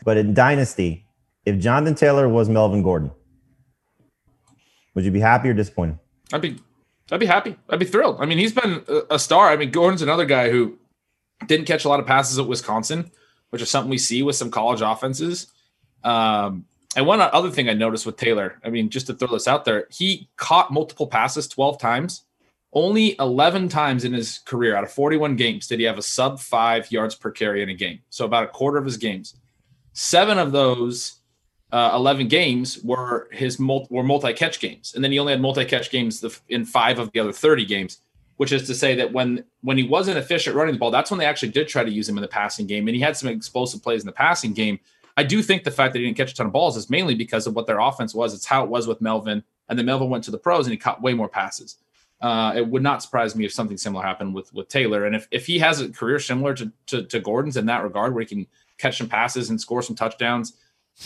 But 0.04 0.17
in 0.17 0.34
Dynasty, 0.34 1.06
if 1.45 1.58
Jonathan 1.58 1.95
Taylor 1.95 2.27
was 2.27 2.49
Melvin 2.49 2.84
Gordon, 2.84 3.12
would 4.93 5.06
you 5.06 5.12
be 5.12 5.21
happy 5.21 5.47
or 5.47 5.54
disappointed? 5.54 5.97
I'd 6.34 6.41
be, 6.41 6.60
I'd 7.13 7.21
be 7.21 7.25
happy. 7.25 7.56
I'd 7.69 7.80
be 7.80 7.86
thrilled. 7.86 8.17
I 8.19 8.25
mean, 8.25 8.39
he's 8.39 8.51
been 8.51 8.84
a, 8.89 9.15
a 9.15 9.19
star. 9.19 9.47
I 9.47 9.56
mean, 9.56 9.71
Gordon's 9.71 10.01
another 10.01 10.25
guy 10.25 10.49
who 10.49 10.77
didn't 11.47 11.65
catch 11.65 11.86
a 11.86 11.89
lot 11.89 12.01
of 12.01 12.06
passes 12.06 12.38
at 12.38 12.45
Wisconsin, 12.45 13.10
which 13.51 13.62
is 13.62 13.69
something 13.69 13.89
we 13.89 13.97
see 13.97 14.21
with 14.21 14.36
some 14.36 14.51
college 14.51 14.82
offenses. 14.82 15.47
Um, 16.04 16.65
and 16.95 17.06
one 17.06 17.21
other 17.21 17.49
thing 17.49 17.69
I 17.69 17.73
noticed 17.73 18.06
with 18.06 18.17
Taylor, 18.17 18.60
I 18.63 18.69
mean, 18.69 18.89
just 18.89 19.08
to 19.08 19.13
throw 19.13 19.30
this 19.30 19.47
out 19.47 19.65
there, 19.65 19.88
he 19.91 20.30
caught 20.36 20.71
multiple 20.71 21.08
passes 21.08 21.47
12 21.47 21.80
times 21.80 22.25
only 22.73 23.15
11 23.19 23.69
times 23.69 24.06
in 24.06 24.13
his 24.13 24.39
career 24.39 24.75
out 24.75 24.84
of 24.84 24.91
41 24.91 25.36
games 25.36 25.67
did 25.67 25.80
he 25.80 25.86
have 25.86 25.97
a 25.97 26.01
sub 26.01 26.39
five 26.39 26.91
yards 26.91 27.15
per 27.15 27.32
carry 27.32 27.62
in 27.62 27.69
a 27.69 27.73
game. 27.73 27.99
So 28.10 28.25
about 28.25 28.45
a 28.45 28.47
quarter 28.47 28.77
of 28.77 28.86
his 28.86 28.97
games. 28.97 29.36
Seven 29.93 30.39
of 30.39 30.54
those 30.54 31.19
uh, 31.73 31.91
11 31.93 32.30
games 32.30 32.80
were 32.84 33.27
his 33.32 33.60
multi, 33.60 33.93
were 33.93 34.04
multi 34.04 34.34
catch 34.34 34.60
games, 34.60 34.93
and 34.95 35.04
then 35.04 35.12
he 35.12 35.19
only 35.19 35.34
had 35.34 35.41
multi 35.41 35.65
catch 35.65 35.91
games 35.91 36.23
in 36.47 36.63
five 36.65 36.99
of 36.99 37.12
the 37.12 37.19
other 37.19 37.34
30 37.34 37.65
games. 37.65 37.99
Which 38.38 38.51
is 38.51 38.65
to 38.67 38.73
say 38.73 38.95
that 38.95 39.13
when 39.13 39.43
when 39.62 39.77
he 39.77 39.84
wasn't 39.84 40.17
efficient 40.17 40.56
running 40.56 40.73
the 40.73 40.80
ball, 40.80 40.89
that's 40.89 41.12
when 41.12 41.19
they 41.19 41.25
actually 41.25 41.51
did 41.51 41.67
try 41.67 41.84
to 41.84 41.91
use 41.91 42.10
him 42.10 42.17
in 42.17 42.23
the 42.23 42.27
passing 42.27 42.65
game, 42.65 42.88
and 42.88 42.95
he 42.95 43.01
had 43.01 43.15
some 43.15 43.30
explosive 43.30 43.84
plays 43.84 44.01
in 44.01 44.08
the 44.08 44.13
passing 44.13 44.54
game. 44.54 44.80
I 45.21 45.23
do 45.23 45.43
think 45.43 45.63
the 45.63 45.69
fact 45.69 45.93
that 45.93 45.99
he 45.99 46.05
didn't 46.05 46.17
catch 46.17 46.31
a 46.31 46.36
ton 46.36 46.47
of 46.47 46.51
balls 46.51 46.75
is 46.75 46.89
mainly 46.89 47.13
because 47.13 47.45
of 47.45 47.55
what 47.55 47.67
their 47.67 47.79
offense 47.79 48.15
was. 48.15 48.34
It's 48.34 48.47
how 48.47 48.63
it 48.63 48.71
was 48.71 48.88
with 48.88 49.01
Melvin, 49.01 49.43
and 49.69 49.77
then 49.77 49.86
Melvin 49.86 50.10
went 50.10 50.23
to 50.23 50.31
the 50.31 50.39
pros 50.39 50.65
and 50.65 50.71
he 50.71 50.77
caught 50.77 50.99
way 50.99 51.13
more 51.13 51.29
passes. 51.29 51.77
Uh, 52.21 52.53
it 52.55 52.67
would 52.67 52.81
not 52.81 53.03
surprise 53.03 53.36
me 53.36 53.45
if 53.45 53.53
something 53.53 53.77
similar 53.77 54.03
happened 54.03 54.34
with 54.34 54.51
with 54.51 54.67
Taylor. 54.67 55.05
And 55.05 55.15
if, 55.15 55.27
if 55.29 55.45
he 55.45 55.60
has 55.60 55.79
a 55.79 55.89
career 55.89 56.19
similar 56.19 56.55
to, 56.55 56.71
to, 56.88 57.03
to 57.03 57.19
Gordon's 57.19 57.55
in 57.55 57.67
that 57.67 57.84
regard, 57.84 58.15
where 58.15 58.21
he 58.21 58.27
can 58.27 58.47
catch 58.79 58.97
some 58.97 59.07
passes 59.07 59.51
and 59.51 59.62
score 59.62 59.84
some 59.84 59.95
touchdowns, 59.95 60.53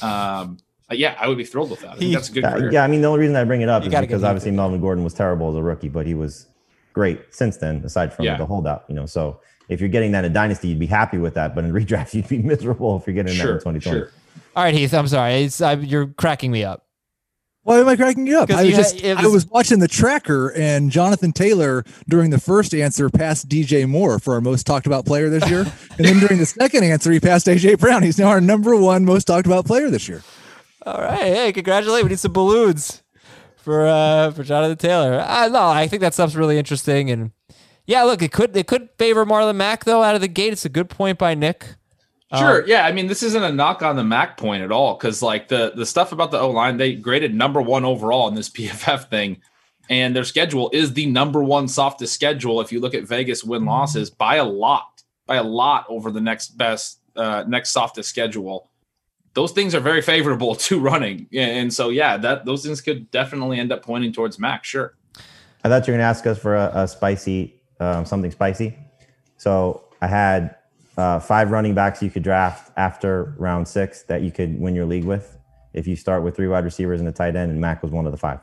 um, 0.01 0.59
uh, 0.89 0.93
yeah, 0.93 1.15
I 1.19 1.27
would 1.27 1.37
be 1.37 1.43
thrilled 1.43 1.71
with 1.71 1.81
that. 1.81 1.91
I 1.91 1.95
think 1.97 2.13
that's 2.13 2.29
a 2.29 2.33
good 2.33 2.43
career. 2.45 2.71
Yeah, 2.71 2.83
I 2.85 2.87
mean, 2.87 3.01
the 3.01 3.07
only 3.07 3.19
reason 3.21 3.35
I 3.35 3.43
bring 3.43 3.61
it 3.61 3.69
up 3.69 3.83
you 3.83 3.89
is 3.89 3.99
because 3.99 4.23
obviously 4.23 4.51
Melvin 4.51 4.79
Gordon 4.79 5.03
was 5.03 5.13
terrible 5.13 5.49
as 5.49 5.55
a 5.55 5.63
rookie, 5.63 5.89
but 5.89 6.05
he 6.05 6.13
was 6.13 6.47
great 6.93 7.19
since 7.31 7.57
then, 7.57 7.81
aside 7.83 8.13
from 8.13 8.25
yeah. 8.25 8.37
the 8.37 8.45
holdout. 8.45 8.85
You 8.87 8.95
know, 8.95 9.05
so 9.05 9.41
if 9.69 9.79
you're 9.79 9.89
getting 9.89 10.11
that 10.11 10.25
in 10.25 10.33
dynasty, 10.33 10.69
you'd 10.69 10.79
be 10.79 10.85
happy 10.85 11.17
with 11.17 11.33
that, 11.35 11.55
but 11.55 11.63
in 11.63 11.71
redraft, 11.73 12.13
you'd 12.13 12.27
be 12.27 12.39
miserable 12.39 12.97
if 12.97 13.07
you're 13.07 13.15
getting 13.15 13.33
sure, 13.33 13.59
that 13.59 13.67
in 13.67 13.79
2020. 13.79 13.99
Sure. 13.99 14.11
All 14.55 14.63
right, 14.63 14.73
Heath, 14.73 14.93
I'm 14.93 15.07
sorry. 15.07 15.49
I, 15.61 15.73
you're 15.75 16.07
cracking 16.07 16.51
me 16.51 16.63
up. 16.63 16.85
Why 17.65 17.79
am 17.79 17.87
I 17.87 17.95
cracking 17.95 18.27
you 18.27 18.37
up? 18.37 18.51
I 18.51 18.63
was 18.63 18.75
just 18.75 19.01
was, 19.01 19.17
I 19.17 19.25
was 19.25 19.47
watching 19.47 19.79
the 19.79 19.87
tracker 19.87 20.49
and 20.49 20.91
Jonathan 20.91 21.31
Taylor 21.31 21.83
during 22.07 22.29
the 22.29 22.39
first 22.39 22.75
answer 22.75 23.09
passed 23.09 23.49
DJ 23.49 23.89
Moore 23.89 24.19
for 24.19 24.35
our 24.35 24.41
most 24.41 24.67
talked 24.67 24.85
about 24.85 25.03
player 25.03 25.29
this 25.29 25.49
year. 25.49 25.61
and 25.97 26.05
then 26.05 26.19
during 26.19 26.37
the 26.37 26.45
second 26.45 26.83
answer, 26.83 27.11
he 27.11 27.19
passed 27.19 27.47
AJ 27.47 27.79
Brown. 27.79 28.03
He's 28.03 28.19
now 28.19 28.27
our 28.27 28.39
number 28.39 28.75
one 28.75 29.03
most 29.03 29.25
talked 29.25 29.47
about 29.47 29.65
player 29.65 29.89
this 29.89 30.07
year. 30.07 30.21
All 30.85 31.01
right. 31.01 31.17
Hey, 31.17 31.53
congratulations. 31.53 32.03
We 32.03 32.09
need 32.09 32.19
some 32.19 32.33
balloons 32.33 33.01
for 33.57 33.87
uh 33.87 34.29
for 34.29 34.43
Jonathan 34.43 34.77
Taylor. 34.77 35.19
Uh, 35.19 35.47
no, 35.47 35.67
I 35.67 35.87
think 35.87 36.01
that 36.01 36.13
stuff's 36.13 36.35
really 36.35 36.59
interesting. 36.59 37.09
And 37.09 37.31
yeah, 37.87 38.03
look, 38.03 38.21
it 38.21 38.31
could 38.31 38.55
it 38.57 38.67
could 38.67 38.89
favor 38.97 39.25
Marlon 39.25 39.55
Mack 39.55 39.85
though 39.85 40.03
out 40.03 40.15
of 40.15 40.21
the 40.21 40.27
gate. 40.27 40.53
It's 40.53 40.65
a 40.65 40.69
good 40.69 40.89
point 40.89 41.17
by 41.17 41.35
Nick. 41.35 41.75
Sure. 42.33 42.63
Um, 42.63 42.67
yeah. 42.67 42.85
I 42.85 42.91
mean, 42.91 43.07
this 43.07 43.21
isn't 43.21 43.43
a 43.43 43.51
knock 43.51 43.83
on 43.83 43.95
the 43.95 44.03
Mack 44.03 44.37
point 44.37 44.63
at 44.63 44.71
all 44.71 44.95
because, 44.95 45.21
like, 45.21 45.47
the 45.47 45.73
the 45.75 45.85
stuff 45.85 46.11
about 46.11 46.31
the 46.31 46.39
O 46.39 46.49
line, 46.49 46.77
they 46.77 46.95
graded 46.95 47.33
number 47.33 47.61
one 47.61 47.85
overall 47.85 48.27
in 48.27 48.35
this 48.35 48.49
PFF 48.55 49.09
thing, 49.09 49.41
and 49.89 50.15
their 50.15 50.23
schedule 50.23 50.69
is 50.73 50.93
the 50.93 51.05
number 51.05 51.43
one 51.43 51.67
softest 51.67 52.13
schedule 52.13 52.61
if 52.61 52.71
you 52.71 52.79
look 52.79 52.95
at 52.95 53.03
Vegas 53.03 53.43
win 53.43 53.61
mm-hmm. 53.61 53.69
losses 53.69 54.09
by 54.09 54.35
a 54.37 54.45
lot, 54.45 55.03
by 55.27 55.35
a 55.35 55.43
lot 55.43 55.85
over 55.87 56.11
the 56.11 56.21
next 56.21 56.57
best, 56.57 56.99
uh, 57.15 57.43
next 57.47 57.69
softest 57.69 58.09
schedule. 58.09 58.69
Those 59.33 59.51
things 59.51 59.75
are 59.75 59.81
very 59.81 60.01
favorable 60.01 60.55
to 60.67 60.79
running, 60.79 61.27
and 61.31 61.71
so 61.71 61.89
yeah, 61.89 62.17
that 62.17 62.45
those 62.45 62.65
things 62.65 62.81
could 62.81 63.11
definitely 63.11 63.59
end 63.59 63.71
up 63.71 63.83
pointing 63.83 64.11
towards 64.11 64.39
Mack. 64.39 64.63
Sure. 64.63 64.95
I 65.63 65.67
thought 65.67 65.87
you 65.87 65.93
were 65.93 65.97
going 65.97 66.03
to 66.05 66.09
ask 66.09 66.27
us 66.27 66.37
for 66.37 66.55
a, 66.55 66.71
a 66.75 66.87
spicy, 66.87 67.54
um, 67.79 68.05
something 68.05 68.31
spicy. 68.31 68.77
So 69.37 69.83
I 70.01 70.07
had 70.07 70.55
uh, 70.97 71.19
five 71.19 71.51
running 71.51 71.73
backs 71.73 72.01
you 72.01 72.09
could 72.09 72.23
draft 72.23 72.71
after 72.77 73.35
round 73.37 73.67
six 73.67 74.03
that 74.03 74.21
you 74.21 74.31
could 74.31 74.59
win 74.59 74.75
your 74.75 74.85
league 74.85 75.03
with 75.03 75.37
if 75.73 75.87
you 75.87 75.95
start 75.95 76.23
with 76.23 76.35
three 76.35 76.47
wide 76.47 76.63
receivers 76.63 76.99
and 77.01 77.09
a 77.09 77.11
tight 77.11 77.35
end, 77.35 77.51
and 77.51 77.59
Mack 77.59 77.83
was 77.83 77.91
one 77.91 78.05
of 78.05 78.11
the 78.11 78.17
five. 78.17 78.39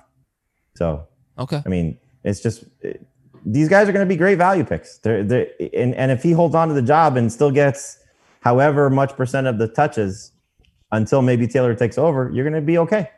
So, 0.76 1.06
okay. 1.38 1.62
I 1.64 1.68
mean, 1.68 1.98
it's 2.24 2.40
just 2.40 2.64
it, 2.80 3.06
these 3.46 3.68
guys 3.68 3.88
are 3.88 3.92
going 3.92 4.06
to 4.06 4.08
be 4.08 4.16
great 4.16 4.36
value 4.36 4.64
picks. 4.64 4.98
They're, 4.98 5.24
they're, 5.24 5.48
and, 5.74 5.94
and 5.94 6.10
if 6.10 6.22
he 6.22 6.32
holds 6.32 6.54
on 6.54 6.68
to 6.68 6.74
the 6.74 6.82
job 6.82 7.16
and 7.16 7.32
still 7.32 7.50
gets 7.50 7.98
however 8.40 8.90
much 8.90 9.16
percent 9.16 9.46
of 9.46 9.58
the 9.58 9.66
touches 9.66 10.32
until 10.92 11.22
maybe 11.22 11.46
Taylor 11.46 11.74
takes 11.74 11.96
over, 11.96 12.30
you're 12.32 12.44
going 12.44 12.54
to 12.54 12.60
be 12.60 12.78
okay. 12.78 13.10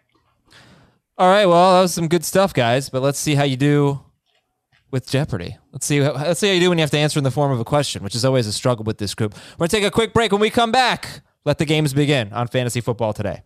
All 1.19 1.29
right. 1.29 1.47
Well, 1.47 1.75
that 1.75 1.83
was 1.83 1.93
some 1.93 2.09
good 2.09 2.25
stuff, 2.25 2.55
guys. 2.55 2.89
But 2.89 3.03
let's 3.03 3.19
see 3.19 3.35
how 3.35 3.45
you 3.45 3.57
do 3.57 4.01
with 4.95 5.11
Jeopardy. 5.11 5.59
Let's 5.73 5.85
see. 5.85 6.01
Let's 6.01 6.39
see 6.39 6.47
how 6.47 6.55
you 6.55 6.61
do 6.61 6.69
when 6.69 6.79
you 6.79 6.83
have 6.83 6.91
to 6.93 6.99
answer 6.99 7.19
in 7.19 7.25
the 7.25 7.33
form 7.33 7.51
of 7.51 7.59
a 7.59 7.65
question, 7.65 8.05
which 8.05 8.15
is 8.15 8.25
always 8.25 8.47
a 8.47 8.53
struggle 8.53 8.85
with 8.85 8.99
this 8.99 9.13
group. 9.13 9.35
We're 9.59 9.65
gonna 9.65 9.69
take 9.69 9.85
a 9.85 9.91
quick 9.91 10.15
break. 10.15 10.31
When 10.31 10.41
we 10.41 10.51
come 10.51 10.71
back, 10.71 11.21
let 11.45 11.59
the 11.59 11.65
games 11.65 11.93
begin 11.93 12.33
on 12.33 12.47
Fantasy 12.47 12.81
Football 12.81 13.13
today. 13.13 13.43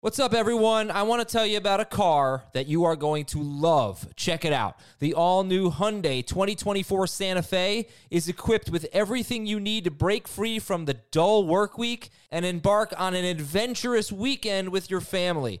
What's 0.00 0.18
up, 0.18 0.34
everyone? 0.34 0.90
I 0.90 1.04
want 1.04 1.22
to 1.26 1.32
tell 1.32 1.46
you 1.46 1.56
about 1.56 1.78
a 1.78 1.84
car 1.84 2.42
that 2.54 2.66
you 2.66 2.82
are 2.82 2.96
going 2.96 3.24
to 3.26 3.40
love. 3.40 4.08
Check 4.16 4.44
it 4.44 4.52
out. 4.52 4.76
The 4.98 5.14
all 5.14 5.44
new 5.44 5.70
Hyundai 5.70 6.26
2024 6.26 7.06
Santa 7.06 7.42
Fe 7.44 7.86
is 8.10 8.26
equipped 8.26 8.68
with 8.68 8.88
everything 8.92 9.46
you 9.46 9.60
need 9.60 9.84
to 9.84 9.92
break 9.92 10.26
free 10.26 10.58
from 10.58 10.86
the 10.86 10.94
dull 11.12 11.46
work 11.46 11.78
week 11.78 12.10
and 12.32 12.44
embark 12.44 12.92
on 12.98 13.14
an 13.14 13.24
adventurous 13.24 14.10
weekend 14.10 14.70
with 14.70 14.90
your 14.90 15.00
family. 15.00 15.60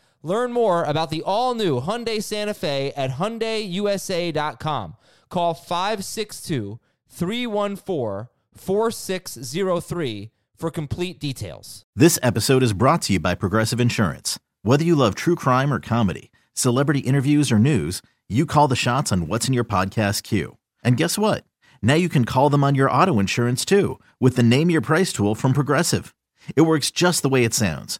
Learn 0.23 0.51
more 0.51 0.83
about 0.83 1.09
the 1.09 1.23
all 1.23 1.55
new 1.55 1.81
Hyundai 1.81 2.21
Santa 2.21 2.53
Fe 2.53 2.93
at 2.95 3.11
HyundaiUSA.com. 3.11 4.95
Call 5.29 5.53
562 5.53 6.79
314 7.09 8.27
4603 8.55 10.31
for 10.55 10.69
complete 10.69 11.19
details. 11.19 11.85
This 11.95 12.19
episode 12.21 12.61
is 12.61 12.73
brought 12.73 13.01
to 13.03 13.13
you 13.13 13.19
by 13.19 13.33
Progressive 13.33 13.79
Insurance. 13.79 14.37
Whether 14.61 14.83
you 14.83 14.95
love 14.95 15.15
true 15.15 15.35
crime 15.35 15.73
or 15.73 15.79
comedy, 15.79 16.31
celebrity 16.53 16.99
interviews 16.99 17.51
or 17.51 17.57
news, 17.57 18.01
you 18.29 18.45
call 18.45 18.67
the 18.67 18.75
shots 18.75 19.11
on 19.11 19.27
what's 19.27 19.47
in 19.47 19.53
your 19.53 19.63
podcast 19.63 20.23
queue. 20.23 20.57
And 20.83 20.97
guess 20.97 21.17
what? 21.17 21.45
Now 21.81 21.95
you 21.95 22.09
can 22.09 22.25
call 22.25 22.49
them 22.49 22.63
on 22.63 22.75
your 22.75 22.91
auto 22.91 23.19
insurance 23.19 23.65
too 23.65 23.99
with 24.19 24.35
the 24.35 24.43
Name 24.43 24.69
Your 24.69 24.81
Price 24.81 25.11
tool 25.11 25.33
from 25.33 25.53
Progressive. 25.53 26.13
It 26.55 26.61
works 26.61 26.91
just 26.91 27.23
the 27.23 27.29
way 27.29 27.43
it 27.43 27.53
sounds. 27.53 27.99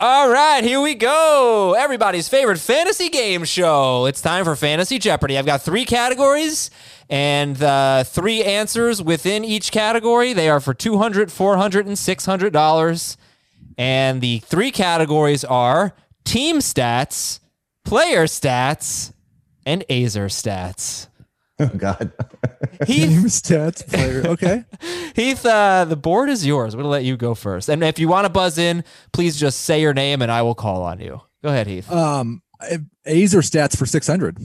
All 0.00 0.30
right, 0.30 0.62
here 0.62 0.80
we 0.80 0.94
go. 0.94 1.74
Everybody's 1.76 2.28
favorite 2.28 2.60
fantasy 2.60 3.08
game 3.08 3.44
show. 3.44 4.06
It's 4.06 4.20
time 4.20 4.44
for 4.44 4.54
Fantasy 4.54 5.00
Jeopardy. 5.00 5.36
I've 5.36 5.44
got 5.44 5.62
three 5.62 5.84
categories 5.84 6.70
and 7.10 7.60
uh, 7.60 8.04
three 8.04 8.44
answers 8.44 9.02
within 9.02 9.44
each 9.44 9.72
category. 9.72 10.32
They 10.34 10.48
are 10.48 10.60
for 10.60 10.72
$200, 10.72 11.32
$400, 11.32 11.80
and 11.80 11.96
$600. 11.96 13.16
And 13.76 14.20
the 14.20 14.38
three 14.38 14.70
categories 14.70 15.42
are 15.42 15.94
team 16.24 16.58
stats, 16.58 17.40
player 17.84 18.26
stats, 18.26 19.12
and 19.66 19.84
Aizer 19.90 20.30
stats. 20.30 21.08
Oh 21.58 21.72
God. 21.76 22.12
Heath 22.86 23.24
stats 23.26 23.84
player. 23.84 24.24
Okay. 24.28 24.64
Heath, 25.18 25.44
uh, 25.44 25.84
the 25.84 25.96
board 25.96 26.30
is 26.30 26.46
yours. 26.46 26.74
I'm 26.74 26.78
gonna 26.78 26.88
let 26.88 27.02
you 27.02 27.16
go 27.16 27.34
first. 27.34 27.68
And 27.68 27.82
if 27.82 27.98
you 27.98 28.06
want 28.06 28.26
to 28.26 28.28
buzz 28.28 28.56
in, 28.56 28.84
please 29.12 29.36
just 29.36 29.62
say 29.62 29.80
your 29.80 29.92
name 29.92 30.22
and 30.22 30.30
I 30.30 30.42
will 30.42 30.54
call 30.54 30.84
on 30.84 31.00
you. 31.00 31.20
Go 31.42 31.48
ahead, 31.48 31.66
Heath. 31.66 31.90
Um 31.90 32.40
Aizer 33.04 33.42
stats 33.42 33.76
for 33.76 33.84
600. 33.84 34.38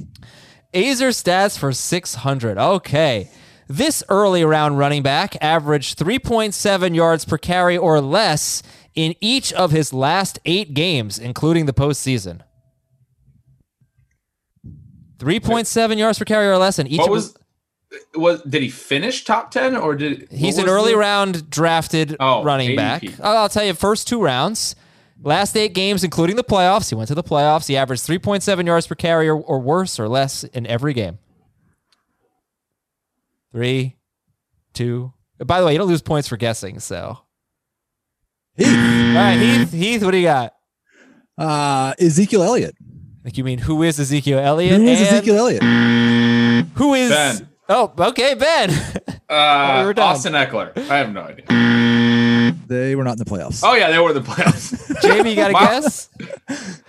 Aizer 0.74 1.10
stats 1.10 1.60
for 1.60 1.72
600. 1.72 2.58
Okay. 2.58 3.30
This 3.68 4.04
early 4.10 4.44
round 4.44 4.80
running 4.80 5.04
back 5.04 5.38
averaged 5.42 6.00
3.7 6.00 6.96
yards 6.96 7.26
per 7.26 7.38
carry 7.38 7.78
or 7.78 8.02
less 8.02 8.64
in 8.96 9.14
each 9.22 9.54
of 9.54 9.70
his 9.70 9.94
last 9.94 10.40
eight 10.44 10.74
games, 10.74 11.20
including 11.20 11.68
the 11.68 11.74
postseason. 11.74 12.42
3.7 15.20 15.98
yards 16.00 16.18
per 16.18 16.26
carry 16.26 16.48
or 16.48 16.58
less, 16.58 16.80
and 16.80 16.90
each 16.90 17.00
what 17.00 17.12
was 17.12 17.36
was 18.16 18.42
did 18.44 18.62
he 18.62 18.70
finish 18.70 19.24
top 19.24 19.52
10 19.52 19.76
or 19.76 19.96
did 19.96 20.28
he's 20.32 20.58
an 20.58 20.68
early 20.68 20.94
the... 20.94 20.98
round 20.98 21.50
drafted 21.50 22.16
oh, 22.20 22.44
running 22.44 22.72
ADP. 22.72 22.76
back 22.76 23.04
I'll 23.22 23.50
tell 23.50 23.64
you 23.64 23.74
first 23.74 24.08
two 24.08 24.22
rounds 24.22 24.76
Last 25.24 25.56
eight 25.56 25.74
games, 25.74 26.04
including 26.04 26.36
the 26.36 26.44
playoffs, 26.44 26.90
he 26.90 26.96
went 26.96 27.08
to 27.08 27.16
the 27.16 27.24
playoffs. 27.24 27.68
He 27.68 27.78
averaged 27.78 28.06
3.7 28.06 28.66
yards 28.66 28.88
per 28.88 28.96
carry 28.96 29.30
or, 29.30 29.38
or 29.38 29.60
worse 29.60 29.98
or 29.98 30.10
less 30.10 30.44
in 30.44 30.68
every 30.68 30.94
game. 30.94 31.18
Three, 33.54 33.96
two. 34.74 35.14
By 35.38 35.62
the 35.62 35.66
way, 35.66 35.72
you 35.72 35.78
don't 35.78 35.88
lose 35.88 36.02
points 36.02 36.28
for 36.28 36.36
guessing, 36.36 36.80
so. 36.80 37.20
Heath. 38.56 38.68
All 38.68 39.14
right, 39.16 39.38
Heath, 39.38 39.72
Heath, 39.72 40.04
what 40.04 40.12
do 40.12 40.18
you 40.18 40.26
got? 40.26 40.54
Uh, 41.38 41.94
Ezekiel 42.00 42.44
Elliott. 42.44 42.76
Like 43.24 43.38
you 43.38 43.46
mean 43.46 43.60
who 43.60 43.82
is 43.84 44.00
Ezekiel 44.00 44.40
Elliott? 44.40 44.82
Who 44.82 44.88
is 44.88 45.00
And 45.00 45.08
Ezekiel 45.08 45.38
Elliott? 45.38 45.64
Who 46.76 46.94
is 46.96 47.10
Ben. 47.10 47.50
Oh, 47.70 47.94
okay, 47.98 48.34
Ben. 48.36 48.70
Uh, 49.30 49.80
we 49.80 49.86
were 49.88 49.94
done. 49.96 50.10
Austin 50.12 50.34
Ekeler. 50.34 50.78
I 50.78 50.98
have 50.98 51.12
no 51.12 51.22
idea. 51.22 51.46
They 52.68 52.96
were 52.96 53.04
not 53.04 53.14
in 53.14 53.18
the 53.18 53.26
playoffs. 53.26 53.62
Oh 53.64 53.74
yeah, 53.74 53.90
they 53.90 53.98
were 53.98 54.10
in 54.10 54.16
the 54.16 54.22
playoffs. 54.22 54.74
Jamey, 55.02 55.32
you 55.32 55.36
got 55.36 55.50
a 55.50 55.54
Wow. 55.56 55.60
guess? 55.80 56.10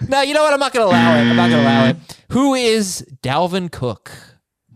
No, 0.09 0.21
you 0.21 0.35
know 0.35 0.43
what? 0.43 0.53
I'm 0.53 0.61
not 0.61 0.75
going 0.75 0.87
to 0.87 0.91
allow 0.91 1.15
it. 1.17 1.21
I'm 1.23 1.37
not 1.37 1.49
going 1.49 1.63
to 1.63 1.67
allow 1.67 1.87
it. 1.87 1.97
Who 2.33 2.53
is 2.55 3.07
Dalvin 3.23 3.71
Cook? 3.73 4.11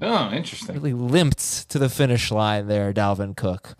oh, 0.00 0.30
interesting. 0.32 0.76
Really 0.76 0.94
limped 0.94 1.68
to 1.68 1.78
the 1.78 1.90
finish 1.90 2.30
line 2.30 2.68
there, 2.68 2.90
Dalvin 2.94 3.36
Cook. 3.36 3.76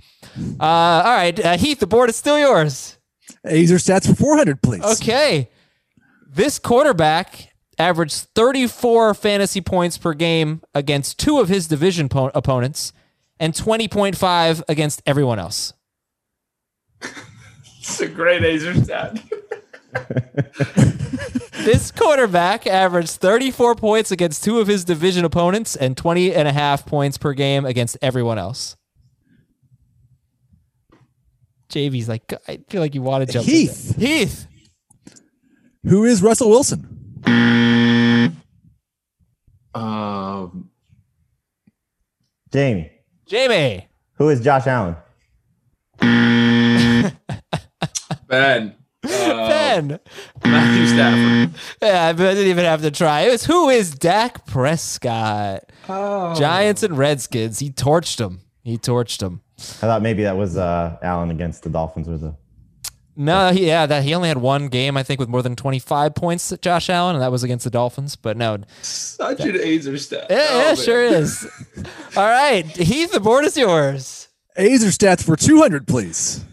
Uh, 0.61 0.65
all 0.65 1.05
right, 1.17 1.43
uh, 1.43 1.57
Heath, 1.57 1.79
the 1.81 1.87
board 1.87 2.11
is 2.11 2.17
still 2.17 2.39
yours. 2.39 2.99
Aizer 3.47 3.79
stats 3.79 4.07
for 4.07 4.15
400, 4.15 4.61
please. 4.61 4.83
Okay. 5.01 5.49
This 6.29 6.59
quarterback 6.59 7.48
averaged 7.79 8.27
34 8.35 9.15
fantasy 9.15 9.61
points 9.61 9.97
per 9.99 10.15
game 10.15 10.63
against 10.75 11.19
two 11.19 11.39
of 11.39 11.49
his 11.49 11.69
division 11.69 12.09
po- 12.09 12.31
opponents 12.35 12.93
and 13.41 13.55
20.5 13.55 14.63
against 14.69 15.03
everyone 15.07 15.39
else. 15.39 15.73
It's 17.81 18.01
a 18.03 18.09
great 18.09 18.43
Aizer 18.43 18.85
stat. 18.85 19.19
This 21.65 21.91
quarterback 21.91 22.67
averaged 22.67 23.11
34 23.13 23.75
points 23.75 24.11
against 24.11 24.45
two 24.45 24.59
of 24.59 24.67
his 24.67 24.85
division 24.85 25.25
opponents 25.25 25.75
and 25.77 25.97
20 25.97 26.35
and 26.35 26.47
a 26.47 26.53
half 26.53 26.87
points 26.87 27.19
per 27.19 27.33
game 27.33 27.67
against 27.67 27.99
everyone 28.01 28.39
else. 28.39 28.77
JV's 31.71 32.09
like, 32.09 32.33
I 32.47 32.61
feel 32.69 32.81
like 32.81 32.95
you 32.95 33.03
want 33.03 33.27
to 33.27 33.33
jump 33.33 33.47
Heath. 33.47 33.97
there. 33.97 34.09
Heath. 34.09 34.47
Who 35.85 36.05
is 36.05 36.23
Russell 36.23 36.49
Wilson? 36.51 36.98
Um, 39.75 40.71
Jamey. 42.51 42.91
Jamey. 43.29 43.85
Who 44.15 44.29
is 44.31 44.41
Josh 44.41 44.67
Allen? 44.67 44.97
Ben. 48.29 48.75
Uh, 49.05 49.49
Ben. 49.49 50.01
Matthew 50.45 50.87
Stafford. 50.89 51.55
Yeah, 51.81 52.07
I 52.09 52.13
didn't 52.13 52.49
even 52.49 52.65
have 52.65 52.83
to 52.83 52.91
try. 52.91 53.21
It 53.23 53.31
was 53.31 53.45
who 53.45 53.69
is 53.71 53.93
Dak 53.93 54.45
Prescott? 54.45 55.71
Giants 55.87 56.83
and 56.83 56.99
Redskins. 56.99 57.61
He 57.61 57.71
torched 57.71 58.21
him. 58.21 58.41
He 58.65 58.77
torched 58.77 59.23
him. 59.23 59.41
I 59.59 59.63
thought 59.87 60.03
maybe 60.03 60.25
that 60.25 60.37
was 60.37 60.57
uh, 60.57 60.99
Allen 61.01 61.31
against 61.31 61.63
the 61.63 61.71
Dolphins 61.71 62.09
or 62.09 62.19
the. 62.19 62.35
No, 63.21 63.51
he, 63.51 63.67
yeah, 63.67 63.85
that 63.85 64.05
he 64.05 64.15
only 64.15 64.29
had 64.29 64.39
one 64.39 64.69
game, 64.69 64.97
I 64.97 65.03
think, 65.03 65.19
with 65.19 65.29
more 65.29 65.43
than 65.43 65.57
25 65.57 66.15
points, 66.15 66.55
Josh 66.63 66.89
Allen, 66.89 67.17
and 67.17 67.23
that 67.23 67.33
was 67.33 67.43
against 67.43 67.65
the 67.65 67.71
Dolphins. 67.71 68.15
But 68.15 68.37
no, 68.37 68.59
Such 68.81 69.41
an 69.41 69.55
Aizer 69.55 69.99
stat. 69.99 70.29
Yeah, 70.31 70.47
Oh, 70.51 70.59
yeah, 70.61 70.75
sure 70.77 71.03
is. 71.03 71.45
All 72.17 72.29
right, 72.29 72.65
Heath, 72.65 73.11
the 73.11 73.19
board 73.19 73.45
is 73.45 73.57
yours. 73.57 74.29
Aizer 74.57 74.97
stats 74.97 75.25
for 75.25 75.35
200, 75.35 75.89
please. 75.89 76.45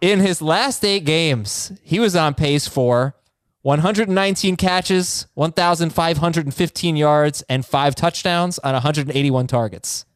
In 0.00 0.20
his 0.20 0.40
last 0.40 0.84
eight 0.86 1.04
games, 1.04 1.70
he 1.82 2.00
was 2.00 2.16
on 2.16 2.32
pace 2.32 2.66
for 2.66 3.14
119 3.60 4.56
catches, 4.56 5.26
1,515 5.34 6.96
yards, 6.96 7.42
and 7.48 7.64
five 7.66 7.94
touchdowns 7.94 8.58
on 8.60 8.72
181 8.72 9.46
targets. 9.48 10.06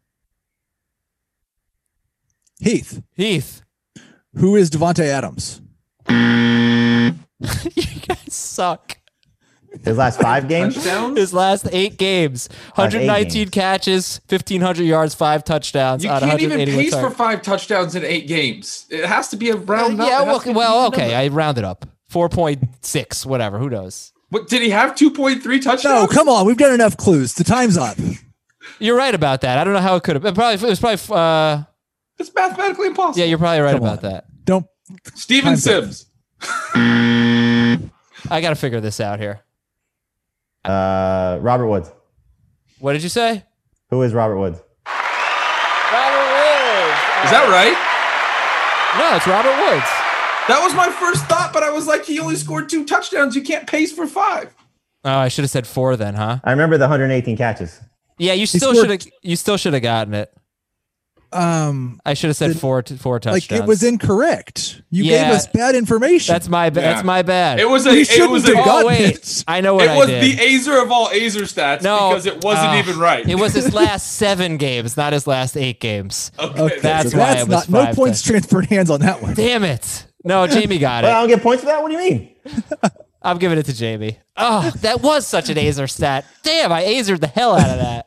Heath. 2.58 3.02
Heath, 3.14 3.62
Who 4.39 4.57
is 4.57 4.70
Davante 4.70 5.05
Adams? 5.05 5.61
you 6.09 8.01
guys 8.07 8.18
suck. 8.32 8.99
His 9.84 9.97
last 9.99 10.20
five 10.20 10.49
games? 10.49 10.74
Touchdown? 10.76 11.16
His 11.16 11.34
last 11.34 11.68
eight 11.72 11.99
games, 11.99 12.49
Last 12.76 12.95
eight 12.95 13.07
119 13.07 13.32
games. 13.32 13.51
catches, 13.51 14.20
1,500 14.28 14.82
yards, 14.84 15.14
five 15.14 15.45
touchdowns 15.45 16.03
You 16.03 16.09
can't 16.11 16.22
even 16.41 16.59
181 16.59 16.84
pace 16.84 16.95
for 16.95 17.11
five 17.11 17.43
touchdowns 17.43 17.95
in 17.95 18.03
eight 18.05 18.26
games. 18.26 18.86
It 18.91 19.05
has 19.05 19.28
to 19.28 19.36
be 19.36 19.51
a 19.51 19.57
round. 19.57 19.99
yeah, 19.99 20.22
well, 20.22 20.43
well, 20.47 20.86
okay, 20.86 21.09
number. 21.12 21.16
I 21.16 21.28
rounded 21.28 21.64
up. 21.64 21.84
4.6, 22.11 23.26
whatever, 23.26 23.59
who 23.59 23.68
knows? 23.68 24.12
What 24.30 24.49
did 24.49 24.62
he 24.62 24.70
have? 24.70 24.95
Two 24.95 25.11
point 25.11 25.43
three 25.43 25.61
touchdowns. 25.61 26.03
No, 26.03 26.07
come 26.07 26.28
on. 26.28 26.47
We've 26.47 26.57
got 26.57 26.72
enough 26.72 26.97
clues. 26.97 27.34
The 27.34 27.45
time's 27.45 27.76
up. 27.76 27.97
You're 28.78 28.97
right 28.97 29.14
about 29.14 29.41
that. 29.43 29.59
I 29.59 29.64
don't 29.64 29.72
know 29.74 29.80
how 29.80 29.97
it 29.97 30.03
could 30.03 30.16
have. 30.16 30.24
It 30.24 30.34
probably 30.34 30.55
it 30.55 30.70
was 30.70 30.80
probably. 30.80 31.01
Uh, 31.16 31.64
It's 32.18 32.34
mathematically 32.34 32.89
impossible. 32.89 33.18
yeah, 33.18 33.24
you're 33.26 33.39
probably 33.39 33.61
right 33.61 33.72
Come 33.72 33.82
about 33.84 34.05
on. 34.05 34.11
that. 34.11 34.24
Don't. 34.49 34.66
Steven 35.14 35.51
Time's. 35.51 35.62
Sims. 35.62 36.07
I 38.30 38.40
got 38.40 38.49
to 38.49 38.55
figure 38.55 38.80
this 38.80 38.99
out 38.99 39.20
here. 39.20 39.40
Uh, 40.64 41.38
Robert 41.42 41.68
Woods. 41.68 41.92
What 42.78 42.94
did 42.94 43.03
you 43.03 43.11
say? 43.11 43.44
Who 43.90 44.01
is 44.01 44.14
Robert 44.14 44.38
Woods? 44.38 44.57
Robert 44.86 46.28
Woods. 46.32 46.99
Is 47.24 47.30
that 47.30 47.44
right? 47.53 47.76
No, 48.99 49.16
it's 49.16 49.26
Robert 49.26 49.51
Woods. 49.51 49.86
That 50.49 50.62
was 50.64 50.74
my 50.74 50.88
first 50.99 51.26
thought, 51.26 51.51
but 51.53 51.62
I 51.62 51.68
was 51.68 51.86
like, 51.86 52.07
he 52.07 52.18
only 52.18 52.36
scored 52.36 52.70
two 52.70 52.86
touchdowns. 52.86 53.36
You 53.36 53.42
can't 53.42 53.66
pace 53.66 53.92
for 53.92 54.07
five. 54.07 54.55
Oh, 55.05 55.18
I 55.18 55.28
should 55.28 55.44
have 55.44 55.51
said 55.51 55.66
four 55.66 55.94
then, 55.96 56.14
huh? 56.14 56.38
I 56.42 56.53
remember 56.53 56.78
the 56.78 56.84
118 56.84 57.36
catches. 57.36 57.78
Yeah, 58.16 58.32
you 58.32 58.46
still 58.46 58.72
should 58.72 58.88
have. 58.88 59.07
You 59.20 59.36
still 59.36 59.59
should 59.59 59.74
have 59.74 59.82
gotten 59.82 60.14
it. 60.14 60.32
Um, 61.31 62.01
I 62.07 62.14
should 62.14 62.29
have 62.29 62.37
said 62.37 62.49
Did- 62.55 62.61
four 62.61 62.81
t- 62.83 62.97
four 62.97 63.20
touchdowns. 63.20 63.51
like 63.51 63.61
it 63.61 63.66
was 63.66 63.83
incorrect. 63.83 64.81
You 64.91 65.05
Yeah. 65.05 65.24
gave 65.24 65.35
us 65.35 65.47
bad 65.47 65.74
information. 65.74 66.33
That's 66.33 66.49
my 66.49 66.70
ba- 66.70 66.81
that's 66.81 67.05
my 67.05 67.20
bad. 67.22 67.61
It 67.61 67.68
was 67.68 67.87
a. 67.87 67.91
We 67.91 68.01
It 68.01 68.07
shouldn't 68.09 68.31
was 68.31 68.47
have 68.47 68.57
a. 68.57 68.62
Oh 68.64 68.87
wait, 68.87 69.16
it. 69.16 69.45
I 69.47 69.61
know 69.61 69.74
what 69.74 69.85
It 69.85 69.91
I 69.91 69.97
was 69.99 70.07
did. 70.07 70.22
the 70.22 70.37
Aizer 70.37 70.83
of 70.83 70.91
all 70.91 71.09
Aizer 71.09 71.43
stats 71.43 71.83
no, 71.83 72.09
because 72.11 72.24
it 72.26 72.43
wasn't 72.43 72.68
uh, 72.70 72.76
even 72.83 72.99
right. 72.99 73.29
It 73.29 73.35
was 73.39 73.53
his 73.53 73.74
last 73.74 74.14
seven 74.14 74.57
games, 74.57 74.97
not 74.97 75.12
his 75.12 75.26
last 75.26 75.57
eight 75.57 75.81
games. 75.81 76.33
okay. 76.39 76.62
Okay, 76.62 76.81
That's 76.81 77.12
so 77.12 77.18
why 77.18 77.26
that's 77.35 77.43
it 77.43 77.49
was 77.49 77.68
not 77.68 77.89
no 77.89 77.95
points 77.95 78.22
to- 78.22 78.31
transferred 78.31 78.66
hands 78.66 78.89
on 78.91 79.01
that 79.01 79.20
one. 79.20 79.35
Damn 79.35 79.64
it! 79.64 80.07
No, 80.24 80.47
Jamey 80.47 80.81
got 80.81 81.05
Well, 81.05 81.14
I 81.14 81.18
it. 81.18 81.20
don't 81.22 81.29
get 81.29 81.43
points 81.43 81.62
for 81.62 81.66
that. 81.66 81.83
What 81.83 81.91
do 81.91 81.99
you 81.99 82.11
mean? 82.11 82.31
I'm 83.22 83.37
giving 83.39 83.59
it 83.59 83.66
to 83.66 83.72
Jamey. 83.72 84.16
Oh, 84.37 84.70
that 84.81 85.03
was 85.03 85.26
such 85.26 85.51
an 85.51 85.57
Aizer 85.57 85.91
stat. 85.91 86.24
Damn, 86.43 86.72
I 86.72 86.85
Aizered 86.85 87.20
the 87.20 87.26
hell 87.26 87.55
out 87.55 87.68
of 87.68 87.79
that. 87.79 88.07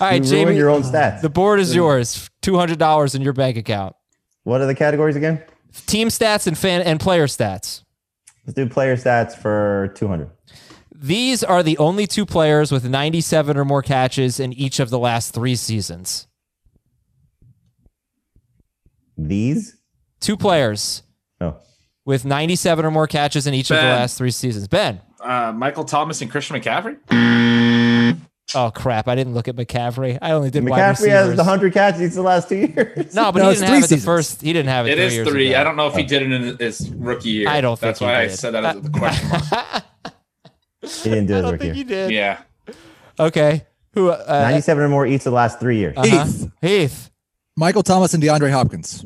All 0.00 0.08
right, 0.08 0.24
You 0.24 0.30
Jamey, 0.30 0.44
ruined 0.44 0.56
your 0.58 0.70
own 0.70 0.82
stats. 0.84 1.20
the 1.22 1.28
board 1.28 1.58
is 1.58 1.74
yours. 1.74 2.27
Two 2.42 2.56
hundred 2.56 2.78
dollars 2.78 3.14
in 3.14 3.22
your 3.22 3.32
bank 3.32 3.56
account. 3.56 3.94
what 4.44 4.60
are 4.60 4.66
the 4.66 4.74
categories 4.74 5.16
again? 5.16 5.42
Team 5.86 6.08
stats 6.08 6.46
and 6.46 6.56
fan 6.56 6.80
and 6.82 6.98
player 6.98 7.26
stats. 7.26 7.82
Let's 8.46 8.54
do 8.56 8.66
player 8.68 8.96
stats 8.96 9.36
for 9.36 9.92
200. 9.96 10.30
These 10.94 11.44
are 11.44 11.62
the 11.62 11.76
only 11.78 12.06
two 12.06 12.24
players 12.24 12.72
with 12.72 12.88
97 12.88 13.56
or 13.58 13.64
more 13.66 13.82
catches 13.82 14.40
in 14.40 14.52
each 14.54 14.80
of 14.80 14.88
the 14.88 14.98
last 14.98 15.34
three 15.34 15.54
seasons. 15.54 16.26
These? 19.16 19.76
Two 20.20 20.36
players 20.36 21.02
No. 21.40 21.56
with 22.04 22.24
97 22.24 22.84
or 22.84 22.90
more 22.90 23.06
catches 23.06 23.46
in 23.46 23.54
each 23.54 23.70
of 23.70 23.76
the 23.76 23.82
last 23.82 24.16
three 24.18 24.30
seasons. 24.30 24.66
Ben. 24.68 25.00
uh, 25.20 25.52
Michael 25.54 25.84
Thomas 25.84 26.20
and 26.22 26.30
Christian 26.30 26.56
McCaffrey. 26.60 26.96
Oh 28.54 28.70
crap! 28.74 29.08
I 29.08 29.14
didn't 29.14 29.34
look 29.34 29.46
at 29.48 29.56
McCaffrey. 29.56 30.18
I 30.22 30.30
only 30.32 30.50
did 30.50 30.66
wide 30.66 30.80
McCaffrey 30.96 31.08
has 31.10 31.30
the 31.30 31.36
100 31.36 31.72
catches 31.74 32.14
the 32.14 32.22
last 32.22 32.48
two 32.48 32.56
years. 32.56 33.12
No, 33.14 33.30
but 33.30 33.40
No, 33.40 33.48
he 33.50 33.54
didn't 33.56 33.68
three 33.68 33.74
have 33.80 33.84
it 33.84 33.88
the 33.90 33.96
first. 33.98 34.40
He 34.40 34.52
didn't 34.54 34.70
have 34.70 34.86
it. 34.86 34.92
It 34.92 34.96
three 34.96 35.04
is 35.06 35.14
years 35.14 35.28
three. 35.28 35.48
ago. 35.52 35.60
I 35.60 35.64
don't 35.64 35.76
know 35.76 35.86
if 35.88 35.94
he 35.94 36.02
did 36.02 36.22
it 36.22 36.32
in 36.32 36.56
his 36.58 36.88
rookie 36.90 37.28
year. 37.30 37.48
I 37.48 37.60
don't 37.60 37.78
think 37.78 37.88
That's 37.88 37.98
he 37.98 38.04
why 38.06 38.20
I 38.22 38.28
said 38.28 38.54
that 38.54 38.64
as 38.64 38.76
a 38.86 38.90
question. 38.98 39.28
mark. 39.30 39.84
He 40.82 41.10
didn't 41.10 41.26
do 41.26 41.36
I 41.38 41.40
don't 41.42 41.52
rookie 41.52 41.64
think 41.72 41.74
he 41.88 41.94
year. 41.94 42.08
did. 42.08 42.10
yeah. 42.12 42.38
Okay. 43.20 43.66
Who? 43.92 44.10
Uh, 44.10 44.24
97 44.28 44.82
or 44.84 44.88
more 44.88 45.06
each 45.06 45.20
of 45.20 45.24
the 45.24 45.30
last 45.32 45.60
three 45.60 45.76
years. 45.78 45.96
uh-huh. 45.98 46.24
Heath. 46.24 46.50
Heath. 46.62 47.10
Michael 47.56 47.82
Thomas 47.82 48.14
and 48.14 48.22
DeAndre 48.22 48.50
Hopkins. 48.50 49.04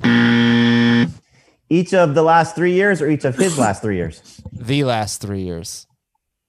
Each 1.69 1.95
of 1.95 2.15
the 2.15 2.23
last 2.23 2.55
three 2.55 2.75
years 2.75 3.01
or 3.01 3.09
each 3.09 3.25
of 3.25 3.35
his 3.35 3.59
last 3.59 3.81
three 3.83 3.97
years? 3.97 4.41
The 4.53 4.85
last 4.85 5.23
three 5.23 5.43
years. 5.43 5.87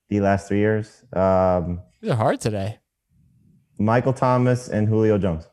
The 0.09 0.19
last 0.19 0.47
three 0.49 0.59
years. 0.59 1.01
Um, 1.13 1.79
These 2.01 2.11
are 2.11 2.15
hard 2.17 2.41
today. 2.41 2.77
Michael 3.77 4.13
Thomas 4.13 4.67
and 4.69 4.87
Julio 4.87 5.17
Jones. 5.17 5.47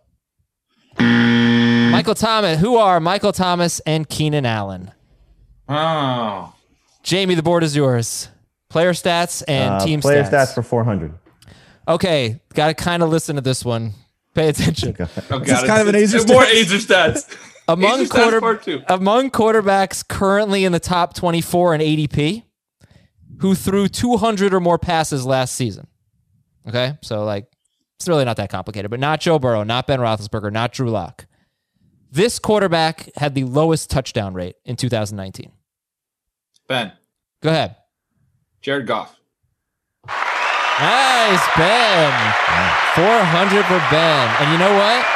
Michael 0.99 2.15
Thomas. 2.15 2.59
Who 2.61 2.77
are 2.77 3.01
Michael 3.01 3.33
Thomas 3.33 3.81
and 3.81 4.09
Keenan 4.09 4.47
Allen? 4.47 4.91
Oh. 5.69 6.55
Jamey, 7.05 7.37
the 7.37 7.43
board 7.43 7.63
is 7.63 7.75
yours. 7.77 8.29
Player 8.69 8.93
stats 8.93 9.43
and 9.49 9.75
Uh, 9.75 9.85
team 9.85 10.01
player 10.01 10.23
stats. 10.25 10.31
stats 10.51 10.55
for 10.55 10.63
400. 10.63 11.13
Okay, 11.89 12.41
got 12.55 12.69
to 12.69 12.75
kind 12.75 13.03
of 13.03 13.09
listen 13.09 13.37
to 13.37 13.43
this 13.43 13.65
one. 13.65 13.95
Pay 14.35 14.49
attention. 14.49 14.95
Oh, 15.01 15.07
God. 15.29 15.45
this 15.45 15.65
kind 15.65 15.81
of 15.83 15.89
an 15.89 15.95
it's- 15.97 16.13
Aizer 16.15 16.29
More 16.33 16.43
stats? 16.45 16.65
Aizer 16.65 16.87
stats. 16.87 17.37
among 17.67 18.01
Asia 18.01 18.09
stats 18.11 18.11
quarter 18.23 18.41
part 18.41 18.63
two. 18.63 18.83
among 18.89 19.31
quarterbacks 19.31 20.07
currently 20.07 20.65
in 20.65 20.73
the 20.73 20.79
top 20.81 21.15
24 21.15 21.75
in 21.75 21.81
ADP 21.81 22.45
who 23.41 23.55
threw 23.55 23.89
200 23.89 24.53
or 24.55 24.61
more 24.61 24.79
passes 24.79 25.25
last 25.27 25.55
season. 25.55 25.87
Okay, 26.69 26.97
so 27.03 27.25
like 27.25 27.47
it's 28.01 28.09
really 28.09 28.25
not 28.25 28.39
that 28.39 28.49
complicated, 28.49 28.91
but 28.91 28.99
not 28.99 29.21
Joe 29.21 29.39
Burrow, 29.39 29.63
not 29.63 29.87
Ben 29.87 30.01
Roethlisberger, 30.01 30.51
not 30.51 30.73
Drew 30.73 30.89
Lock. 30.89 31.27
This 32.11 32.39
quarterback 32.39 33.11
had 33.17 33.35
the 33.35 33.45
lowest 33.45 33.91
touchdown 33.91 34.33
rate 34.33 34.57
in 34.65 34.77
2019. 34.77 35.53
Ben, 36.67 36.93
Go 37.43 37.51
ahead. 37.51 37.77
Jared 38.63 38.87
Goff. 38.87 39.21
Nice, 40.07 41.47
Ben. 41.59 42.33
400 42.95 43.65
for 43.67 43.79
Ben. 43.91 44.37
And 44.41 44.51
you 44.51 44.59
know 44.59 44.75
what? 44.75 45.07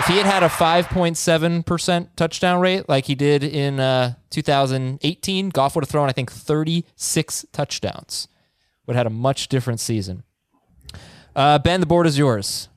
If 0.00 0.06
he 0.06 0.16
had 0.16 0.26
had 0.26 0.42
a 0.42 0.48
5.7% 0.48 2.08
touchdown 2.16 2.60
rate 2.60 2.88
like 2.88 3.04
he 3.04 3.14
did 3.14 3.44
in 3.44 3.78
uh, 3.78 4.14
2018, 4.30 5.50
Goff 5.50 5.76
would 5.76 5.84
have 5.84 5.88
thrown, 5.88 6.08
I 6.08 6.12
think, 6.12 6.32
36 6.32 7.46
touchdowns. 7.52 8.26
Would 8.86 8.96
have 8.96 9.06
had 9.06 9.12
a 9.12 9.14
much 9.14 9.46
different 9.46 9.78
season. 9.78 10.24
Uh, 11.34 11.58
ben, 11.58 11.80
the 11.80 11.86
board 11.86 12.06
is 12.06 12.16
yours. 12.16 12.68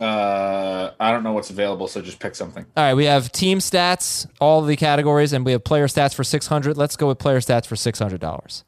Uh, 0.00 0.90
I 0.98 1.12
don't 1.12 1.22
know 1.22 1.32
what's 1.32 1.50
available, 1.50 1.86
so 1.86 2.02
just 2.02 2.18
pick 2.18 2.34
something. 2.34 2.66
All 2.76 2.84
right, 2.84 2.94
we 2.94 3.04
have 3.04 3.30
team 3.30 3.58
stats, 3.58 4.26
all 4.40 4.62
the 4.62 4.76
categories, 4.76 5.32
and 5.32 5.44
we 5.44 5.52
have 5.52 5.62
player 5.62 5.86
stats 5.86 6.12
for 6.12 6.24
600. 6.24 6.76
Let's 6.76 6.96
go 6.96 7.06
with 7.06 7.18
player 7.18 7.38
stats 7.38 7.66
for 7.66 7.76
$600. 7.76 8.64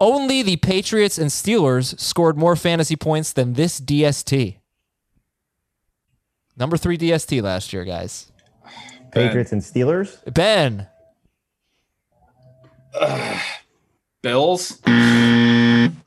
Only 0.00 0.42
the 0.42 0.56
Patriots 0.56 1.18
and 1.18 1.30
Steelers 1.30 1.98
scored 1.98 2.36
more 2.36 2.56
fantasy 2.56 2.96
points 2.96 3.32
than 3.32 3.54
this 3.54 3.80
DST. 3.80 4.58
Number 6.56 6.76
three 6.76 6.98
DST 6.98 7.42
last 7.42 7.72
year, 7.72 7.84
guys. 7.84 8.30
Patriots 9.12 9.52
and 9.52 9.62
Steelers. 9.62 10.18
Ben, 10.32 10.88
Bills. 14.22 14.80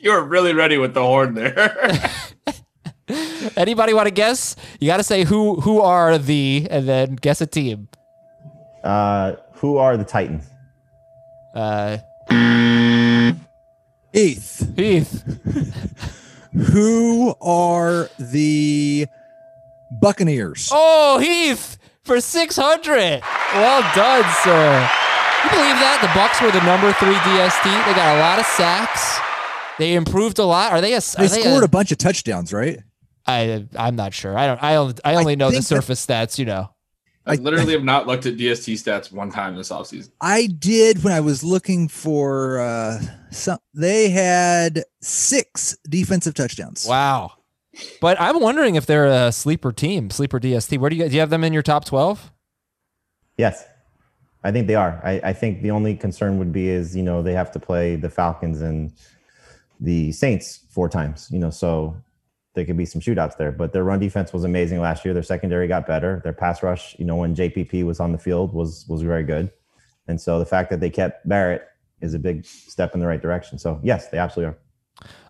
you 0.00 0.10
were 0.12 0.22
really 0.22 0.52
ready 0.54 0.78
with 0.78 0.94
the 0.94 1.02
horn 1.02 1.34
there. 1.34 2.10
anybody 3.56 3.94
want 3.94 4.06
to 4.06 4.14
guess? 4.14 4.56
You 4.80 4.86
got 4.86 4.98
to 4.98 5.02
say 5.04 5.24
who 5.24 5.60
who 5.60 5.80
are 5.80 6.18
the, 6.18 6.66
and 6.70 6.88
then 6.88 7.16
guess 7.16 7.40
a 7.40 7.46
team. 7.46 7.88
Uh, 8.82 9.36
who 9.54 9.76
are 9.76 9.96
the 9.96 10.04
Titans? 10.04 10.44
Uh, 11.54 11.98
Eighth. 14.12 14.76
Heath. 14.76 15.22
Who 16.52 17.32
are 17.40 18.10
the 18.18 19.06
Buccaneers? 20.00 20.68
Oh, 20.72 21.18
Heath 21.18 21.78
for 22.02 22.20
600. 22.20 23.22
Well 23.54 23.82
done, 23.94 24.24
sir. 24.42 24.90
You 25.44 25.50
believe 25.50 25.78
that? 25.78 26.02
The 26.02 26.10
Bucks 26.18 26.42
were 26.42 26.50
the 26.50 26.64
number 26.66 26.92
three 26.98 27.14
DST. 27.14 27.86
They 27.86 27.94
got 27.94 28.16
a 28.16 28.20
lot 28.20 28.40
of 28.40 28.46
sacks. 28.46 29.20
They 29.80 29.94
improved 29.94 30.38
a 30.38 30.44
lot. 30.44 30.72
Are 30.72 30.80
they 30.80 30.94
a? 30.94 31.00
they 31.00 31.24
are 31.24 31.28
they 31.28 31.40
scored 31.40 31.62
a, 31.62 31.66
a 31.66 31.68
bunch 31.68 31.90
of 31.92 31.98
touchdowns, 31.98 32.52
right? 32.52 32.78
I 33.26 33.66
I'm 33.76 33.96
not 33.96 34.14
sure. 34.14 34.38
I 34.38 34.46
don't. 34.46 34.62
I 34.62 34.76
only 34.76 34.94
I 35.04 35.14
only 35.14 35.36
know 35.36 35.48
the 35.48 35.54
think 35.56 35.64
that- 35.64 35.74
surface 35.74 36.04
stats. 36.04 36.38
You 36.38 36.44
know. 36.44 36.70
I 37.26 37.34
literally 37.34 37.74
have 37.74 37.84
not 37.84 38.06
looked 38.06 38.26
at 38.26 38.36
DST 38.36 38.74
stats 38.74 39.12
one 39.12 39.30
time 39.30 39.54
this 39.54 39.68
offseason. 39.68 40.10
I 40.20 40.46
did 40.46 41.04
when 41.04 41.12
I 41.12 41.20
was 41.20 41.44
looking 41.44 41.86
for 41.86 42.58
uh 42.58 42.98
some 43.30 43.58
they 43.74 44.08
had 44.08 44.84
six 45.00 45.76
defensive 45.88 46.34
touchdowns. 46.34 46.86
Wow. 46.88 47.32
But 48.00 48.20
I'm 48.20 48.40
wondering 48.40 48.74
if 48.74 48.86
they're 48.86 49.06
a 49.06 49.30
sleeper 49.32 49.70
team, 49.70 50.10
sleeper 50.10 50.40
DST. 50.40 50.78
Where 50.78 50.90
do 50.90 50.96
you 50.96 51.08
do 51.08 51.14
you 51.14 51.20
have 51.20 51.30
them 51.30 51.44
in 51.44 51.52
your 51.52 51.62
top 51.62 51.84
12? 51.84 52.32
Yes, 53.36 53.64
I 54.42 54.50
think 54.50 54.66
they 54.66 54.74
are. 54.74 55.00
I, 55.04 55.20
I 55.24 55.32
think 55.32 55.62
the 55.62 55.70
only 55.70 55.94
concern 55.96 56.38
would 56.38 56.52
be 56.52 56.68
is 56.68 56.96
you 56.96 57.02
know 57.02 57.22
they 57.22 57.34
have 57.34 57.52
to 57.52 57.60
play 57.60 57.96
the 57.96 58.10
Falcons 58.10 58.60
and 58.60 58.92
the 59.80 60.12
Saints 60.12 60.60
four 60.70 60.88
times. 60.88 61.28
You 61.30 61.38
know, 61.38 61.50
so 61.50 61.96
there 62.54 62.64
could 62.64 62.76
be 62.76 62.84
some 62.84 63.00
shootouts 63.00 63.36
there. 63.36 63.52
But 63.52 63.72
their 63.72 63.84
run 63.84 63.98
defense 63.98 64.32
was 64.32 64.44
amazing 64.44 64.80
last 64.80 65.04
year. 65.04 65.14
Their 65.14 65.22
secondary 65.22 65.68
got 65.68 65.86
better. 65.86 66.20
Their 66.22 66.32
pass 66.32 66.62
rush, 66.62 66.96
you 66.98 67.04
know, 67.04 67.16
when 67.16 67.34
JPP 67.34 67.84
was 67.84 68.00
on 68.00 68.12
the 68.12 68.18
field, 68.18 68.52
was 68.52 68.86
was 68.88 69.02
very 69.02 69.24
good. 69.24 69.50
And 70.08 70.20
so 70.20 70.38
the 70.38 70.46
fact 70.46 70.70
that 70.70 70.80
they 70.80 70.90
kept 70.90 71.28
Barrett 71.28 71.66
is 72.00 72.14
a 72.14 72.18
big 72.18 72.44
step 72.44 72.94
in 72.94 73.00
the 73.00 73.06
right 73.06 73.20
direction. 73.20 73.58
So 73.58 73.80
yes, 73.82 74.08
they 74.08 74.18
absolutely 74.18 74.54
are. 74.54 74.58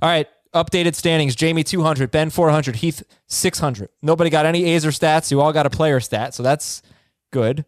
All 0.02 0.08
right. 0.08 0.26
Updated 0.54 0.96
standings. 0.96 1.36
Jamey 1.36 1.64
200, 1.64 2.10
Ben 2.10 2.28
400, 2.30 2.76
Heath 2.76 3.04
600. 3.28 3.88
Nobody 4.02 4.30
got 4.30 4.46
any 4.46 4.62
Aizer 4.64 4.90
stats. 4.90 5.30
You 5.30 5.40
all 5.40 5.52
got 5.52 5.66
a 5.66 5.70
player 5.70 6.00
stat. 6.00 6.34
So 6.34 6.42
that's 6.42 6.82
good. 7.30 7.64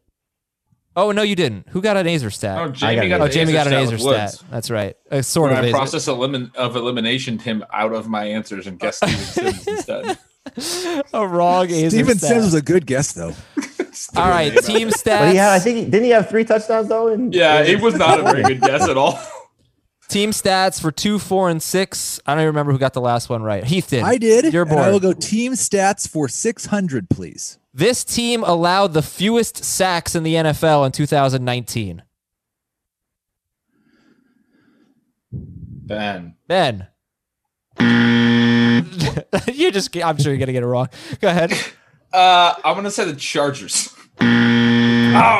Oh, 0.94 1.10
no, 1.10 1.22
you 1.22 1.34
didn't. 1.34 1.68
Who 1.70 1.80
got 1.80 1.96
an 1.96 2.06
Aizer 2.06 2.32
stat? 2.32 2.58
Oh, 2.58 2.70
Jamey 2.70 3.08
got 3.08 3.18
got, 3.18 3.20
Oh, 3.22 3.28
Jamey 3.28 3.52
got 3.52 3.66
an 3.66 3.72
Aizer 3.72 3.92
with 3.92 4.00
stat. 4.02 4.42
That's 4.50 4.70
right. 4.70 4.94
A 5.10 5.22
sort 5.22 5.50
When 5.50 5.58
of 5.58 5.64
I 5.64 5.68
Aizer. 5.68 5.72
process 5.72 6.06
elimin- 6.06 6.54
of 6.54 6.76
elimination 6.76 7.38
him 7.38 7.64
out 7.72 7.92
of 7.94 8.08
my 8.08 8.24
answers 8.26 8.66
and 8.66 8.78
guessed 8.78 8.98
Steven 9.06 9.54
Sims 9.54 9.66
instead. 9.68 10.18
a 11.14 11.26
wrong 11.26 11.68
Aizer 11.68 11.88
Steven 11.90 12.18
stat. 12.18 12.28
Sims 12.30 12.44
was 12.44 12.54
a 12.54 12.62
good 12.62 12.86
guess 12.86 13.12
though. 13.12 13.34
all 14.16 14.28
right. 14.28 14.52
Team 14.64 14.88
stats. 14.88 15.04
But 15.20 15.30
he 15.30 15.36
had, 15.36 15.50
I 15.52 15.58
think, 15.58 15.76
he, 15.78 15.84
didn't 15.84 16.04
he 16.04 16.10
have 16.10 16.28
three 16.28 16.44
touchdowns 16.44 16.88
though? 16.88 17.08
In, 17.08 17.32
Yeah, 17.32 17.62
it 17.62 17.80
was 17.80 17.94
not 17.94 18.20
a 18.20 18.22
very 18.24 18.42
good 18.42 18.60
guess 18.60 18.86
at 18.88 18.96
all. 18.98 19.18
Team 20.08 20.30
stats 20.32 20.78
for 20.78 20.92
two, 20.92 21.18
four, 21.18 21.48
and 21.48 21.62
six. 21.62 22.20
I 22.26 22.34
don't 22.34 22.42
even 22.42 22.48
remember 22.48 22.72
who 22.72 22.78
got 22.78 22.92
the 22.92 23.00
last 23.00 23.30
one 23.30 23.42
right. 23.42 23.64
Heath 23.64 23.88
did. 23.88 24.02
I 24.02 24.18
did. 24.18 24.52
Your 24.52 24.64
and 24.64 24.78
I 24.78 24.90
will 24.90 25.00
go 25.00 25.14
team 25.14 25.52
stats 25.54 26.06
for 26.06 26.28
600, 26.28 27.08
please. 27.08 27.58
This 27.74 28.04
team 28.04 28.44
allowed 28.44 28.92
the 28.92 29.02
fewest 29.02 29.64
sacks 29.64 30.14
in 30.14 30.22
the 30.22 30.34
NFL 30.34 30.84
in 30.86 30.92
2019. 30.92 32.02
Ben. 35.32 36.36
Ben. 36.46 36.86
you 39.52 39.70
just, 39.72 39.96
I'm 39.96 40.18
sure 40.18 40.32
you're 40.32 40.38
going 40.38 40.46
to 40.46 40.52
get 40.52 40.62
it 40.62 40.66
wrong. 40.66 40.88
Go 41.20 41.28
ahead. 41.28 41.52
Uh, 42.12 42.54
I'm 42.62 42.74
gonna 42.74 42.90
say 42.90 43.06
the 43.06 43.14
Chargers. 43.16 43.88
oh 44.20 44.24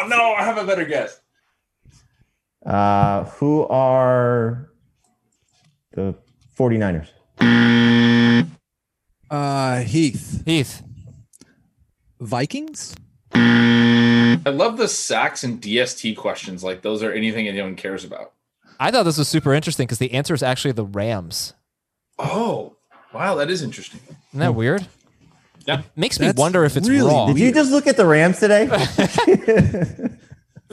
no, 0.09 0.35
I 0.39 0.43
have 0.43 0.57
a 0.57 0.65
better 0.65 0.87
guess. 0.87 1.21
Uh, 2.65 3.25
who 3.25 3.67
are 3.67 4.71
the 5.93 6.15
49ers? 6.59 7.09
Uh 9.31 9.81
Heath. 9.81 10.43
Heath. 10.47 10.83
Vikings? 12.23 12.95
I 13.35 14.39
love 14.45 14.77
the 14.77 14.89
sacks 14.89 15.45
and 15.45 15.61
DST 15.61 16.17
questions. 16.17 16.65
Like 16.65 16.83
those 16.83 17.03
are 17.03 17.13
anything 17.13 17.49
anyone 17.49 17.77
cares 17.77 18.05
about. 18.05 18.33
I 18.81 18.91
thought 18.91 19.05
this 19.05 19.19
was 19.19 19.29
super 19.29 19.55
interesting 19.55 19.87
because 19.87 19.99
the 19.99 20.13
answer 20.13 20.35
is 20.35 20.43
actually 20.43 20.73
the 20.73 20.85
Rams. 20.85 21.55
Oh, 22.19 22.77
wow, 23.13 23.35
that 23.37 23.51
is 23.51 23.63
interesting. 23.63 24.01
Isn't 24.31 24.41
that 24.41 24.55
weird? 24.55 24.87
Yeah. 25.67 25.83
Makes 25.95 26.19
me 26.19 26.27
That's 26.27 26.39
wonder 26.39 26.65
if 26.65 26.77
it's 26.77 26.89
really 26.89 27.11
wrong. 27.11 27.33
Did 27.33 27.41
you 27.41 27.53
just 27.53 27.71
look 27.71 27.87
at 27.87 27.97
the 27.97 28.07
Rams 28.07 28.41
today? 28.41 28.67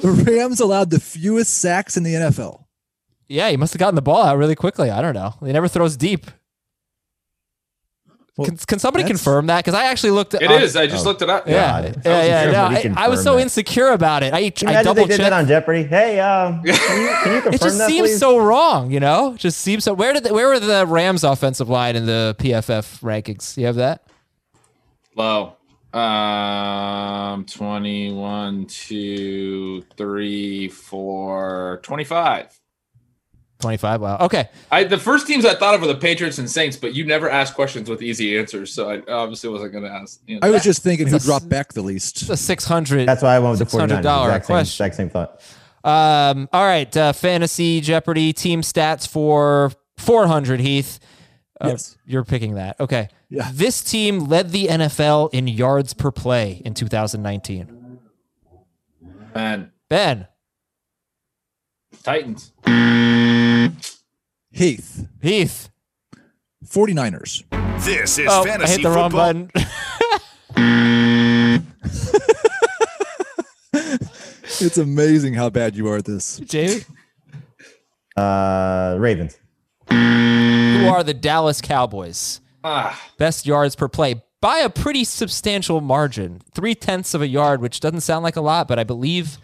The 0.02 0.12
Rams 0.12 0.60
allowed 0.62 0.92
the 0.92 1.00
fewest 1.00 1.54
sacks 1.54 1.98
in 1.98 2.04
the 2.04 2.14
NFL. 2.14 2.64
Yeah, 3.28 3.50
he 3.50 3.58
must 3.58 3.74
have 3.74 3.80
gotten 3.80 3.96
the 3.96 4.02
ball 4.02 4.24
out 4.24 4.38
really 4.38 4.56
quickly. 4.56 4.90
I 4.90 5.02
don't 5.02 5.14
know. 5.14 5.36
He 5.44 5.52
never 5.52 5.68
throws 5.68 5.98
deep. 5.98 6.32
Well, 8.40 8.48
can, 8.48 8.58
can 8.58 8.80
somebody 8.80 9.04
that's- 9.04 9.20
confirm 9.22 9.48
that? 9.48 9.58
Because 9.64 9.74
I 9.78 9.86
actually 9.86 10.12
looked 10.12 10.34
at 10.34 10.42
It 10.42 10.50
is. 10.50 10.76
I 10.76 10.88
just 10.88 11.06
looked 11.06 11.22
it 11.22 11.30
up. 11.30 11.48
Yeah, 11.48 11.82
God. 11.92 12.02
yeah, 12.06 12.24
yeah. 12.24 12.44
Sure, 12.44 12.52
no, 12.92 13.00
I, 13.00 13.06
I 13.06 13.08
was 13.10 13.22
so 13.24 13.36
that. 13.36 13.42
insecure 13.42 13.90
about 13.90 14.24
it. 14.24 14.34
I, 14.34 14.38
I 14.38 14.40
Imagine 14.62 14.84
double 14.84 14.94
they 14.96 15.02
did 15.04 15.10
that 15.12 15.18
checked. 15.30 15.34
on 15.34 15.48
Jeopardy. 15.48 15.84
Hey, 15.84 16.20
uh, 16.20 16.52
can 16.52 16.66
you, 16.66 16.74
can 16.74 17.32
you 17.34 17.38
It 17.54 17.62
just 17.62 17.78
that, 17.78 17.88
seems 17.90 18.10
please? 18.10 18.20
so 18.20 18.38
wrong, 18.38 18.92
you 18.92 19.00
know. 19.00 19.36
Just 19.38 19.60
seems 19.60 19.84
so. 19.84 19.94
Where 19.94 20.14
did 20.14 20.24
the, 20.24 20.34
where 20.34 20.48
were 20.48 20.60
the 20.60 20.86
Rams 20.88 21.24
offensive 21.24 21.70
line 21.70 21.96
in 21.96 22.06
the 22.06 22.36
PFF 22.40 23.02
rankings? 23.02 23.58
You 23.58 23.66
have 23.68 23.76
that? 23.76 24.04
Low. 25.16 25.56
Um, 25.92 27.46
21, 27.46 28.66
2, 28.68 29.82
3, 29.98 30.68
4, 30.70 31.80
25. 31.84 32.59
Twenty 33.60 33.76
five. 33.78 34.00
Wow. 34.00 34.18
Okay. 34.22 34.48
I 34.72 34.86
the 34.86 34.98
first 34.98 35.28
teams 35.28 35.44
I 35.44 35.54
thought 35.54 35.76
of 35.76 35.82
were 35.82 35.88
the 35.88 35.96
Patriots 35.96 36.38
and 36.38 36.50
Saints, 36.50 36.78
but 36.78 36.96
you 36.96 37.04
never 37.06 37.30
asked 37.30 37.56
questions 37.56 37.90
with 37.90 38.02
easy 38.02 38.38
answers, 38.40 38.72
so 38.74 38.90
I 38.90 39.02
obviously 39.12 39.50
wasn't 39.50 39.74
going 39.74 39.84
to 39.84 39.90
ask. 39.92 40.22
You 40.28 40.40
know. 40.40 40.48
I 40.48 40.50
was 40.50 40.64
just 40.64 40.82
thinking 40.82 41.08
who 41.08 41.18
a- 41.18 41.20
dropped 41.20 41.50
back 41.50 41.74
the 41.74 41.82
least. 41.82 42.22
It's 42.22 42.30
a 42.30 42.38
six 42.38 42.64
hundred. 42.64 43.06
That's 43.06 43.22
why 43.22 43.36
I 43.36 43.40
went 43.40 43.60
with 43.60 43.70
the 43.70 43.78
49ers. 43.78 44.02
$600 44.02 44.26
Exact 44.26 44.46
same, 44.46 44.56
question. 44.56 44.86
exact 44.86 44.96
same 44.96 45.10
thought. 45.10 45.42
Um. 45.84 46.48
All 46.54 46.66
right. 46.66 46.96
Uh, 46.96 47.12
fantasy 47.12 47.82
Jeopardy 47.82 48.32
team 48.32 48.62
stats 48.62 49.06
for 49.06 49.72
four 49.98 50.26
hundred. 50.28 50.62
Heath. 50.62 51.00
Uh, 51.60 51.68
Yes. 51.72 51.98
You're 52.06 52.24
picking 52.24 52.56
that. 52.56 52.80
Okay. 52.80 53.10
Yeah. 53.30 53.50
This 53.54 53.84
team 53.84 54.20
led 54.20 54.52
the 54.52 54.68
NFL 54.68 55.32
in 55.34 55.48
yards 55.50 55.94
per 55.94 56.10
play 56.12 56.62
in 56.64 56.74
2019. 56.74 58.00
and 59.36 59.70
Ben. 59.90 60.28
Titans. 62.04 62.54
Heath. 64.52 65.08
Heath. 65.22 65.70
49ers. 66.66 67.44
This 67.84 68.18
is 68.20 68.28
Oh, 68.30 68.44
I 68.48 68.68
hit 68.68 68.82
the 68.84 68.90
wrong 68.90 69.12
button. 69.12 69.52
It's 74.62 74.78
amazing 74.78 75.36
how 75.36 75.50
bad 75.50 75.76
you 75.78 75.88
are 75.88 75.98
at 75.98 76.06
this. 76.06 76.40
Jamey, 76.42 76.86
Uh, 78.18 78.98
Ravens. 79.00 79.38
who 79.90 80.88
are 80.88 81.02
the 81.04 81.14
Dallas 81.14 81.62
Cowboys? 81.62 82.42
Ah, 82.64 83.02
Best 83.18 83.46
yards 83.46 83.76
per 83.78 83.88
play 83.88 84.22
by 84.42 84.58
a 84.58 84.70
pretty 84.70 85.06
substantial 85.06 85.80
margin, 85.80 86.42
three 86.54 86.76
tenths 86.76 87.14
of 87.14 87.22
a 87.22 87.28
yard, 87.28 87.62
which 87.62 87.80
doesn't 87.80 88.02
sound 88.02 88.24
like 88.24 88.36
a 88.36 88.42
lot, 88.42 88.68
but 88.68 88.78
I 88.78 88.84
believe 88.84 89.38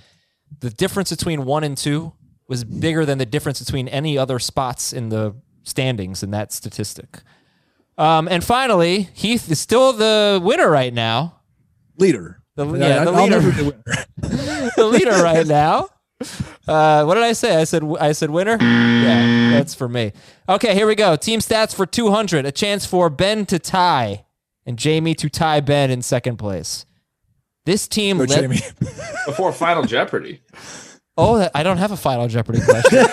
the 0.59 0.69
difference 0.69 1.11
between 1.11 1.45
one 1.45 1.63
and 1.63 1.77
two 1.77 2.11
was 2.47 2.63
bigger 2.63 3.05
than 3.05 3.17
the 3.17 3.25
difference 3.25 3.59
between 3.59 3.87
any 3.87 4.17
other 4.17 4.39
spots 4.39 4.93
in 4.93 5.09
the 5.09 5.35
standings 5.63 6.21
in 6.23 6.31
that 6.31 6.51
statistic. 6.51 7.21
Um, 7.97 8.27
and 8.27 8.43
finally, 8.43 9.09
Heath 9.13 9.49
is 9.49 9.59
still 9.59 9.93
the 9.93 10.39
winner 10.43 10.69
right 10.69 10.93
now. 10.93 11.41
Leader. 11.97 12.41
The, 12.55 12.65
yeah, 12.73 13.03
the 13.03 13.11
I'll 13.11 13.23
leader, 13.23 13.39
the 13.39 13.63
winner. 13.63 14.05
the 14.77 14.85
leader 14.85 15.23
right 15.23 15.45
now. 15.47 15.89
Uh, 16.67 17.03
what 17.03 17.15
did 17.15 17.23
I 17.23 17.33
say? 17.33 17.57
I 17.57 17.65
said 17.65 17.83
I 17.99 18.13
said 18.13 18.29
winner. 18.29 18.57
Yeah, 18.61 19.51
that's 19.51 19.73
for 19.75 19.89
me. 19.89 20.13
Okay, 20.47 20.73
here 20.73 20.87
we 20.87 20.95
go. 20.95 21.15
Team 21.17 21.39
stats 21.41 21.75
for 21.75 21.85
200. 21.85 22.45
A 22.45 22.51
chance 22.51 22.85
for 22.85 23.09
Ben 23.09 23.45
to 23.47 23.59
tie 23.59 24.25
and 24.65 24.77
Jamey 24.77 25.15
to 25.17 25.29
tie 25.29 25.59
Ben 25.59 25.91
in 25.91 26.01
second 26.01 26.37
place. 26.37 26.85
This 27.65 27.87
team 27.87 28.17
Go, 28.19 28.23
led- 28.23 28.49
Jamey. 28.49 29.25
before 29.25 29.51
Final 29.51 29.83
Jeopardy. 29.83 30.41
Oh, 31.17 31.37
that- 31.37 31.51
I 31.55 31.63
don't 31.63 31.77
have 31.77 31.91
a 31.91 31.97
final 31.97 32.27
Jeopardy 32.27 32.59
question. 32.61 33.05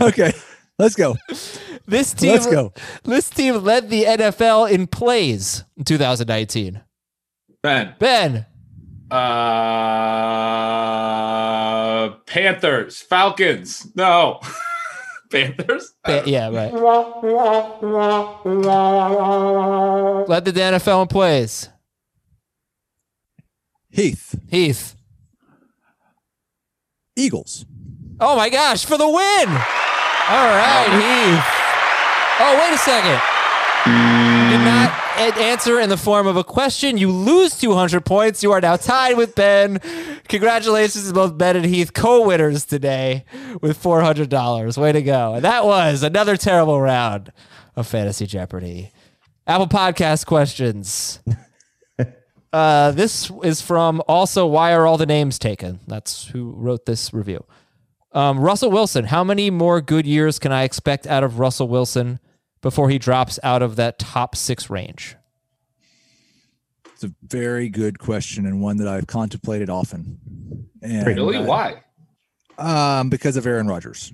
okay, 0.02 0.32
let's 0.78 0.94
go. 0.94 1.16
this 1.86 2.12
team 2.12 2.32
Let's 2.32 2.46
go. 2.46 2.72
This 3.04 3.30
team 3.30 3.62
led 3.64 3.88
the 3.90 4.04
NFL 4.04 4.70
in 4.70 4.86
plays 4.86 5.64
in 5.76 5.84
2019. 5.84 6.80
Ben. 7.62 7.94
Ben, 7.98 8.46
Uh, 9.10 9.20
Panthers, 12.26 13.00
Falcons. 13.00 13.86
No, 13.94 14.40
Panthers. 15.30 15.92
Ba- 16.04 16.24
yeah, 16.26 16.48
right. 16.48 16.72
Led 20.28 20.44
the 20.44 20.52
NFL 20.52 21.02
in 21.02 21.08
plays. 21.08 21.68
Heath. 23.90 24.34
Heath. 24.48 24.96
Eagles. 27.16 27.64
Oh 28.20 28.36
my 28.36 28.48
gosh, 28.48 28.84
for 28.84 28.96
the 28.96 29.06
win! 29.08 29.48
All 29.48 30.46
right, 30.48 30.88
Heath. 30.92 31.44
Oh, 32.40 32.58
wait 32.60 32.74
a 32.74 32.78
second. 32.78 33.20
You 33.84 34.58
did 34.58 34.64
not 34.64 34.92
a- 35.18 35.42
answer 35.42 35.80
in 35.80 35.88
the 35.88 35.96
form 35.96 36.26
of 36.26 36.36
a 36.36 36.44
question. 36.44 36.96
You 36.96 37.10
lose 37.10 37.58
200 37.58 38.04
points. 38.04 38.42
You 38.42 38.52
are 38.52 38.60
now 38.60 38.76
tied 38.76 39.16
with 39.16 39.34
Ben. 39.34 39.80
Congratulations 40.28 41.08
to 41.08 41.12
both 41.12 41.36
Ben 41.36 41.56
and 41.56 41.64
Heath, 41.66 41.92
co-winners 41.92 42.64
today 42.64 43.24
with 43.60 43.82
$400. 43.82 44.78
Way 44.78 44.92
to 44.92 45.02
go. 45.02 45.34
And 45.34 45.44
that 45.44 45.64
was 45.64 46.02
another 46.04 46.36
terrible 46.36 46.80
round 46.80 47.32
of 47.74 47.86
Fantasy 47.88 48.26
Jeopardy. 48.26 48.92
Apple 49.46 49.66
Podcast 49.66 50.26
questions. 50.26 51.18
Uh, 52.52 52.90
this 52.90 53.30
is 53.42 53.62
from 53.62 54.02
also 54.06 54.46
Why 54.46 54.72
Are 54.74 54.86
All 54.86 54.98
the 54.98 55.06
Names 55.06 55.38
Taken? 55.38 55.80
That's 55.86 56.26
who 56.26 56.50
wrote 56.52 56.84
this 56.86 57.12
review. 57.14 57.44
Um, 58.12 58.38
Russell 58.38 58.70
Wilson, 58.70 59.04
how 59.06 59.24
many 59.24 59.50
more 59.50 59.80
good 59.80 60.06
years 60.06 60.38
can 60.38 60.52
I 60.52 60.64
expect 60.64 61.06
out 61.06 61.24
of 61.24 61.38
Russell 61.38 61.66
Wilson 61.68 62.20
before 62.60 62.90
he 62.90 62.98
drops 62.98 63.38
out 63.42 63.62
of 63.62 63.76
that 63.76 63.98
top 63.98 64.36
six 64.36 64.68
range? 64.68 65.16
It's 66.92 67.04
a 67.04 67.14
very 67.26 67.70
good 67.70 67.98
question 67.98 68.44
and 68.44 68.60
one 68.60 68.76
that 68.76 68.86
I've 68.88 69.06
contemplated 69.06 69.70
often. 69.70 70.68
And, 70.82 71.06
Really? 71.06 71.36
uh, 71.38 71.44
Why? 71.44 71.82
Um, 72.58 73.08
because 73.08 73.38
of 73.38 73.46
Aaron 73.46 73.66
Rodgers. 73.66 74.12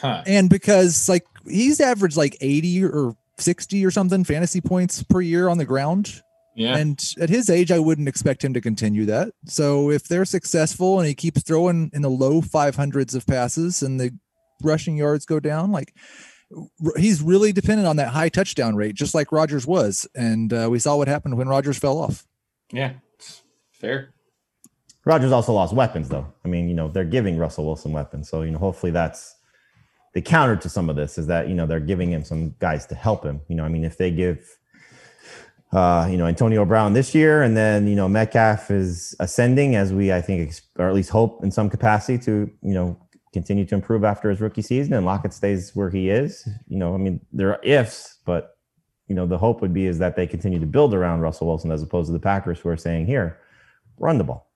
Huh. 0.00 0.22
and 0.26 0.48
because 0.48 1.10
like 1.10 1.26
he's 1.46 1.78
averaged 1.78 2.16
like 2.16 2.34
80 2.40 2.84
or 2.86 3.16
60 3.40 3.84
or 3.84 3.90
something 3.90 4.24
fantasy 4.24 4.60
points 4.60 5.02
per 5.02 5.20
year 5.20 5.48
on 5.48 5.58
the 5.58 5.64
ground 5.64 6.22
Yeah. 6.56 6.76
and 6.76 7.02
at 7.20 7.28
his 7.28 7.48
age 7.50 7.70
i 7.72 7.78
wouldn't 7.78 8.08
expect 8.08 8.44
him 8.44 8.52
to 8.54 8.60
continue 8.60 9.06
that 9.06 9.32
so 9.46 9.90
if 9.90 10.04
they're 10.08 10.24
successful 10.24 10.98
and 10.98 11.08
he 11.08 11.14
keeps 11.14 11.42
throwing 11.42 11.90
in 11.92 12.02
the 12.02 12.10
low 12.10 12.40
500s 12.40 13.14
of 13.14 13.26
passes 13.26 13.82
and 13.82 13.98
the 14.00 14.10
rushing 14.62 14.96
yards 14.96 15.24
go 15.26 15.40
down 15.40 15.72
like 15.72 15.94
he's 16.96 17.22
really 17.22 17.52
dependent 17.52 17.86
on 17.86 17.96
that 17.96 18.08
high 18.08 18.28
touchdown 18.28 18.74
rate 18.76 18.94
just 18.94 19.14
like 19.14 19.32
Rodgers 19.32 19.66
was 19.66 20.06
and 20.14 20.52
uh, 20.52 20.68
we 20.70 20.78
saw 20.78 20.96
what 20.96 21.08
happened 21.08 21.36
when 21.38 21.48
Rodgers 21.48 21.78
fell 21.78 21.98
off 21.98 22.26
yeah. 22.72 22.92
Fair. 23.72 24.12
Rodgers 25.04 25.32
also 25.32 25.52
lost 25.54 25.74
weapons, 25.74 26.08
though. 26.08 26.26
I 26.44 26.48
mean, 26.48 26.68
you 26.68 26.74
know, 26.74 26.86
they're 26.88 27.04
giving 27.04 27.38
Russell 27.38 27.64
Wilson 27.64 27.92
weapons, 27.92 28.28
so 28.28 28.42
you 28.42 28.50
know, 28.52 28.58
hopefully 28.58 28.92
that's 28.92 29.34
the 30.12 30.22
counter 30.22 30.56
to 30.56 30.68
some 30.68 30.90
of 30.90 30.96
this 30.96 31.18
is 31.18 31.26
that 31.28 31.48
you 31.48 31.54
know 31.54 31.66
they're 31.66 31.80
giving 31.80 32.10
him 32.10 32.24
some 32.24 32.54
guys 32.58 32.86
to 32.86 32.94
help 32.94 33.24
him. 33.24 33.40
You 33.48 33.56
know, 33.56 33.64
I 33.64 33.68
mean, 33.68 33.84
if 33.84 33.96
they 33.96 34.10
give, 34.10 34.58
uh, 35.72 36.08
you 36.10 36.16
know, 36.16 36.26
Antonio 36.26 36.64
Brown 36.64 36.92
this 36.92 37.14
year, 37.14 37.42
and 37.42 37.56
then 37.56 37.86
you 37.86 37.96
know 37.96 38.08
Metcalf 38.08 38.70
is 38.70 39.14
ascending 39.20 39.76
as 39.76 39.92
we, 39.92 40.12
I 40.12 40.20
think, 40.20 40.54
or 40.78 40.88
at 40.88 40.94
least 40.94 41.10
hope 41.10 41.44
in 41.44 41.50
some 41.50 41.70
capacity 41.70 42.18
to 42.24 42.50
you 42.62 42.74
know 42.74 42.98
continue 43.32 43.64
to 43.64 43.74
improve 43.74 44.02
after 44.02 44.28
his 44.28 44.40
rookie 44.40 44.62
season, 44.62 44.94
and 44.94 45.06
Lockett 45.06 45.32
stays 45.32 45.74
where 45.74 45.90
he 45.90 46.10
is. 46.10 46.48
You 46.66 46.78
know, 46.78 46.94
I 46.94 46.98
mean, 46.98 47.20
there 47.32 47.50
are 47.50 47.60
ifs, 47.62 48.18
but 48.24 48.56
you 49.10 49.16
know, 49.16 49.26
the 49.26 49.38
hope 49.38 49.60
would 49.60 49.74
be 49.74 49.86
is 49.86 49.98
that 49.98 50.14
they 50.14 50.26
continue 50.26 50.60
to 50.60 50.66
build 50.66 50.94
around 50.94 51.20
Russell 51.20 51.48
Wilson 51.48 51.72
as 51.72 51.82
opposed 51.82 52.06
to 52.06 52.12
the 52.12 52.20
Packers 52.20 52.60
who 52.60 52.68
are 52.68 52.76
saying, 52.76 53.06
here, 53.06 53.40
run 53.98 54.18
the 54.18 54.24
ball. 54.24 54.49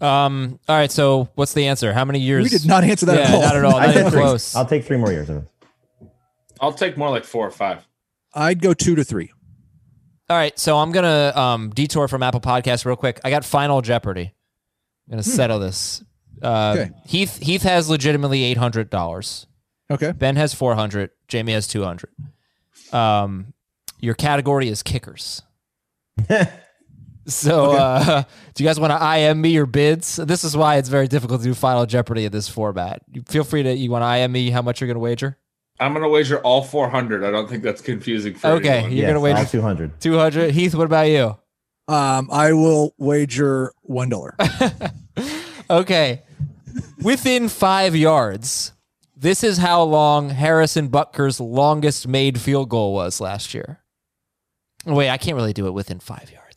Um, 0.00 0.60
all 0.68 0.76
right, 0.76 0.90
so 0.92 1.28
what's 1.34 1.54
the 1.54 1.66
answer? 1.66 1.92
How 1.92 2.04
many 2.04 2.20
years? 2.20 2.44
we 2.44 2.48
did 2.50 2.66
not 2.66 2.84
answer 2.84 3.06
that 3.06 3.16
yeah, 3.16 3.24
at 3.26 3.34
all 3.34 3.40
not 3.42 3.56
at 3.56 3.64
all. 3.64 3.80
Not 3.80 3.96
even 3.96 4.10
close. 4.12 4.54
I'll 4.54 4.66
take 4.66 4.84
three 4.84 4.96
more 4.96 5.10
years 5.10 5.28
of 5.28 5.38
it. 5.38 5.48
I'll 6.60 6.72
take 6.72 6.96
more 6.96 7.10
like 7.10 7.24
four 7.24 7.46
or 7.46 7.50
five. 7.50 7.86
i'd 8.34 8.60
go 8.60 8.74
two 8.74 8.94
to 8.96 9.04
three 9.04 9.30
All 10.30 10.36
right, 10.36 10.56
so 10.58 10.76
I'm 10.78 10.92
gonna 10.92 11.32
um, 11.34 11.70
detour 11.70 12.06
from 12.08 12.22
Apple 12.22 12.40
Podcasts 12.40 12.84
real 12.84 12.96
quick. 12.96 13.20
I 13.24 13.30
got 13.30 13.44
Final 13.44 13.80
Jeopardy. 13.82 14.32
I'm 15.06 15.10
gonna 15.10 15.22
settle 15.22 15.58
this. 15.58 16.02
Uh, 16.42 16.76
Okay. 16.78 16.90
Heath 17.06 17.38
Heath 17.38 17.62
has 17.62 17.88
legitimately 17.90 18.44
eight 18.44 18.56
hundred 18.58 18.90
dollars. 18.90 19.46
okay 19.90 20.12
Ben 20.12 20.36
has 20.36 20.52
four 20.54 20.74
hundred. 20.74 21.10
Jamey 21.28 21.50
has 21.52 21.66
two 21.66 21.82
hundred. 21.82 22.10
Um, 22.92 23.52
your 24.00 24.14
category 24.14 24.68
is 24.68 24.82
kickers. 24.84 25.42
so, 27.28 27.72
uh, 27.72 28.22
do 28.54 28.64
you 28.64 28.68
guys 28.68 28.80
want 28.80 28.92
to 28.92 29.18
IM 29.18 29.40
me 29.40 29.50
your 29.50 29.66
bids? 29.66 30.16
This 30.16 30.44
is 30.44 30.56
why 30.56 30.76
it's 30.76 30.88
very 30.88 31.06
difficult 31.08 31.40
to 31.42 31.46
do 31.46 31.54
Final 31.54 31.86
Jeopardy 31.86 32.24
in 32.24 32.32
this 32.32 32.48
format. 32.48 33.02
You 33.12 33.22
feel 33.28 33.44
free 33.44 33.62
to. 33.62 33.72
You 33.74 33.90
want 33.90 34.02
to 34.02 34.16
IM 34.18 34.32
me 34.32 34.50
how 34.50 34.62
much 34.62 34.80
you're 34.80 34.88
gonna 34.88 34.98
wager? 34.98 35.36
I'm 35.80 35.92
gonna 35.92 36.08
wager 36.08 36.38
all 36.40 36.62
400. 36.62 37.22
I 37.24 37.30
don't 37.30 37.48
think 37.48 37.62
that's 37.62 37.80
confusing 37.80 38.34
for 38.34 38.48
Okay, 38.48 38.68
anyone. 38.68 38.90
You're 38.92 39.00
yes, 39.02 39.08
gonna 39.10 39.20
wager- 39.20 39.44
200. 39.44 40.00
Two 40.00 40.18
hundred. 40.18 40.50
Heath, 40.52 40.74
what 40.74 40.84
about 40.86 41.02
you? 41.08 41.36
um 41.90 42.28
i 42.30 42.52
will 42.52 42.92
wager 42.98 43.72
one 43.80 44.10
dollar 44.10 44.36
Okay. 45.70 46.22
Within 47.02 47.48
five 47.48 47.94
yards, 47.96 48.72
this 49.16 49.42
is 49.44 49.58
how 49.58 49.82
long 49.82 50.30
Harrison 50.30 50.88
Butker's 50.88 51.40
longest 51.40 52.06
made 52.08 52.40
field 52.40 52.68
goal 52.68 52.92
was 52.94 53.20
last 53.20 53.52
year. 53.54 53.80
Wait, 54.86 55.08
I 55.10 55.16
can't 55.18 55.36
really 55.36 55.52
do 55.52 55.66
it 55.66 55.72
within 55.72 55.98
five 56.00 56.30
yards. 56.30 56.47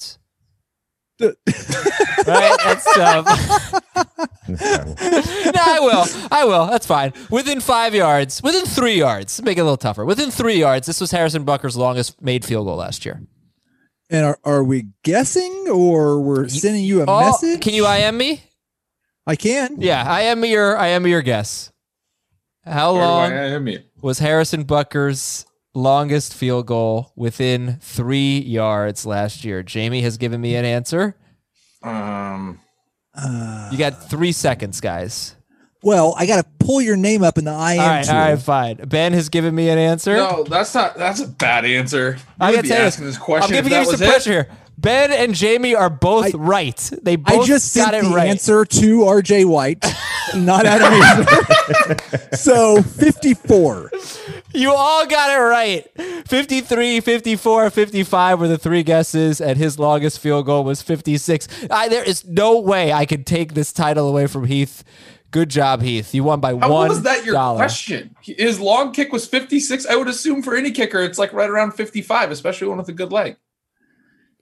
right? 2.28 2.57
That's 2.63 2.93
tough. 2.95 3.74
No, 4.51 4.57
I 4.57 5.78
will. 5.80 6.05
I 6.30 6.43
will. 6.45 6.67
That's 6.67 6.86
fine. 6.86 7.13
Within 7.30 7.61
five 7.61 7.95
yards, 7.95 8.43
within 8.43 8.65
three 8.65 8.95
yards, 8.95 9.41
make 9.41 9.57
it 9.57 9.61
a 9.61 9.63
little 9.63 9.78
tougher. 9.78 10.03
Within 10.03 10.30
three 10.30 10.55
yards, 10.59 10.88
this 10.88 10.99
was 10.99 11.11
Harrison 11.11 11.45
Butker's 11.45 11.78
longest 11.78 12.22
made 12.22 12.43
field 12.43 12.65
goal 12.67 12.76
last 12.76 13.05
year. 13.05 13.22
And 14.09 14.26
are, 14.26 14.39
are 14.43 14.63
we 14.63 14.88
guessing 15.03 15.67
or 15.72 16.19
we're 16.19 16.49
sending 16.49 16.84
you 16.84 17.01
a 17.01 17.05
Oh, 17.07 17.22
message? 17.22 17.61
Can 17.61 17.74
you 17.74 17.88
IM 17.88 18.17
me? 18.17 18.43
I 19.26 19.38
can. 19.38 19.80
Yeah, 19.80 20.03
I 20.05 20.22
am 20.24 20.43
your 20.43 20.78
I 20.78 20.88
am 20.88 21.07
your 21.07 21.22
guess. 21.22 21.72
How 22.65 22.91
Or 22.91 22.95
do 22.99 22.99
long? 23.05 23.32
I 23.32 23.45
am 23.51 23.69
was 24.01 24.19
Harrison 24.19 24.63
Butker's 24.63 25.45
longest 25.74 26.34
field 26.34 26.65
goal 26.67 27.11
within 27.15 27.78
three 27.82 28.39
yards 28.39 29.05
last 29.05 29.43
year. 29.45 29.63
Jamey 29.63 30.01
has 30.01 30.17
given 30.17 30.41
me 30.41 30.55
an 30.55 30.65
answer. 30.65 31.15
Um, 31.84 32.59
You 33.72 33.78
got 33.78 34.09
three 34.09 34.32
seconds, 34.32 34.82
guys. 34.82 35.36
Well, 35.84 36.13
I 36.15 36.28
got 36.28 36.43
to 36.43 36.65
pull 36.65 36.80
your 36.82 36.95
name 36.95 37.24
up 37.24 37.39
in 37.39 37.45
the 37.45 37.51
IM 37.51 37.57
All 37.57 37.63
right, 37.88 38.05
tool. 38.05 38.13
all 38.15 38.22
right, 38.22 38.39
fine. 38.39 38.76
Ben 38.88 39.13
has 39.13 39.30
given 39.30 39.55
me 39.55 39.69
an 39.69 39.80
answer. 39.80 40.15
no, 40.15 40.43
that's 40.43 40.76
not. 40.76 40.95
That's 40.95 41.22
a 41.22 41.28
bad 41.28 41.65
answer. 41.65 42.17
You 42.17 42.22
I 42.39 42.49
would 42.51 42.55
gotta 42.57 42.61
be 42.63 42.67
tell 42.69 42.80
you, 42.82 42.86
asking 42.86 43.05
this 43.05 43.17
question. 43.17 43.55
I'm 43.57 43.63
giving 43.63 43.78
you 43.80 43.86
some 43.86 43.97
pressure 44.07 44.32
here. 44.32 44.49
Ben 44.82 45.11
and 45.11 45.34
Jamey 45.34 45.77
are 45.77 45.89
both 45.89 46.34
I- 46.34 46.38
right. 46.38 46.91
They 47.01 47.15
both 47.15 47.41
I 47.41 47.45
just 47.45 47.75
got 47.75 47.91
sent 47.93 48.05
it 48.05 48.09
the 48.09 48.15
right. 48.15 48.29
answer 48.29 48.65
to 48.65 48.99
RJ 49.01 49.45
White, 49.45 49.86
not 50.36 50.65
Adam 50.65 50.91
Aizer. 50.93 52.36
so 52.38 52.82
54. 52.82 53.91
You 54.53 54.71
all 54.73 55.05
got 55.05 55.29
it 55.32 55.41
right. 55.41 56.27
53, 56.27 56.99
54, 56.99 57.69
55 57.69 58.39
were 58.39 58.47
the 58.47 58.57
three 58.57 58.84
guesses, 58.84 59.39
and 59.39 59.57
his 59.57 59.77
longest 59.77 60.19
field 60.19 60.45
goal 60.47 60.63
was 60.63 60.82
56. 60.82 61.47
I, 61.69 61.88
there 61.88 62.03
is 62.03 62.25
no 62.25 62.59
way 62.59 62.91
I 62.91 63.05
could 63.05 63.25
take 63.25 63.53
this 63.53 63.71
title 63.71 64.09
away 64.09 64.27
from 64.27 64.45
Heath. 64.45 64.84
Good 65.29 65.49
job, 65.49 65.82
Heath. 65.82 66.13
You 66.13 66.23
won 66.25 66.41
by 66.41 66.53
one. 66.53 66.63
How 66.63 66.73
one. 66.73 66.89
was 66.89 67.03
that 67.03 67.23
your 67.23 67.36
dollar. 67.36 67.57
question? 67.57 68.15
His 68.21 68.59
long 68.59 68.91
kick 68.91 69.13
was 69.13 69.25
56. 69.27 69.86
I 69.86 69.95
would 69.95 70.09
assume 70.09 70.41
for 70.43 70.55
any 70.55 70.71
kicker, 70.71 70.99
it's 70.99 71.17
like 71.17 71.32
right 71.32 71.49
around 71.49 71.71
55, 71.71 72.32
especially 72.32 72.67
one 72.67 72.77
with 72.77 72.89
a 72.89 72.93
good 72.93 73.13
leg. 73.13 73.38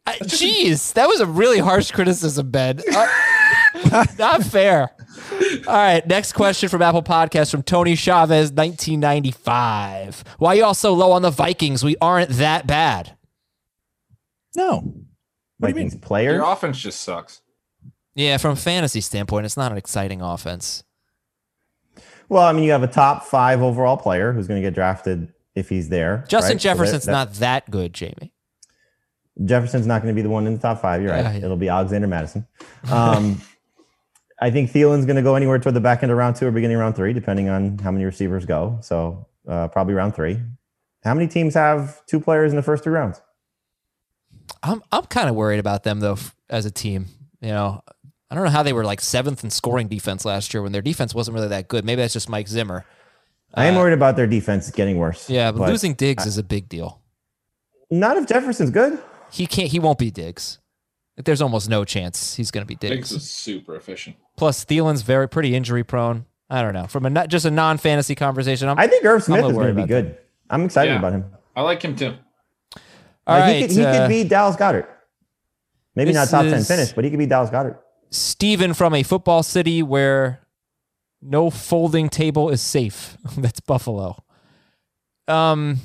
I- 0.09 0.17
Jeez, 0.25 0.93
that 0.93 1.07
was 1.07 1.19
a 1.19 1.25
really 1.25 1.59
harsh 1.59 1.91
criticism, 1.91 2.49
Ben. 2.51 2.79
Uh, 2.93 4.05
not 4.17 4.43
fair. 4.43 4.89
All 5.67 5.73
right, 5.73 6.05
next 6.07 6.33
question 6.33 6.69
from 6.69 6.81
Apple 6.81 7.03
Podcast 7.03 7.51
from 7.51 7.63
Tony 7.63 7.95
Chavez, 7.95 8.51
1995. 8.51 10.23
Why 10.37 10.53
you 10.55 10.63
all 10.63 10.73
so 10.73 10.93
low 10.93 11.11
on 11.11 11.21
the 11.21 11.29
Vikings? 11.29 11.83
We 11.83 11.95
aren't 12.01 12.29
that 12.31 12.65
bad. 12.67 13.15
No. 14.55 14.75
What 14.77 14.83
do 14.83 15.67
you 15.67 15.73
Vikings 15.73 15.93
mean? 15.93 16.01
player. 16.01 16.33
Your 16.33 16.51
offense 16.51 16.77
just 16.79 17.01
sucks. 17.01 17.41
Yeah, 18.15 18.37
from 18.37 18.51
a 18.51 18.55
fantasy 18.55 19.01
standpoint, 19.01 19.45
it's 19.45 19.57
not 19.57 19.71
an 19.71 19.77
exciting 19.77 20.21
offense. 20.21 20.83
Well, 22.27 22.43
I 22.43 22.51
mean, 22.53 22.63
you 22.63 22.71
have 22.71 22.83
a 22.83 22.87
top 22.87 23.25
five 23.25 23.61
overall 23.61 23.97
player 23.97 24.33
who's 24.33 24.47
going 24.47 24.61
to 24.61 24.65
get 24.67 24.73
drafted 24.75 25.33
if 25.55 25.69
he's 25.69 25.89
there. 25.89 26.25
Justin 26.27 26.35
right? 26.35 26.41
So 26.41 26.53
that- 26.53 26.59
Jefferson's 26.61 27.05
that- 27.05 27.11
not 27.11 27.33
that 27.35 27.71
good, 27.71 27.93
Jamey. 27.93 28.31
Jefferson's 29.45 29.87
not 29.87 30.01
going 30.01 30.13
to 30.13 30.15
be 30.15 30.21
the 30.21 30.29
one 30.29 30.45
in 30.47 30.53
the 30.53 30.59
top 30.59 30.81
five. 30.81 31.01
You're 31.01 31.11
right. 31.11 31.35
Yeah. 31.35 31.45
It'll 31.45 31.57
be 31.57 31.69
Alexander 31.69 32.07
Mattison. 32.07 32.45
Um, 32.91 33.41
I 34.41 34.51
think 34.51 34.71
Thielen's 34.71 35.05
going 35.05 35.17
to 35.17 35.21
go 35.21 35.35
anywhere 35.35 35.59
toward 35.59 35.75
the 35.75 35.81
back 35.81 36.01
end 36.01 36.11
of 36.11 36.17
round 36.17 36.35
two 36.35 36.47
or 36.47 36.51
beginning 36.51 36.75
of 36.75 36.81
round 36.81 36.95
three, 36.95 37.13
depending 37.13 37.49
on 37.49 37.77
how 37.79 37.91
many 37.91 38.05
receivers 38.05 38.45
go. 38.45 38.77
So 38.81 39.27
uh, 39.47 39.67
probably 39.67 39.93
round 39.93 40.15
three. 40.15 40.39
How 41.03 41.13
many 41.13 41.27
teams 41.27 41.53
have 41.53 42.05
two 42.05 42.19
players 42.19 42.51
in 42.51 42.55
the 42.55 42.63
first 42.63 42.83
three 42.83 42.93
rounds? 42.93 43.21
I'm 44.63 44.81
I'm 44.91 45.05
kind 45.05 45.29
of 45.29 45.35
worried 45.35 45.59
about 45.59 45.83
them 45.83 45.99
though 45.99 46.17
as 46.49 46.65
a 46.65 46.71
team. 46.71 47.05
You 47.41 47.49
know, 47.49 47.81
I 48.29 48.35
don't 48.35 48.43
know 48.43 48.49
how 48.49 48.63
they 48.63 48.73
were 48.73 48.83
like 48.83 49.01
seventh 49.01 49.43
in 49.43 49.49
scoring 49.49 49.87
defense 49.87 50.25
last 50.25 50.53
year 50.53 50.61
when 50.61 50.71
their 50.71 50.81
defense 50.81 51.15
wasn't 51.15 51.35
really 51.35 51.47
that 51.49 51.67
good. 51.67 51.85
Maybe 51.85 52.01
that's 52.01 52.13
just 52.13 52.29
Mike 52.29 52.47
Zimmer. 52.47 52.85
I 53.53 53.65
am 53.65 53.75
worried 53.75 53.93
about 53.93 54.15
their 54.15 54.27
defense 54.27 54.69
getting 54.69 54.97
worse. 54.97 55.29
Uh, 55.29 55.33
Yeah, 55.33 55.51
but, 55.51 55.69
losing 55.69 55.93
Diggs 55.93 56.25
is 56.25 56.37
a 56.37 56.43
big 56.43 56.69
deal. 56.69 57.01
Not 57.89 58.17
if 58.17 58.27
Jefferson's 58.27 58.69
good. 58.69 58.99
He 59.31 59.45
can't. 59.45 59.69
He 59.69 59.79
won't 59.79 59.97
be 59.99 60.11
Diggs. 60.11 60.59
There's 61.17 61.41
almost 61.41 61.69
no 61.69 61.83
chance 61.83 62.35
he's 62.35 62.49
going 62.51 62.63
to 62.63 62.67
be 62.67 62.75
Diggs 62.75 63.09
Diggs. 63.09 63.11
is 63.11 63.29
super 63.29 63.75
efficient. 63.75 64.15
Plus, 64.37 64.63
Thielen's 64.63 65.01
very 65.01 65.27
pretty 65.27 65.53
injury 65.55 65.83
prone. 65.83 66.25
I 66.49 66.61
don't 66.61 66.73
know. 66.73 66.87
From 66.87 67.05
a 67.05 67.09
not, 67.09 67.27
just 67.29 67.45
a 67.45 67.51
non 67.51 67.77
fantasy 67.77 68.15
conversation, 68.15 68.69
I'm, 68.69 68.79
I 68.79 68.87
think 68.87 69.03
Irv 69.05 69.21
Smith 69.23 69.45
is 69.45 69.51
going 69.51 69.67
to 69.67 69.73
be 69.73 69.81
about 69.81 69.87
good. 69.89 70.17
I'm 70.49 70.63
excited 70.63 70.91
Yeah. 70.91 70.99
about 70.99 71.13
him. 71.13 71.25
I 71.55 71.61
like 71.61 71.81
him 71.81 71.95
too. 71.95 72.07
all 72.07 73.37
Like, 73.37 73.41
right. 73.43 73.55
he 73.57 73.61
could, 73.67 73.71
he 73.71 73.85
uh, 73.85 73.97
could 73.99 74.07
be 74.09 74.23
Dallas 74.23 74.55
Goedert. 74.55 74.87
Maybe 75.95 76.13
not 76.13 76.29
top 76.29 76.45
10 76.45 76.63
finish, 76.63 76.93
but 76.93 77.03
he 77.03 77.09
could 77.09 77.19
be 77.19 77.25
Dallas 77.25 77.49
Goedert. 77.49 77.77
Steven 78.11 78.73
from 78.73 78.93
a 78.95 79.03
football 79.03 79.43
city 79.43 79.83
where 79.83 80.39
no 81.21 81.49
folding 81.49 82.07
table 82.09 82.49
is 82.49 82.61
safe. 82.61 83.17
That's 83.37 83.59
Buffalo. 83.59 84.23
Um 85.27 85.77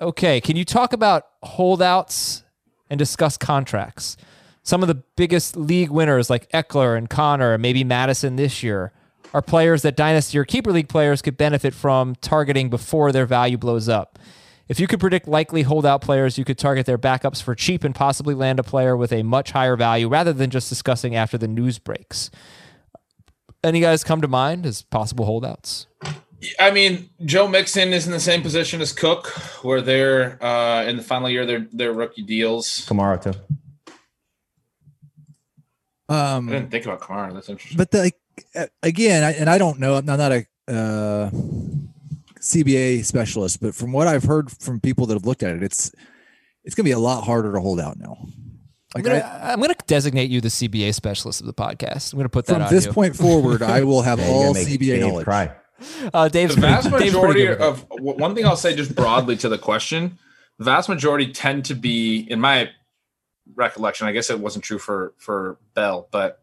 okay, 0.00 0.40
can 0.40 0.56
you 0.56 0.64
talk 0.64 0.92
about 0.92 1.26
holdouts 1.42 2.44
and 2.90 2.98
discuss 2.98 3.36
contracts? 3.36 4.16
Some 4.62 4.82
of 4.82 4.88
the 4.88 5.02
biggest 5.16 5.56
league 5.56 5.90
winners 5.90 6.28
like 6.28 6.50
Ekeler 6.52 6.96
and 6.96 7.08
Connor 7.08 7.54
and 7.54 7.62
maybe 7.62 7.84
Mattison 7.84 8.36
this 8.36 8.62
year 8.62 8.92
are 9.32 9.42
players 9.42 9.82
that 9.82 9.96
dynasty 9.96 10.38
or 10.38 10.44
keeper 10.44 10.72
league 10.72 10.88
players 10.88 11.22
could 11.22 11.36
benefit 11.36 11.74
from 11.74 12.14
targeting 12.16 12.70
before 12.70 13.12
their 13.12 13.26
value 13.26 13.58
blows 13.58 13.88
up. 13.88 14.18
If 14.68 14.78
you 14.78 14.86
could 14.86 15.00
predict 15.00 15.26
likely 15.26 15.62
holdout 15.62 16.02
players, 16.02 16.36
you 16.36 16.44
could 16.44 16.58
target 16.58 16.84
their 16.84 16.98
backups 16.98 17.42
for 17.42 17.54
cheap 17.54 17.84
and 17.84 17.94
possibly 17.94 18.34
land 18.34 18.58
a 18.58 18.62
player 18.62 18.96
with 18.96 19.12
a 19.12 19.22
much 19.22 19.52
higher 19.52 19.76
value 19.76 20.08
rather 20.08 20.32
than 20.32 20.50
just 20.50 20.68
discussing 20.68 21.16
after 21.16 21.38
the 21.38 21.48
news 21.48 21.78
breaks. 21.78 22.30
Any 23.64 23.80
guys 23.80 24.04
come 24.04 24.20
to 24.20 24.28
mind 24.28 24.66
as 24.66 24.82
possible 24.82 25.24
holdouts? 25.24 25.86
I 26.60 26.70
mean, 26.70 27.10
Joe 27.24 27.48
Mixon 27.48 27.92
is 27.92 28.06
in 28.06 28.12
the 28.12 28.20
same 28.20 28.42
position 28.42 28.80
as 28.80 28.92
Cook, 28.92 29.26
where 29.64 29.80
they're 29.80 30.42
uh, 30.44 30.84
in 30.84 30.96
the 30.96 31.02
final 31.02 31.28
year, 31.28 31.44
their 31.44 31.66
their 31.72 31.92
rookie 31.92 32.22
deals. 32.22 32.86
Kamara, 32.88 33.20
too. 33.22 33.38
Um, 36.08 36.48
I 36.48 36.52
didn't 36.52 36.70
think 36.70 36.84
about 36.86 37.00
Kamara. 37.00 37.34
That's 37.34 37.48
interesting. 37.48 37.76
but 37.76 37.90
the, 37.90 37.98
like 37.98 38.16
uh, 38.54 38.66
again, 38.82 39.24
I, 39.24 39.32
and 39.32 39.50
I 39.50 39.58
don't 39.58 39.78
know. 39.78 39.96
I'm 39.96 40.06
not 40.06 40.20
a 40.32 40.46
uh, 40.68 41.30
CBA 42.40 43.04
specialist, 43.04 43.60
but 43.60 43.74
from 43.74 43.92
what 43.92 44.06
I've 44.06 44.24
heard 44.24 44.50
from 44.50 44.80
people 44.80 45.06
that 45.06 45.14
have 45.14 45.26
looked 45.26 45.42
at 45.42 45.54
it, 45.56 45.62
it's 45.62 45.92
it's 46.64 46.74
going 46.74 46.84
to 46.84 46.88
be 46.88 46.92
a 46.92 46.98
lot 46.98 47.24
harder 47.24 47.52
to 47.52 47.60
hold 47.60 47.80
out 47.80 47.98
now. 47.98 48.16
I'm 48.94 49.02
Like 49.02 49.04
gonna, 49.04 49.18
I, 49.18 49.52
I'm 49.52 49.60
gonna 49.60 49.74
designate 49.86 50.30
you 50.30 50.40
the 50.40 50.48
CBA 50.48 50.94
specialist 50.94 51.40
of 51.40 51.46
the 51.46 51.52
podcast. 51.52 52.12
I'm 52.14 52.18
gonna 52.20 52.30
put 52.30 52.46
that 52.46 52.54
from 52.54 52.62
on 52.62 52.72
this 52.72 52.86
you. 52.86 52.92
point 52.92 53.14
forward, 53.16 53.62
I 53.62 53.82
will 53.82 54.00
have 54.02 54.18
Yeah, 54.18 54.28
all 54.28 54.54
CBA 54.54 55.00
knowledge. 55.00 55.24
Cry. 55.24 55.52
Uh, 56.12 56.28
Dave's 56.28 56.54
the 56.54 56.60
vast 56.60 56.88
pretty- 56.90 57.06
majority 57.06 57.48
of 57.48 57.86
one 57.90 58.34
thing 58.34 58.44
I'll 58.44 58.56
say 58.56 58.74
just 58.74 58.94
broadly 58.94 59.36
to 59.38 59.48
the 59.48 59.58
question, 59.58 60.18
the 60.58 60.64
vast 60.64 60.88
majority 60.88 61.32
tend 61.32 61.64
to 61.66 61.74
be, 61.74 62.26
in 62.30 62.40
my 62.40 62.70
recollection, 63.54 64.06
I 64.06 64.12
guess 64.12 64.28
it 64.30 64.40
wasn't 64.40 64.64
true 64.64 64.78
for 64.78 65.14
for 65.18 65.58
Bell, 65.74 66.08
but 66.10 66.42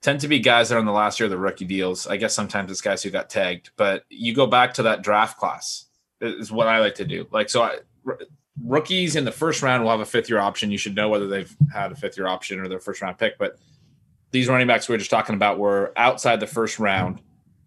tend 0.00 0.20
to 0.20 0.28
be 0.28 0.38
guys 0.38 0.68
that 0.68 0.76
are 0.76 0.78
in 0.78 0.86
the 0.86 0.92
last 0.92 1.18
year 1.18 1.24
of 1.24 1.30
the 1.30 1.38
rookie 1.38 1.64
deals. 1.64 2.06
I 2.06 2.16
guess 2.16 2.32
sometimes 2.34 2.70
it's 2.70 2.80
guys 2.80 3.02
who 3.02 3.10
got 3.10 3.28
tagged, 3.28 3.70
but 3.76 4.04
you 4.08 4.32
go 4.34 4.46
back 4.46 4.74
to 4.74 4.84
that 4.84 5.02
draft 5.02 5.38
class 5.38 5.86
is 6.20 6.52
what 6.52 6.68
I 6.68 6.78
like 6.78 6.94
to 6.96 7.04
do. 7.04 7.26
Like 7.32 7.50
so, 7.50 7.62
I, 7.62 7.78
r- 8.06 8.18
rookies 8.64 9.16
in 9.16 9.24
the 9.24 9.32
first 9.32 9.60
round 9.62 9.82
will 9.82 9.90
have 9.90 10.00
a 10.00 10.04
fifth 10.06 10.28
year 10.30 10.38
option. 10.38 10.70
You 10.70 10.78
should 10.78 10.94
know 10.94 11.08
whether 11.08 11.26
they've 11.26 11.54
had 11.72 11.90
a 11.90 11.96
fifth 11.96 12.16
year 12.16 12.28
option 12.28 12.60
or 12.60 12.68
their 12.68 12.78
first 12.80 13.02
round 13.02 13.18
pick, 13.18 13.38
but 13.38 13.58
these 14.30 14.46
running 14.48 14.66
backs 14.68 14.88
we 14.88 14.92
were 14.94 14.98
just 14.98 15.10
talking 15.10 15.34
about 15.34 15.58
were 15.58 15.92
outside 15.96 16.38
the 16.38 16.46
first 16.46 16.78
round. 16.78 17.20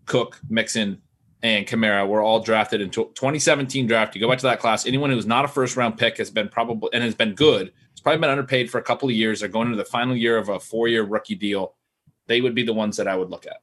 Cook, 0.05 0.39
Mixon, 0.49 1.01
and 1.43 1.65
Kamara 1.65 2.07
were 2.07 2.21
all 2.21 2.39
drafted 2.39 2.81
in 2.81 2.89
2017 2.89 3.87
draft. 3.87 4.15
You 4.15 4.21
go 4.21 4.29
back 4.29 4.39
to 4.39 4.47
that 4.47 4.59
class. 4.59 4.85
Anyone 4.85 5.09
who's 5.09 5.25
not 5.25 5.45
a 5.45 5.47
first 5.47 5.75
round 5.75 5.97
pick 5.97 6.17
has 6.17 6.29
been 6.29 6.49
probably 6.49 6.89
and 6.93 7.03
has 7.03 7.15
been 7.15 7.33
good. 7.33 7.71
It's 7.91 8.01
probably 8.01 8.19
been 8.19 8.29
underpaid 8.29 8.69
for 8.69 8.77
a 8.77 8.83
couple 8.83 9.09
of 9.09 9.15
years. 9.15 9.39
They're 9.39 9.49
going 9.49 9.67
into 9.67 9.77
the 9.77 9.85
final 9.85 10.15
year 10.15 10.37
of 10.37 10.49
a 10.49 10.59
four 10.59 10.87
year 10.87 11.03
rookie 11.03 11.35
deal. 11.35 11.75
They 12.27 12.41
would 12.41 12.55
be 12.55 12.63
the 12.63 12.73
ones 12.73 12.97
that 12.97 13.07
I 13.07 13.15
would 13.15 13.29
look 13.29 13.45
at. 13.45 13.57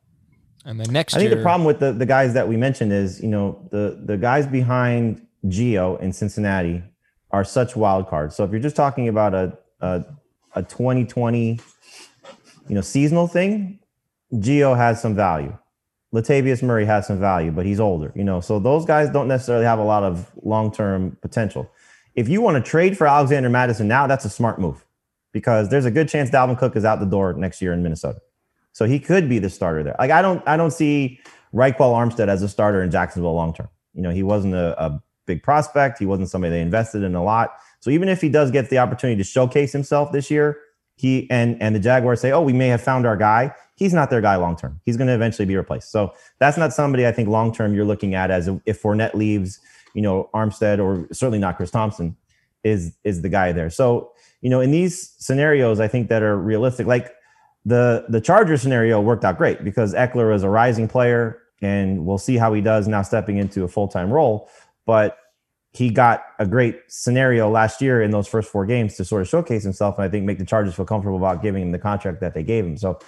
and 0.65 0.79
then 0.81 0.93
next 0.93 1.15
I 1.15 1.19
think 1.19 1.31
year, 1.31 1.39
the 1.39 1.43
problem 1.43 1.65
with 1.65 1.79
the, 1.79 1.93
the 1.93 2.07
guys 2.07 2.35
that 2.35 2.49
we 2.49 2.57
mentioned 2.57 2.93
is, 2.93 3.21
you 3.23 3.29
know, 3.29 3.69
the 3.71 4.01
the 4.05 4.17
guys 4.17 4.47
behind 4.47 5.25
Gio 5.47 6.01
in 6.01 6.13
Cincinnati 6.13 6.83
are 7.31 7.45
such 7.45 7.77
wild 7.77 8.09
cards. 8.09 8.35
So 8.35 8.45
if 8.45 8.51
you're 8.51 8.61
just 8.61 8.77
talking 8.77 9.09
about 9.09 9.35
a 9.35 9.57
a, 9.81 10.05
a 10.57 10.63
2020, 10.65 11.61
you 12.69 12.75
know, 12.75 12.81
seasonal 12.81 13.29
thing, 13.29 13.79
Gio 14.35 14.77
has 14.77 15.01
some 15.01 15.15
value. 15.15 15.57
Latavius 16.15 16.63
Murray 16.63 16.87
has 16.87 17.07
some 17.07 17.19
value, 17.19 17.51
but 17.51 17.67
he's 17.67 17.81
older, 17.81 18.13
you 18.15 18.25
know. 18.25 18.41
So 18.41 18.59
those 18.59 18.85
guys 18.85 19.11
don't 19.11 19.29
necessarily 19.29 19.65
have 19.65 19.79
a 19.79 19.85
lot 19.85 20.03
of 20.03 20.31
long-term 20.43 21.19
potential. 21.21 21.71
If 22.15 22.29
you 22.29 22.41
want 22.41 22.63
to 22.63 22.71
trade 22.71 22.97
for 22.97 23.07
Alexander 23.07 23.51
Mattison 23.51 23.89
now, 23.89 24.07
that's 24.07 24.25
a 24.25 24.31
smart 24.31 24.59
move 24.59 24.85
because 25.33 25.69
there's 25.69 25.85
a 25.85 25.91
good 25.91 26.09
chance 26.09 26.31
Dalvin 26.31 26.59
Cook 26.59 26.77
is 26.77 26.85
out 26.85 27.01
the 27.01 27.07
door 27.07 27.35
next 27.35 27.61
year 27.61 27.73
in 27.73 27.83
Minnesota. 27.83 28.21
So 28.73 28.87
he 28.87 28.99
could 28.99 29.29
be 29.29 29.39
the 29.39 29.51
starter 29.51 29.83
there. 29.83 29.97
Like 29.99 30.11
I 30.11 30.23
don't 30.23 30.43
I 30.47 30.57
don't 30.57 30.71
see 30.71 31.21
Ryquell 31.55 31.93
Armstead 31.95 32.29
as 32.29 32.43
a 32.43 32.49
starter 32.49 32.83
in 32.83 32.91
Jacksonville 32.91 33.35
long 33.35 33.53
term. 33.53 33.69
You 33.95 34.03
know, 34.03 34.11
he 34.11 34.23
wasn't 34.23 34.55
a, 34.55 34.81
a 34.83 35.03
big 35.27 35.43
prospect. 35.43 35.99
He 35.99 36.07
wasn't 36.07 36.31
somebody 36.31 36.53
they 36.53 36.61
invested 36.61 37.03
in 37.03 37.15
a 37.15 37.23
lot. 37.23 37.55
So 37.81 37.91
even 37.91 38.09
if 38.09 38.21
he 38.21 38.29
does 38.29 38.51
get 38.51 38.71
the 38.71 38.79
opportunity 38.79 39.19
to 39.19 39.25
showcase 39.25 39.73
himself 39.73 40.13
this 40.13 40.31
year, 40.31 40.59
he 40.97 41.29
and 41.31 41.61
and 41.63 41.75
the 41.75 41.81
Jaguars 41.81 42.21
say, 42.21 42.33
"Oh, 42.33 42.43
we 42.43 42.53
may 42.53 42.69
have 42.69 42.83
found 42.83 43.07
our 43.07 43.17
guy." 43.17 43.55
He's 43.79 43.95
not 43.95 44.11
their 44.11 44.21
guy 44.21 44.35
long 44.37 44.57
term. 44.57 44.81
He's 44.85 44.97
going 44.97 45.07
to 45.07 45.15
eventually 45.15 45.47
be 45.47 45.57
replaced. 45.57 45.93
So 45.93 46.13
that's 46.41 46.59
not 46.59 46.73
somebody 46.73 47.07
I 47.07 47.13
think 47.13 47.29
long 47.29 47.53
term 47.55 47.75
you're 47.75 47.85
looking 47.85 48.15
at 48.15 48.31
as 48.31 48.49
if 48.67 48.83
Fournette 48.83 49.15
leaves, 49.15 49.61
you 49.95 50.03
know, 50.03 50.29
Armstead 50.35 50.83
or 50.83 51.07
certainly 51.13 51.39
not 51.39 51.57
Chris 51.57 51.71
Thompson 51.71 52.17
is 52.65 52.97
is 53.05 53.23
the 53.23 53.29
guy 53.29 53.53
there. 53.53 53.71
So 53.71 54.13
you 54.41 54.51
know, 54.51 54.61
in 54.61 54.71
these 54.71 55.15
scenarios, 55.19 55.81
I 55.81 55.89
think 55.89 56.09
that 56.09 56.23
are 56.23 56.37
realistic. 56.37 56.87
Like 56.87 57.15
the 57.65 58.05
the 58.09 58.21
Charger 58.21 58.57
scenario 58.57 59.01
worked 59.01 59.25
out 59.25 59.39
great 59.39 59.65
because 59.65 59.95
Ekeler 59.95 60.35
is 60.35 60.43
a 60.43 60.49
rising 60.49 60.89
player, 60.89 61.41
and 61.61 62.05
we'll 62.05 62.19
see 62.19 62.37
how 62.37 62.53
he 62.53 62.61
does 62.61 62.89
now 62.89 63.03
stepping 63.03 63.39
into 63.39 63.65
a 63.65 63.69
full 63.69 63.89
time 63.89 64.11
role. 64.11 64.49
But 64.87 65.19
he 65.73 65.91
got 65.91 66.25
a 66.39 66.47
great 66.47 66.81
scenario 66.89 67.51
last 67.51 67.83
year 67.83 68.03
in 68.03 68.11
those 68.11 68.27
first 68.27 68.51
four 68.51 68.65
games 68.65 68.97
to 68.97 69.05
sort 69.05 69.23
of 69.23 69.29
showcase 69.29 69.63
himself, 69.63 69.99
and 69.99 70.05
I 70.05 70.09
think 70.09 70.25
make 70.25 70.39
the 70.39 70.45
Chargers 70.45 70.75
feel 70.75 70.87
comfortable 70.87 71.19
about 71.19 71.43
giving 71.43 71.63
him 71.63 71.73
the 71.73 71.79
contract 71.79 72.21
that 72.21 72.35
they 72.35 72.43
gave 72.43 72.65
him. 72.65 72.77
So 72.77 72.99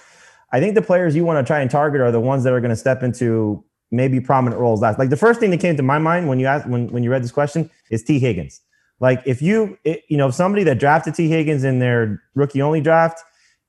I 0.51 0.59
think 0.59 0.75
the 0.75 0.81
players 0.81 1.15
you 1.15 1.23
want 1.23 1.45
to 1.45 1.49
try 1.49 1.61
and 1.61 1.71
target 1.71 2.01
are 2.01 2.11
the 2.11 2.19
ones 2.19 2.43
that 2.43 2.53
are 2.53 2.59
going 2.59 2.71
to 2.71 2.75
step 2.75 3.03
into 3.03 3.63
maybe 3.91 4.19
prominent 4.19 4.59
roles 4.59 4.81
last. 4.81 4.99
Like 4.99 5.09
the 5.09 5.17
first 5.17 5.39
thing 5.39 5.51
that 5.51 5.59
came 5.59 5.77
to 5.77 5.83
my 5.83 5.99
mind 5.99 6.27
when 6.27 6.39
you 6.39 6.45
asked 6.45 6.67
when 6.67 6.87
when 6.87 7.03
you 7.03 7.11
read 7.11 7.23
this 7.23 7.31
question 7.31 7.69
is 7.89 8.03
Tee 8.03 8.19
Higgins. 8.19 8.61
Like 8.99 9.21
if 9.25 9.41
you, 9.41 9.77
it, 9.83 10.03
you 10.09 10.17
know, 10.17 10.29
somebody 10.29 10.63
that 10.65 10.77
drafted 10.77 11.15
Tee 11.15 11.27
Higgins 11.27 11.63
in 11.63 11.79
their 11.79 12.21
rookie 12.35 12.61
only 12.61 12.81
draft 12.81 13.19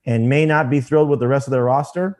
and 0.04 0.28
may 0.28 0.44
not 0.44 0.68
be 0.68 0.80
thrilled 0.80 1.08
with 1.08 1.20
the 1.20 1.28
rest 1.28 1.46
of 1.46 1.52
their 1.52 1.64
roster, 1.64 2.18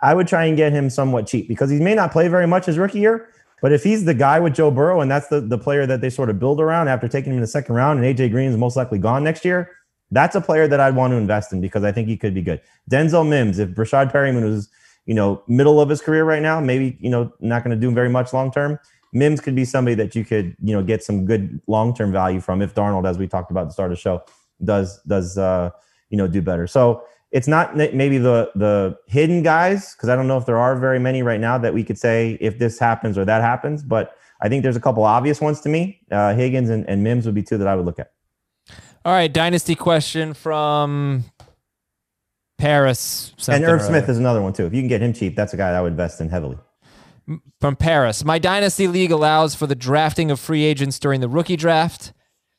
I 0.00 0.14
would 0.14 0.28
try 0.28 0.44
and 0.44 0.56
get 0.56 0.72
him 0.72 0.88
somewhat 0.88 1.26
cheap 1.26 1.48
because 1.48 1.70
he 1.70 1.80
may 1.80 1.94
not 1.94 2.12
play 2.12 2.28
very 2.28 2.46
much 2.46 2.66
his 2.66 2.78
rookie 2.78 3.00
year. 3.00 3.28
But 3.60 3.72
if 3.72 3.82
he's 3.82 4.04
the 4.04 4.14
guy 4.14 4.40
with 4.40 4.54
Joe 4.54 4.70
Burrow 4.70 5.00
and 5.00 5.10
that's 5.10 5.28
the, 5.28 5.40
the 5.40 5.58
player 5.58 5.86
that 5.86 6.00
they 6.00 6.10
sort 6.10 6.30
of 6.30 6.38
build 6.38 6.60
around 6.60 6.88
after 6.88 7.08
taking 7.08 7.32
him 7.32 7.38
in 7.38 7.42
the 7.42 7.48
second 7.48 7.74
round 7.74 8.02
and 8.02 8.16
AJ 8.16 8.30
Green 8.30 8.50
is 8.50 8.56
most 8.56 8.76
likely 8.76 8.98
gone 8.98 9.24
next 9.24 9.44
year, 9.44 9.70
that's 10.12 10.36
a 10.36 10.40
player 10.40 10.68
that 10.68 10.78
I'd 10.78 10.94
want 10.94 11.12
to 11.12 11.16
invest 11.16 11.52
in 11.52 11.60
because 11.60 11.84
I 11.84 11.90
think 11.90 12.06
he 12.06 12.16
could 12.16 12.34
be 12.34 12.42
good. 12.42 12.60
Denzel 12.90 13.26
Mims, 13.26 13.58
if 13.58 13.70
Breshad 13.70 14.12
Perriman 14.12 14.44
was, 14.44 14.68
you 15.06 15.14
know, 15.14 15.42
middle 15.48 15.80
of 15.80 15.88
his 15.88 16.00
career 16.00 16.24
right 16.24 16.42
now, 16.42 16.60
maybe, 16.60 16.96
you 17.00 17.10
know, 17.10 17.32
not 17.40 17.64
going 17.64 17.74
to 17.74 17.80
do 17.80 17.92
very 17.92 18.08
much 18.08 18.32
long 18.32 18.52
term. 18.52 18.78
Mims 19.14 19.40
could 19.40 19.54
be 19.54 19.64
somebody 19.64 19.94
that 19.96 20.14
you 20.14 20.24
could, 20.24 20.56
you 20.62 20.74
know, 20.74 20.82
get 20.82 21.02
some 21.02 21.26
good 21.26 21.60
long 21.66 21.94
term 21.94 22.12
value 22.12 22.40
from 22.40 22.62
if 22.62 22.74
Darnold, 22.74 23.08
as 23.08 23.18
we 23.18 23.26
talked 23.26 23.50
about 23.50 23.62
at 23.62 23.68
the 23.68 23.72
start 23.72 23.90
of 23.90 23.98
the 23.98 24.00
show, 24.00 24.22
does 24.64 25.02
does 25.02 25.36
uh, 25.38 25.70
you 26.10 26.16
know 26.16 26.28
do 26.28 26.40
better. 26.40 26.66
So 26.66 27.04
it's 27.30 27.48
not 27.48 27.76
maybe 27.76 28.18
the 28.18 28.50
the 28.54 28.96
hidden 29.08 29.42
guys 29.42 29.94
because 29.94 30.08
I 30.08 30.16
don't 30.16 30.28
know 30.28 30.36
if 30.36 30.46
there 30.46 30.58
are 30.58 30.76
very 30.76 30.98
many 30.98 31.22
right 31.22 31.40
now 31.40 31.58
that 31.58 31.74
we 31.74 31.82
could 31.82 31.98
say 31.98 32.38
if 32.40 32.58
this 32.58 32.78
happens 32.78 33.18
or 33.18 33.24
that 33.24 33.42
happens, 33.42 33.82
but 33.82 34.16
I 34.40 34.48
think 34.48 34.62
there's 34.62 34.76
a 34.76 34.80
couple 34.80 35.04
obvious 35.04 35.40
ones 35.40 35.60
to 35.62 35.68
me. 35.68 36.00
Uh, 36.10 36.34
Higgins 36.34 36.68
and, 36.68 36.88
and 36.88 37.02
Mims 37.02 37.26
would 37.26 37.34
be 37.34 37.42
two 37.42 37.58
that 37.58 37.68
I 37.68 37.74
would 37.74 37.86
look 37.86 37.98
at. 37.98 38.12
All 39.04 39.12
right, 39.12 39.32
dynasty 39.32 39.74
question 39.74 40.32
from 40.32 41.24
Paris. 42.58 43.34
And 43.48 43.64
Irv 43.64 43.82
Smith 43.82 44.08
is 44.08 44.18
another 44.18 44.40
one 44.40 44.52
too. 44.52 44.66
If 44.66 44.74
you 44.74 44.80
can 44.80 44.88
get 44.88 45.02
him 45.02 45.12
cheap, 45.12 45.34
that's 45.34 45.52
a 45.52 45.56
guy 45.56 45.70
I 45.70 45.80
would 45.80 45.92
invest 45.92 46.20
in 46.20 46.28
heavily 46.28 46.56
from 47.60 47.76
Paris. 47.76 48.24
My 48.24 48.38
dynasty 48.38 48.86
league 48.86 49.10
allows 49.10 49.54
for 49.54 49.66
the 49.66 49.74
drafting 49.74 50.30
of 50.30 50.40
free 50.40 50.64
agents 50.64 50.98
during 50.98 51.20
the 51.20 51.28
rookie 51.28 51.56
draft. 51.56 52.12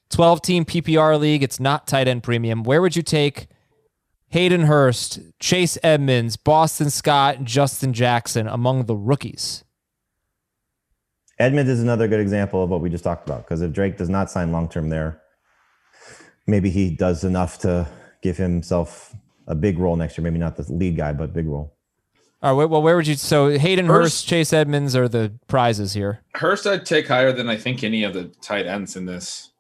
12 0.09 0.41
team 0.41 0.65
PPR 0.65 1.19
league. 1.19 1.43
It's 1.43 1.59
not 1.59 1.87
tight 1.87 2.07
end 2.07 2.23
premium. 2.23 2.63
Where 2.63 2.81
would 2.81 2.95
you 2.95 3.01
take 3.01 3.47
Hayden 4.29 4.61
Hurst, 4.61 5.19
Chase 5.39 5.77
Edmonds, 5.81 6.37
Boston 6.37 6.89
Scott, 6.89 7.43
Justin 7.43 7.93
Jackson 7.93 8.47
among 8.47 8.85
the 8.85 8.95
rookies? 8.95 9.63
Edmonds 11.39 11.69
is 11.71 11.81
another 11.81 12.07
good 12.07 12.19
example 12.19 12.63
of 12.63 12.69
what 12.69 12.81
we 12.81 12.89
just 12.89 13.03
talked 13.03 13.27
about 13.27 13.45
because 13.45 13.61
if 13.61 13.73
Drake 13.73 13.97
does 13.97 14.09
not 14.09 14.29
sign 14.29 14.51
long 14.51 14.69
term 14.69 14.89
there, 14.89 15.22
maybe 16.47 16.69
he 16.69 16.89
does 16.89 17.23
enough 17.23 17.59
to 17.59 17.87
give 18.21 18.37
himself 18.37 19.15
a 19.47 19.55
big 19.55 19.77
role 19.77 19.95
next 19.95 20.17
year. 20.17 20.23
Maybe 20.23 20.39
not 20.39 20.55
the 20.55 20.71
lead 20.71 20.97
guy, 20.97 21.13
but 21.13 21.33
big 21.33 21.47
role. 21.47 21.73
All 22.41 22.57
right. 22.57 22.69
Well, 22.69 22.81
where 22.81 22.97
would 22.97 23.07
you? 23.07 23.15
So 23.15 23.57
Hayden 23.57 23.85
Hurst, 23.85 24.15
Hurst, 24.15 24.27
Chase 24.27 24.51
Edmonds 24.51 24.95
are 24.95 25.07
the 25.07 25.31
prizes 25.47 25.93
here. 25.93 26.19
Hurst, 26.35 26.67
I'd 26.67 26.85
take 26.85 27.07
higher 27.07 27.31
than 27.31 27.47
I 27.47 27.55
think 27.55 27.83
any 27.83 28.03
of 28.03 28.13
the 28.13 28.25
tight 28.41 28.65
ends 28.65 28.97
in 28.97 29.05
this 29.05 29.51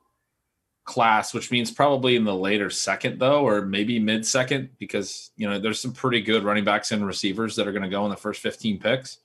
class, 0.83 1.33
which 1.33 1.49
means 1.49 1.71
probably 1.71 2.17
in 2.17 2.25
the 2.25 2.35
later 2.35 2.69
second, 2.69 3.19
though, 3.19 3.47
or 3.47 3.61
maybe 3.61 3.99
mid 3.99 4.25
second, 4.25 4.69
because 4.79 5.31
you 5.37 5.49
know 5.49 5.59
there's 5.59 5.79
some 5.79 5.93
pretty 5.93 6.21
good 6.21 6.43
running 6.43 6.65
backs 6.65 6.91
and 6.91 7.07
receivers 7.07 7.55
that 7.55 7.67
are 7.67 7.71
going 7.71 7.83
to 7.83 7.89
go 7.89 8.03
in 8.03 8.11
the 8.11 8.17
first 8.17 8.41
15 8.41 8.79
picks. 8.79 9.19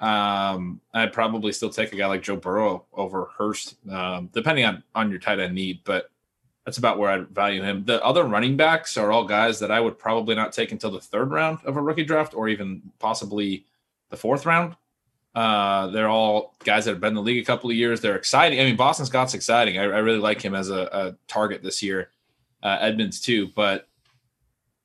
Um, 0.00 0.80
I'd 0.92 1.12
probably 1.12 1.52
still 1.52 1.70
take 1.70 1.92
a 1.92 1.96
guy 1.96 2.06
like 2.06 2.22
Joe 2.22 2.36
Burrow 2.36 2.86
over 2.92 3.28
Hurst, 3.38 3.76
um, 3.88 4.30
depending 4.32 4.64
on 4.64 4.82
on 4.96 5.10
your 5.10 5.20
tight 5.20 5.38
end 5.38 5.54
need, 5.54 5.80
but 5.84 6.10
that's 6.64 6.78
about 6.78 6.98
where 6.98 7.10
I 7.10 7.18
value 7.18 7.62
him. 7.62 7.84
The 7.84 8.04
other 8.04 8.24
running 8.24 8.56
backs 8.56 8.96
are 8.96 9.10
all 9.10 9.24
guys 9.24 9.58
that 9.60 9.70
I 9.70 9.80
would 9.80 9.98
probably 9.98 10.34
not 10.34 10.52
take 10.52 10.72
until 10.72 10.90
the 10.90 11.00
third 11.00 11.30
round 11.30 11.58
of 11.64 11.76
a 11.76 11.82
rookie 11.82 12.04
draft 12.04 12.34
or 12.34 12.48
even 12.48 12.82
possibly 12.98 13.64
the 14.10 14.16
fourth 14.16 14.44
round. 14.44 14.76
Uh, 15.34 15.86
they're 15.88 16.08
all 16.08 16.54
guys 16.64 16.84
that 16.84 16.92
have 16.92 17.00
been 17.00 17.10
in 17.10 17.14
the 17.14 17.22
league 17.22 17.42
a 17.42 17.46
couple 17.46 17.70
of 17.70 17.76
years. 17.76 18.00
They're 18.00 18.16
exciting. 18.16 18.60
I 18.60 18.64
mean, 18.64 18.76
Boston 18.76 19.06
Scott's 19.06 19.34
exciting. 19.34 19.78
I, 19.78 19.82
I 19.82 19.98
really 19.98 20.18
like 20.18 20.42
him 20.42 20.54
as 20.54 20.70
a, 20.70 20.88
a 20.92 21.16
target 21.28 21.62
this 21.62 21.82
year. 21.82 22.10
Uh, 22.62 22.76
Edmonds 22.80 23.20
too, 23.20 23.48
but 23.54 23.88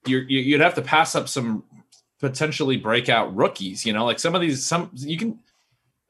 you 0.06 0.20
you'd 0.20 0.62
have 0.62 0.76
to 0.76 0.82
pass 0.82 1.14
up 1.14 1.28
some 1.28 1.64
potentially 2.20 2.78
breakout 2.78 3.36
rookies. 3.36 3.86
You 3.86 3.92
know, 3.92 4.06
like 4.06 4.20
some 4.20 4.36
of 4.36 4.42
these, 4.42 4.66
some 4.66 4.92
you 4.94 5.18
can. 5.18 5.40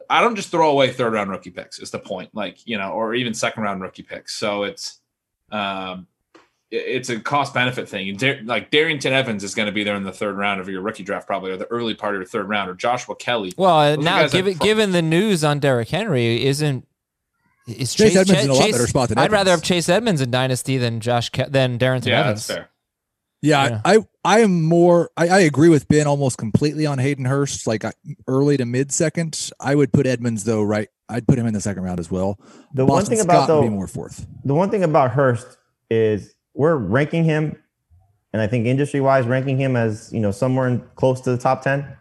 I 0.07 0.21
don't 0.21 0.35
just 0.35 0.51
throw 0.51 0.69
away 0.69 0.91
third 0.91 1.13
round 1.13 1.31
rookie 1.31 1.49
picks. 1.49 1.79
Is 1.79 1.89
the 1.89 1.97
point? 1.97 2.29
Like 2.35 2.67
you 2.67 2.77
know, 2.77 2.91
or 2.91 3.15
even 3.15 3.33
second 3.33 3.63
round 3.63 3.81
rookie 3.81 4.03
picks. 4.03 4.35
So 4.35 4.63
it's 4.63 4.99
um, 5.51 6.07
it's 6.71 7.09
a 7.09 7.19
cost 7.19 7.53
benefit 7.53 7.87
thing. 7.87 8.17
like 8.45 8.71
Darrynton 8.71 9.11
Evans 9.11 9.43
is 9.43 9.55
going 9.55 9.67
to 9.67 9.71
be 9.71 9.83
there 9.83 9.95
in 9.95 10.03
the 10.03 10.11
third 10.11 10.35
round 10.35 10.59
of 10.59 10.67
your 10.67 10.81
rookie 10.81 11.03
draft, 11.03 11.27
probably, 11.27 11.51
or 11.51 11.57
the 11.57 11.67
early 11.67 11.93
part 11.93 12.15
of 12.15 12.19
your 12.19 12.27
third 12.27 12.49
round, 12.49 12.69
or 12.69 12.73
Joshua 12.73 13.15
Kelley. 13.15 13.53
Well, 13.57 13.77
uh, 13.77 13.95
now 13.95 14.27
given 14.27 14.57
given 14.57 14.91
the 14.91 15.01
news 15.01 15.43
on 15.43 15.59
Derrick 15.59 15.89
Henry, 15.89 16.43
isn't 16.45 16.87
is 17.67 17.93
Chase, 17.93 18.13
Chase 18.13 18.17
Edmonds 18.17 18.41
Ch- 18.41 18.45
in 18.45 18.49
a 18.49 18.53
lot 18.53 18.63
Chase, 18.63 18.71
better 18.73 18.87
spot 18.87 19.09
than 19.09 19.17
I'd 19.17 19.25
Evans. 19.25 19.33
rather 19.33 19.51
have 19.51 19.61
Chase 19.63 19.89
Edmonds 19.89 20.21
in 20.21 20.31
Dynasty 20.31 20.77
than 20.77 20.99
Josh 20.99 21.29
Ke- 21.29 21.49
than 21.49 21.79
Darrynton 21.79 22.07
yeah, 22.07 22.21
Evans. 22.21 22.47
That's 22.47 22.57
fair. 22.57 22.69
Yeah, 23.41 23.67
yeah, 23.67 23.81
I 23.85 23.97
I 24.23 24.39
am 24.39 24.63
more. 24.63 25.11
I, 25.17 25.27
I, 25.27 25.39
agree 25.41 25.69
with 25.69 25.87
Ben 25.87 26.07
almost 26.07 26.37
completely 26.37 26.87
on 26.87 26.97
Hayden 26.97 27.25
Hurst, 27.25 27.67
like 27.67 27.83
early 28.27 28.57
to 28.57 28.65
mid 28.65 28.91
second. 28.91 29.51
I 29.59 29.75
would 29.75 29.93
put 29.93 30.07
Edmonds 30.07 30.45
though 30.45 30.63
right. 30.63 30.89
I'd 31.09 31.27
put 31.27 31.37
him 31.37 31.45
in 31.45 31.53
the 31.53 31.61
second 31.61 31.83
round 31.83 31.99
as 31.99 32.09
well. 32.09 32.39
The 32.73 32.85
Boston 32.85 32.87
one 32.87 33.05
thing 33.05 33.17
Scott 33.19 33.25
about 33.25 33.47
though, 33.47 33.61
be 33.61 33.69
more 33.69 33.87
fourth. 33.87 34.25
The 34.43 34.55
one 34.55 34.69
thing 34.69 34.83
about 34.83 35.11
Hurst 35.11 35.57
is 35.89 36.33
we're 36.53 36.75
ranking 36.75 37.23
him, 37.23 37.55
and 38.33 38.41
I 38.41 38.47
think 38.47 38.65
industry 38.65 39.01
wise, 39.01 39.25
ranking 39.25 39.57
him 39.57 39.75
as 39.75 40.11
you 40.11 40.19
know 40.19 40.31
somewhere 40.31 40.67
in 40.67 40.81
close 40.95 41.21
to 41.21 41.31
the 41.31 41.37
top 41.37 41.61
ten. 41.61 41.95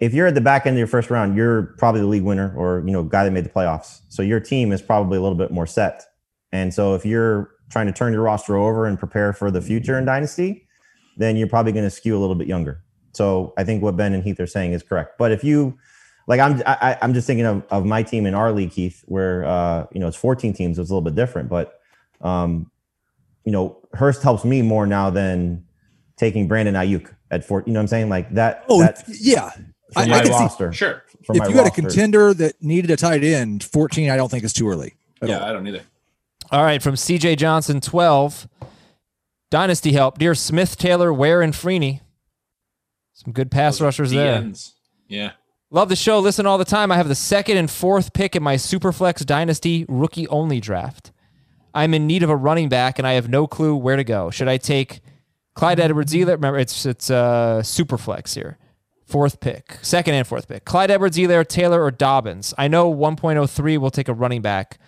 If 0.00 0.14
you're 0.14 0.26
at 0.26 0.34
the 0.34 0.40
back 0.40 0.66
end 0.66 0.74
of 0.74 0.78
your 0.78 0.86
first 0.86 1.10
round, 1.10 1.36
you're 1.36 1.74
probably 1.78 2.00
the 2.00 2.06
league 2.06 2.22
winner 2.22 2.54
or 2.56 2.82
you 2.86 2.92
know 2.92 3.04
guy 3.04 3.24
that 3.24 3.30
made 3.30 3.44
the 3.44 3.50
playoffs. 3.50 4.00
So 4.08 4.22
your 4.22 4.40
team 4.40 4.72
is 4.72 4.82
probably 4.82 5.18
a 5.18 5.20
little 5.20 5.38
bit 5.38 5.50
more 5.50 5.66
set. 5.66 6.04
And 6.52 6.74
so 6.74 6.94
if 6.94 7.06
you're 7.06 7.50
trying 7.70 7.86
to 7.86 7.92
turn 7.92 8.12
your 8.12 8.22
roster 8.22 8.56
over 8.56 8.86
and 8.86 8.98
prepare 8.98 9.32
for 9.32 9.50
the 9.50 9.62
future 9.62 9.96
in 9.96 10.04
dynasty, 10.04 10.66
then 11.16 11.36
you're 11.36 11.46
probably 11.46 11.70
going 11.70 11.84
to 11.84 11.90
skew 11.90 12.16
a 12.16 12.18
little 12.18 12.34
bit 12.34 12.48
younger. 12.48 12.82
So 13.12 13.52
I 13.56 13.64
think 13.64 13.82
what 13.82 13.96
Ben 13.96 14.12
and 14.14 14.24
Heath 14.24 14.40
are 14.40 14.46
saying 14.46 14.72
is 14.72 14.82
correct. 14.82 15.16
But 15.18 15.30
if 15.32 15.44
you 15.44 15.78
like, 16.30 16.38
I'm 16.38 16.62
I, 16.64 16.72
am 16.72 16.78
i 16.80 16.98
am 17.02 17.12
just 17.12 17.26
thinking 17.26 17.44
of, 17.44 17.64
of 17.70 17.84
my 17.84 18.04
team 18.04 18.24
in 18.24 18.34
our 18.34 18.52
league, 18.52 18.70
Keith, 18.70 19.02
where 19.06 19.44
uh, 19.44 19.86
you 19.92 19.98
know 19.98 20.06
it's 20.06 20.16
14 20.16 20.52
teams, 20.52 20.76
so 20.76 20.82
it's 20.82 20.88
a 20.88 20.94
little 20.94 21.02
bit 21.02 21.16
different. 21.16 21.48
But 21.48 21.80
um, 22.20 22.70
you 23.44 23.50
know, 23.50 23.78
Hurst 23.94 24.22
helps 24.22 24.44
me 24.44 24.62
more 24.62 24.86
now 24.86 25.10
than 25.10 25.64
taking 26.16 26.46
Brandon 26.46 26.76
Aiyuk 26.76 27.12
at 27.32 27.44
four. 27.44 27.64
You 27.66 27.72
know 27.72 27.80
what 27.80 27.82
I'm 27.82 27.88
saying? 27.88 28.10
Like 28.10 28.32
that. 28.34 28.64
Oh, 28.68 28.80
that, 28.80 29.02
yeah. 29.08 29.50
I, 29.96 30.06
my 30.06 30.20
I 30.20 30.22
roster. 30.22 30.72
See, 30.72 30.76
sure. 30.76 31.02
If 31.30 31.48
you 31.48 31.56
had 31.56 31.66
a 31.66 31.70
contender 31.72 32.32
that 32.32 32.62
needed 32.62 32.92
a 32.92 32.96
tight 32.96 33.24
end, 33.24 33.64
14, 33.64 34.08
I 34.08 34.16
don't 34.16 34.30
think 34.30 34.44
is 34.44 34.52
too 34.52 34.68
early. 34.68 34.94
Yeah, 35.20 35.40
all. 35.40 35.48
I 35.48 35.52
don't 35.52 35.66
either. 35.66 35.82
All 36.52 36.62
right, 36.62 36.80
from 36.80 36.94
CJ 36.94 37.38
Johnson, 37.38 37.80
12. 37.80 38.48
Dynasty 39.50 39.92
help. 39.92 40.18
Dear 40.18 40.36
Smith, 40.36 40.78
Taylor, 40.78 41.12
Ware, 41.12 41.42
and 41.42 41.52
Freeney. 41.52 42.02
Some 43.14 43.32
good 43.32 43.50
pass 43.50 43.78
Those 43.78 43.86
rushers 43.86 44.10
there. 44.12 44.52
Yeah. 45.08 45.32
Love 45.72 45.88
the 45.88 45.96
show. 45.96 46.18
Listen 46.18 46.46
all 46.46 46.58
the 46.58 46.64
time. 46.64 46.90
I 46.90 46.96
have 46.96 47.06
the 47.06 47.14
second 47.14 47.56
and 47.56 47.70
fourth 47.70 48.12
pick 48.12 48.34
in 48.34 48.42
my 48.42 48.56
Superflex 48.56 49.24
Dynasty 49.24 49.86
rookie 49.88 50.26
only 50.28 50.58
draft. 50.58 51.12
I'm 51.72 51.94
in 51.94 52.08
need 52.08 52.24
of 52.24 52.30
a 52.30 52.34
running 52.36 52.68
back 52.68 52.98
and 52.98 53.06
I 53.06 53.12
have 53.12 53.28
no 53.28 53.46
clue 53.46 53.76
where 53.76 53.94
to 53.94 54.02
go. 54.02 54.30
Should 54.30 54.48
I 54.48 54.56
take 54.56 55.00
Clyde 55.54 55.78
Edwards 55.78 56.12
Helaire? 56.12 56.32
Remember, 56.32 56.58
it's 56.58 56.84
it's 56.84 57.08
uh, 57.08 57.62
super 57.62 57.96
flex 57.96 58.34
here. 58.34 58.58
Fourth 59.06 59.38
pick, 59.38 59.78
second 59.82 60.14
and 60.14 60.26
fourth 60.26 60.48
pick. 60.48 60.64
Clyde 60.64 60.90
Edwards 60.90 61.16
Helaire, 61.16 61.46
Taylor, 61.46 61.82
or 61.84 61.90
Dobbins. 61.92 62.52
I 62.58 62.66
know 62.66 62.92
1.03 62.92 63.78
will 63.78 63.90
take 63.90 64.08
a 64.08 64.14
running 64.14 64.42
back. 64.42 64.78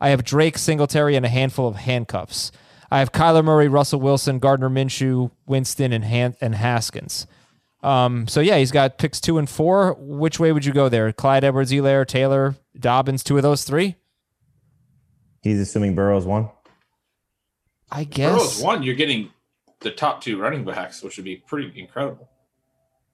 I 0.00 0.08
have 0.10 0.24
Drake, 0.24 0.56
Singletary, 0.56 1.16
and 1.16 1.26
a 1.26 1.30
handful 1.30 1.68
of 1.68 1.76
handcuffs. 1.76 2.50
I 2.90 2.98
have 3.00 3.12
Kyler 3.12 3.44
Murray, 3.44 3.68
Russell 3.68 4.00
Wilson, 4.00 4.38
Gardner 4.38 4.70
Minshew, 4.70 5.30
Winston, 5.46 5.92
and 5.92 6.04
Han- 6.04 6.36
and 6.40 6.54
Haskins. 6.54 7.26
Um, 7.82 8.28
so 8.28 8.40
yeah, 8.40 8.58
he's 8.58 8.70
got 8.70 8.98
picks 8.98 9.20
two 9.20 9.38
and 9.38 9.48
four. 9.48 9.94
Which 9.98 10.38
way 10.38 10.52
would 10.52 10.64
you 10.64 10.72
go 10.72 10.88
there? 10.88 11.12
Clyde 11.12 11.44
Edwards 11.44 11.72
Helaire, 11.72 12.06
Taylor, 12.06 12.56
Dobbins, 12.78 13.24
two 13.24 13.36
of 13.36 13.42
those 13.42 13.64
three? 13.64 13.96
He's 15.42 15.58
assuming 15.58 15.94
Burrow's 15.94 16.26
one. 16.26 16.50
I 17.90 18.04
guess 18.04 18.32
Burrow's 18.32 18.62
one. 18.62 18.82
You're 18.82 18.94
getting 18.94 19.30
the 19.80 19.90
top 19.90 20.22
two 20.22 20.38
running 20.38 20.64
backs, 20.64 21.02
which 21.02 21.16
would 21.16 21.24
be 21.24 21.36
pretty 21.36 21.72
incredible. 21.78 22.28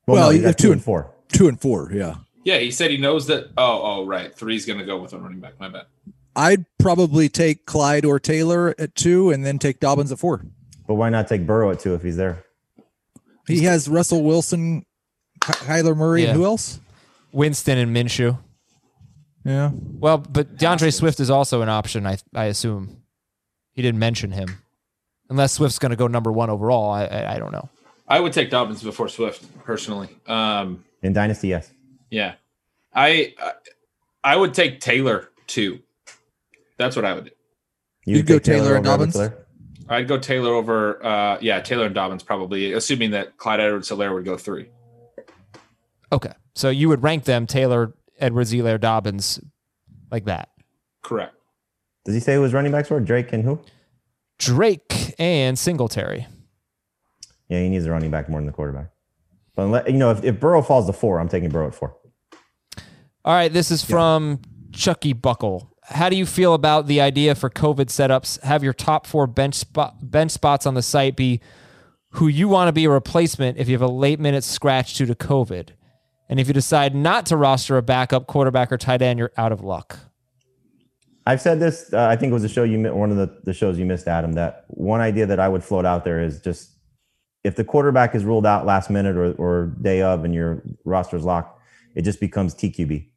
Well, 0.06 0.16
well 0.16 0.30
no, 0.30 0.36
you 0.36 0.42
have 0.44 0.56
two 0.56 0.72
and 0.72 0.82
four. 0.82 1.12
Two 1.28 1.48
and 1.48 1.60
four, 1.60 1.90
yeah. 1.92 2.16
Yeah, 2.44 2.58
he 2.58 2.70
said 2.70 2.90
he 2.90 2.96
knows 2.96 3.26
that. 3.26 3.50
Oh, 3.56 3.80
oh, 3.82 4.06
right. 4.06 4.32
Three's 4.32 4.66
going 4.66 4.78
to 4.78 4.84
go 4.84 5.00
with 5.00 5.12
a 5.12 5.18
running 5.18 5.40
back. 5.40 5.58
My 5.58 5.68
bad. 5.68 5.86
I'd 6.36 6.64
probably 6.78 7.28
take 7.28 7.66
Clyde 7.66 8.04
or 8.04 8.20
Taylor 8.20 8.74
at 8.78 8.94
two, 8.94 9.30
and 9.30 9.44
then 9.44 9.58
take 9.58 9.80
Dobbins 9.80 10.12
at 10.12 10.18
four. 10.18 10.44
But 10.86 10.94
why 10.94 11.08
not 11.08 11.26
take 11.26 11.46
Burrow 11.46 11.70
at 11.70 11.80
two 11.80 11.94
if 11.94 12.02
he's 12.02 12.16
there? 12.16 12.44
He 13.46 13.62
has 13.64 13.88
Russell 13.88 14.22
Wilson, 14.22 14.84
Kyler 15.40 15.96
Murray, 15.96 16.22
yeah. 16.22 16.30
and 16.30 16.36
who 16.36 16.44
else? 16.44 16.80
Winston 17.32 17.78
and 17.78 17.94
Minshew. 17.94 18.38
Yeah. 19.44 19.70
Well, 19.72 20.18
but 20.18 20.56
D'Andre 20.56 20.90
Swift 20.90 21.20
is 21.20 21.30
also 21.30 21.62
an 21.62 21.68
option. 21.68 22.06
I 22.06 22.18
I 22.34 22.46
assume 22.46 23.02
he 23.74 23.82
didn't 23.82 24.00
mention 24.00 24.32
him, 24.32 24.48
unless 25.30 25.52
Swift's 25.52 25.78
going 25.78 25.90
to 25.90 25.96
go 25.96 26.08
number 26.08 26.32
one 26.32 26.50
overall. 26.50 26.90
I, 26.90 27.04
I, 27.04 27.34
I 27.34 27.38
don't 27.38 27.52
know. 27.52 27.68
I 28.08 28.20
would 28.20 28.32
take 28.32 28.50
Dobbins 28.50 28.82
before 28.82 29.08
Swift 29.08 29.44
personally. 29.64 30.08
Um, 30.26 30.84
In 31.02 31.12
dynasty, 31.12 31.48
yes. 31.48 31.70
Yeah, 32.10 32.34
I 32.94 33.34
I 34.24 34.36
would 34.36 34.54
take 34.54 34.80
Taylor 34.80 35.28
too. 35.46 35.80
That's 36.78 36.96
what 36.96 37.04
I 37.04 37.14
would 37.14 37.26
do. 37.26 37.30
You 38.04 38.16
You'd 38.16 38.26
go 38.26 38.34
take 38.38 38.44
Taylor 38.44 38.76
and 38.76 38.84
Dobbins? 38.84 39.16
Edwards-Helaire? 39.16 39.45
I'd 39.88 40.08
go 40.08 40.18
Taylor 40.18 40.52
over, 40.52 41.04
uh, 41.04 41.38
yeah, 41.40 41.60
Taylor 41.60 41.86
and 41.86 41.94
Dobbins 41.94 42.22
probably, 42.22 42.72
assuming 42.72 43.12
that 43.12 43.36
Clyde 43.36 43.60
Edwards 43.60 43.88
Helaire 43.88 44.12
would 44.14 44.24
go 44.24 44.36
three. 44.36 44.68
Okay. 46.10 46.32
So 46.54 46.70
you 46.70 46.88
would 46.88 47.02
rank 47.02 47.24
them 47.24 47.46
Taylor, 47.46 47.94
Edwards, 48.18 48.52
Elaire, 48.52 48.80
Dobbins, 48.80 49.40
like 50.10 50.24
that. 50.24 50.48
Correct. 51.02 51.34
Does 52.04 52.14
he 52.14 52.20
say 52.20 52.34
who 52.34 52.42
his 52.42 52.52
running 52.52 52.72
backs 52.72 52.90
were? 52.90 53.00
Drake 53.00 53.32
and 53.32 53.44
who? 53.44 53.60
Drake 54.38 55.14
and 55.18 55.58
Singletary. 55.58 56.26
Yeah, 57.48 57.60
he 57.60 57.68
needs 57.68 57.84
a 57.86 57.90
running 57.90 58.10
back 58.10 58.28
more 58.28 58.40
than 58.40 58.46
the 58.46 58.52
quarterback. 58.52 58.90
But 59.54 59.66
unless, 59.66 59.86
you 59.86 59.94
know, 59.94 60.10
if, 60.10 60.24
if 60.24 60.40
Burrow 60.40 60.62
falls 60.62 60.86
to 60.86 60.92
four, 60.92 61.20
I'm 61.20 61.28
taking 61.28 61.48
Burrow 61.48 61.68
at 61.68 61.74
four. 61.74 61.96
All 63.24 63.34
right. 63.34 63.52
This 63.52 63.70
is 63.70 63.84
from 63.84 64.40
Chucky 64.72 65.12
Buckle. 65.12 65.75
How 65.88 66.08
do 66.08 66.16
you 66.16 66.26
feel 66.26 66.54
about 66.54 66.88
the 66.88 67.00
idea 67.00 67.34
for 67.34 67.48
COVID 67.48 67.86
setups? 67.86 68.42
Have 68.42 68.64
your 68.64 68.72
top 68.72 69.06
four 69.06 69.26
bench 69.26 69.54
spot, 69.54 70.10
bench 70.10 70.32
spots 70.32 70.66
on 70.66 70.74
the 70.74 70.82
site 70.82 71.16
be 71.16 71.40
who 72.10 72.28
you 72.28 72.48
want 72.48 72.68
to 72.68 72.72
be 72.72 72.86
a 72.86 72.90
replacement 72.90 73.58
if 73.58 73.68
you 73.68 73.74
have 73.74 73.82
a 73.82 73.92
late 73.92 74.18
minute 74.18 74.42
scratch 74.42 74.94
due 74.94 75.06
to 75.06 75.14
COVID. 75.14 75.70
And 76.28 76.40
if 76.40 76.48
you 76.48 76.54
decide 76.54 76.94
not 76.94 77.26
to 77.26 77.36
roster 77.36 77.76
a 77.76 77.82
backup 77.82 78.26
quarterback 78.26 78.72
or 78.72 78.78
tight 78.78 79.00
end, 79.00 79.18
you're 79.18 79.32
out 79.36 79.52
of 79.52 79.60
luck. 79.60 79.98
I've 81.24 81.40
said 81.40 81.60
this. 81.60 81.92
Uh, 81.92 82.06
I 82.06 82.16
think 82.16 82.30
it 82.30 82.34
was 82.34 82.44
a 82.44 82.48
show 82.48 82.64
you 82.64 82.80
one 82.92 83.10
of 83.10 83.16
the, 83.16 83.40
the 83.44 83.52
shows 83.52 83.78
you 83.78 83.84
missed, 83.84 84.08
Adam. 84.08 84.32
That 84.32 84.64
one 84.68 85.00
idea 85.00 85.26
that 85.26 85.38
I 85.38 85.48
would 85.48 85.62
float 85.62 85.84
out 85.84 86.04
there 86.04 86.20
is 86.20 86.40
just 86.40 86.70
if 87.44 87.54
the 87.54 87.64
quarterback 87.64 88.14
is 88.14 88.24
ruled 88.24 88.46
out 88.46 88.66
last 88.66 88.90
minute 88.90 89.16
or, 89.16 89.32
or 89.34 89.66
day 89.80 90.02
of 90.02 90.24
and 90.24 90.34
your 90.34 90.62
roster's 90.84 91.24
locked, 91.24 91.60
it 91.94 92.02
just 92.02 92.18
becomes 92.18 92.54
TQB. 92.54 93.08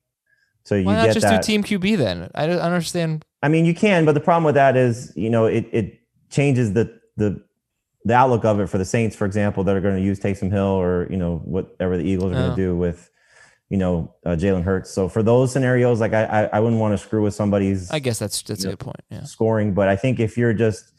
So 0.66 0.76
you 0.76 0.86
Why 0.86 0.96
not 0.96 1.06
just 1.14 1.22
that. 1.22 1.42
do 1.42 1.46
Team 1.46 1.64
QB 1.64 1.98
then? 1.98 2.30
I 2.36 2.46
don't 2.48 2.60
understand. 2.60 3.26
I 3.42 3.48
mean, 3.48 3.66
you 3.66 3.74
can, 3.74 4.06
but 4.06 4.14
the 4.14 4.20
problem 4.20 4.44
with 4.44 4.56
that 4.56 4.76
is, 4.78 5.14
you 5.16 5.30
know, 5.30 5.46
it 5.46 5.68
it 5.72 6.00
changes 6.30 6.74
the 6.74 7.00
the 7.18 7.42
the 8.06 8.14
outlook 8.14 8.46
of 8.46 8.60
it 8.60 8.68
for 8.68 8.78
the 8.78 8.86
Saints, 8.86 9.16
for 9.16 9.26
example, 9.26 9.64
that 9.64 9.76
are 9.76 9.82
going 9.82 9.96
to 9.96 10.02
use 10.02 10.20
Taysom 10.20 10.52
Hill 10.52 10.66
or 10.66 11.08
you 11.10 11.18
know 11.18 11.38
whatever 11.46 11.98
the 11.98 12.04
Eagles 12.04 12.32
are 12.32 12.36
going 12.36 12.52
Oh. 12.52 12.56
to 12.56 12.62
do 12.62 12.76
with, 12.76 13.10
you 13.70 13.78
know, 13.78 14.14
uh, 14.26 14.32
Jalen 14.32 14.64
Hurts. 14.64 14.92
So 14.92 15.10
for 15.10 15.24
those 15.24 15.52
scenarios, 15.52 16.00
like 16.00 16.14
I 16.14 16.24
I, 16.26 16.44
I 16.54 16.60
wouldn't 16.60 16.80
want 16.82 16.94
to 16.94 16.98
screw 16.98 17.24
with 17.24 17.34
somebody's 17.34 17.90
I 17.92 18.00
guess 18.00 18.20
that's 18.20 18.42
that's 18.44 18.64
a 18.64 18.68
Yeah. 18.68 18.72
good 18.74 18.80
point. 18.80 19.02
Yeah. 19.10 19.24
scoring, 19.24 19.74
but 19.74 19.88
I 19.90 19.96
think 19.96 20.20
if 20.20 20.38
you're 20.38 20.54
just 20.54 20.92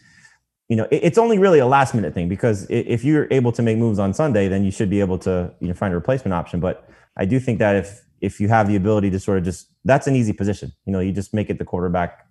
you 0.69 0.77
know, 0.77 0.87
it- 0.91 1.01
it's 1.03 1.19
only 1.19 1.37
really 1.39 1.59
a 1.59 1.67
last 1.67 1.95
minute 1.95 2.15
thing 2.15 2.29
because 2.29 2.65
if 2.71 3.05
you're 3.05 3.27
able 3.33 3.51
to 3.53 3.61
make 3.63 3.77
moves 3.77 3.99
on 3.99 4.15
Sunday, 4.15 4.47
then 4.49 4.63
you 4.65 4.71
should 4.71 4.89
be 4.91 5.01
able 5.01 5.19
to 5.19 5.53
you 5.61 5.69
know 5.69 5.75
find 5.75 5.93
a 5.93 5.97
replacement 5.97 6.33
option. 6.33 6.61
But 6.61 6.89
I 7.17 7.25
do 7.25 7.39
think 7.41 7.59
that 7.59 7.77
if 7.77 8.03
if 8.21 8.41
you 8.41 8.49
have 8.49 8.69
the 8.69 8.77
ability 8.77 9.11
to 9.11 9.21
sort 9.21 9.39
of 9.39 9.45
just 9.45 9.69
that's 9.85 10.07
an 10.07 10.17
easy 10.17 10.33
position. 10.33 10.73
You 10.85 10.93
know, 10.93 11.01
you 11.01 11.13
just 11.13 11.33
make 11.35 11.51
it 11.51 11.59
the 11.59 11.65
quarterback 11.65 12.27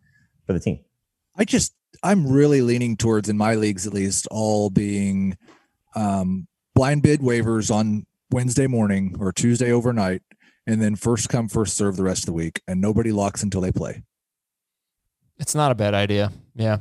for 0.46 0.54
the 0.54 0.60
team. 0.60 0.80
I 1.36 1.46
just 1.46 1.74
I'm 2.04 2.28
really 2.28 2.62
leaning 2.62 2.98
towards 2.98 3.30
in 3.30 3.38
my 3.38 3.56
leagues 3.56 3.88
at 3.88 3.94
least 3.94 4.28
all 4.32 4.70
being 4.70 5.38
um, 5.96 6.48
blind 6.76 7.04
bid 7.04 7.22
waivers 7.22 7.74
on 7.74 8.06
Wednesday 8.32 8.68
morning 8.68 9.16
or 9.20 9.32
Tuesday 9.32 9.72
overnight, 9.72 10.22
and 10.68 10.82
then 10.82 10.96
first 10.96 11.30
come 11.30 11.48
first 11.48 11.76
serve 11.76 11.98
the 11.98 12.04
rest 12.04 12.24
of 12.24 12.28
the 12.28 12.34
week, 12.34 12.62
and 12.68 12.80
nobody 12.80 13.12
locks 13.12 13.44
until 13.44 13.62
they 13.62 13.72
play. 13.72 14.04
It's 15.40 15.56
not 15.56 15.72
a 15.72 15.76
bad 15.76 15.94
idea. 15.94 16.32
Yeah. 16.56 16.80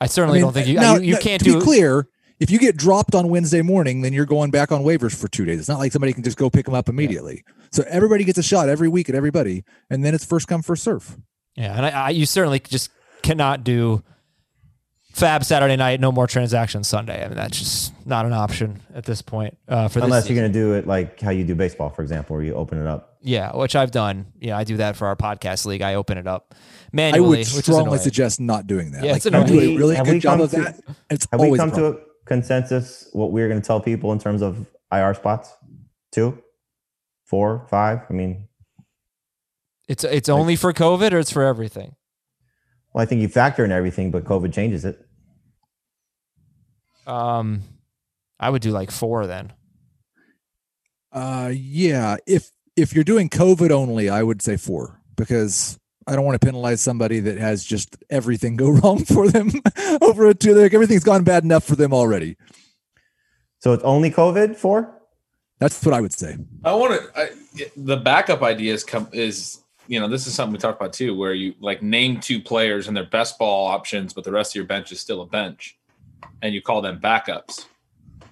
I 0.00 0.06
certainly 0.06 0.38
I 0.38 0.42
mean, 0.42 0.46
don't 0.46 0.52
think 0.52 0.66
you 0.66 0.74
now, 0.74 0.96
you, 0.96 1.02
you 1.02 1.14
now, 1.14 1.20
can't 1.20 1.42
to 1.42 1.52
do 1.52 1.58
be 1.58 1.64
clear. 1.64 2.08
If 2.40 2.50
you 2.50 2.58
get 2.58 2.76
dropped 2.76 3.14
on 3.14 3.28
Wednesday 3.28 3.60
morning, 3.62 4.00
then 4.00 4.12
you're 4.14 4.24
going 4.26 4.50
back 4.50 4.72
on 4.72 4.82
waivers 4.82 5.14
for 5.14 5.28
two 5.28 5.44
days. 5.44 5.58
It's 5.60 5.68
not 5.68 5.78
like 5.78 5.92
somebody 5.92 6.12
can 6.14 6.22
just 6.24 6.38
go 6.38 6.48
pick 6.50 6.64
them 6.64 6.74
up 6.74 6.88
immediately. 6.88 7.44
So 7.70 7.84
everybody 7.86 8.24
gets 8.24 8.38
a 8.38 8.42
shot 8.42 8.68
every 8.68 8.88
week 8.88 9.08
at 9.10 9.14
everybody, 9.14 9.62
and 9.90 10.02
then 10.04 10.14
it's 10.14 10.24
first 10.24 10.48
come 10.48 10.62
first 10.62 10.82
serve. 10.82 11.18
Yeah, 11.54 11.76
and 11.76 11.84
I, 11.86 11.90
I, 11.90 12.10
you 12.10 12.24
certainly 12.26 12.58
just 12.60 12.90
cannot 13.22 13.62
do 13.62 14.02
FAAB 15.14 15.44
Saturday 15.44 15.76
night, 15.76 16.00
no 16.00 16.10
more 16.12 16.26
transactions 16.26 16.88
Sunday. 16.88 17.22
I 17.22 17.28
mean, 17.28 17.36
that's 17.36 17.58
just 17.58 18.06
not 18.06 18.24
an 18.24 18.32
option 18.32 18.80
at 18.94 19.04
this 19.04 19.20
point. 19.20 19.58
Uh, 19.68 19.88
for 19.88 19.98
Unless 20.00 20.22
this 20.24 20.30
you're 20.30 20.40
going 20.40 20.52
to 20.52 20.58
do 20.58 20.74
it 20.74 20.86
like 20.86 21.20
how 21.20 21.30
you 21.30 21.44
do 21.44 21.54
baseball, 21.54 21.90
for 21.90 22.02
example, 22.02 22.36
where 22.36 22.44
you 22.44 22.54
open 22.54 22.80
it 22.80 22.86
up. 22.86 23.18
yeah, 23.20 23.54
which 23.54 23.76
I've 23.76 23.90
done. 23.90 24.26
Yeah, 24.40 24.56
I 24.56 24.64
do 24.64 24.78
that 24.78 24.96
for 24.96 25.08
our 25.08 25.16
podcast 25.16 25.66
league. 25.66 25.82
I 25.82 25.94
open 25.96 26.16
it 26.16 26.26
up 26.26 26.54
I 26.54 26.56
manually, 26.92 27.28
would 27.28 27.38
which 27.40 27.48
is 27.50 27.64
strongly 27.64 27.98
suggest 27.98 28.40
not 28.40 28.66
doing 28.66 28.92
that. 28.92 29.04
Yeah, 29.04 29.12
like, 29.12 29.16
it's 29.18 29.26
you 29.26 29.32
annoying. 29.32 29.46
do 29.46 29.58
a 29.60 29.76
really 29.78 29.96
have 29.96 30.06
good 30.06 30.20
job 30.22 30.32
come 30.38 30.40
of 30.42 30.50
to- 30.52 30.56
that. 30.56 30.80
It's 31.10 31.26
Have 31.32 31.40
always 31.40 31.52
we 31.52 31.58
come 31.58 31.72
to 31.72 31.86
a 31.88 31.96
consensus 32.26 33.08
what 33.12 33.32
we're 33.32 33.48
going 33.48 33.60
to 33.60 33.66
tell 33.66 33.80
people 33.80 34.12
in 34.12 34.18
terms 34.18 34.42
of 34.42 34.66
IR 34.92 35.14
spots? 35.14 35.52
Two, 36.12 36.38
four, 37.24 37.66
five. 37.70 38.00
I 38.08 38.12
mean, 38.12 38.48
It's 39.88 40.04
it's 40.04 40.28
only 40.28 40.56
for 40.56 40.72
COVID 40.72 41.12
or 41.12 41.18
it's 41.18 41.32
for 41.32 41.42
everything. 41.44 41.96
well, 42.92 43.02
I 43.02 43.06
think 43.06 43.20
you 43.22 43.28
factor 43.28 43.64
in 43.64 43.72
everything, 43.72 44.10
but 44.10 44.24
COVID 44.24 44.52
changes 44.52 44.84
it. 44.84 45.04
Um, 47.06 47.62
I 48.38 48.50
would 48.50 48.62
do 48.62 48.70
like 48.70 48.90
four 48.90 49.26
then. 49.26 49.52
Uh, 51.12 51.50
yeah. 51.52 52.16
If 52.26 52.50
if 52.76 52.94
you're 52.94 53.04
doing 53.04 53.28
COVID 53.28 53.70
only, 53.70 54.08
I 54.08 54.22
would 54.22 54.42
say 54.42 54.56
four 54.56 55.00
because 55.16 55.79
I 56.10 56.16
don't 56.16 56.24
want 56.24 56.40
to 56.40 56.44
penalize 56.44 56.80
somebody 56.80 57.20
that 57.20 57.38
has 57.38 57.64
just 57.64 57.96
everything 58.10 58.56
go 58.56 58.70
wrong 58.82 59.04
for 59.04 59.28
them 59.28 59.50
over 60.02 60.26
a 60.26 60.34
two. 60.34 60.54
Like 60.54 60.74
everything's 60.74 61.04
gone 61.04 61.22
bad 61.22 61.44
enough 61.44 61.64
for 61.64 61.76
them 61.76 61.94
already. 61.94 62.36
So 63.60 63.72
it's 63.72 63.84
only 63.84 64.10
COVID 64.10 64.56
four. 64.56 64.92
That's 65.60 65.84
what 65.84 65.94
I 65.94 66.00
would 66.00 66.12
say. 66.12 66.36
I 66.64 66.74
want 66.74 67.00
to. 67.14 67.70
The 67.76 67.96
backup 67.96 68.42
idea 68.42 68.74
is 68.74 68.82
come 68.82 69.08
is 69.12 69.60
you 69.86 70.00
know 70.00 70.08
this 70.08 70.26
is 70.26 70.34
something 70.34 70.52
we 70.52 70.58
talked 70.58 70.80
about 70.80 70.92
too, 70.92 71.16
where 71.16 71.32
you 71.32 71.54
like 71.60 71.80
name 71.80 72.18
two 72.18 72.40
players 72.40 72.88
and 72.88 72.96
their 72.96 73.04
best 73.04 73.38
ball 73.38 73.68
options, 73.68 74.12
but 74.12 74.24
the 74.24 74.32
rest 74.32 74.52
of 74.52 74.56
your 74.56 74.64
bench 74.64 74.90
is 74.90 74.98
still 74.98 75.20
a 75.20 75.26
bench, 75.26 75.78
and 76.42 76.54
you 76.54 76.62
call 76.62 76.80
them 76.80 76.98
backups, 76.98 77.66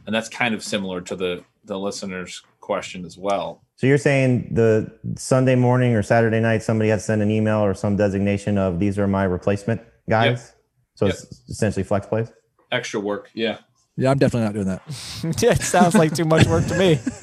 and 0.06 0.14
that's 0.14 0.28
kind 0.28 0.54
of 0.54 0.64
similar 0.64 1.00
to 1.02 1.14
the 1.14 1.44
the 1.64 1.78
listener's 1.78 2.42
question 2.60 3.04
as 3.04 3.16
well. 3.16 3.62
So 3.78 3.86
you're 3.86 3.96
saying 3.96 4.48
the 4.54 4.90
Sunday 5.14 5.54
morning 5.54 5.94
or 5.94 6.02
Saturday 6.02 6.40
night, 6.40 6.64
somebody 6.64 6.90
has 6.90 7.02
to 7.02 7.06
send 7.06 7.22
an 7.22 7.30
email 7.30 7.60
or 7.60 7.74
some 7.74 7.94
designation 7.94 8.58
of 8.58 8.80
these 8.80 8.98
are 8.98 9.06
my 9.06 9.22
replacement 9.22 9.80
guys. 10.10 10.26
Yep. 10.26 10.56
So 10.96 11.06
it's 11.06 11.42
essentially 11.48 11.84
flex 11.84 12.04
plays. 12.04 12.32
Extra 12.72 12.98
work, 12.98 13.30
yeah. 13.34 13.58
Yeah, 13.96 14.10
I'm 14.10 14.18
definitely 14.18 14.46
not 14.46 14.54
doing 14.54 14.66
that. 14.66 14.82
it 15.44 15.62
sounds 15.62 15.94
like 15.94 16.12
too 16.12 16.24
much 16.24 16.48
work 16.48 16.66
to 16.66 16.76
me. 16.76 16.98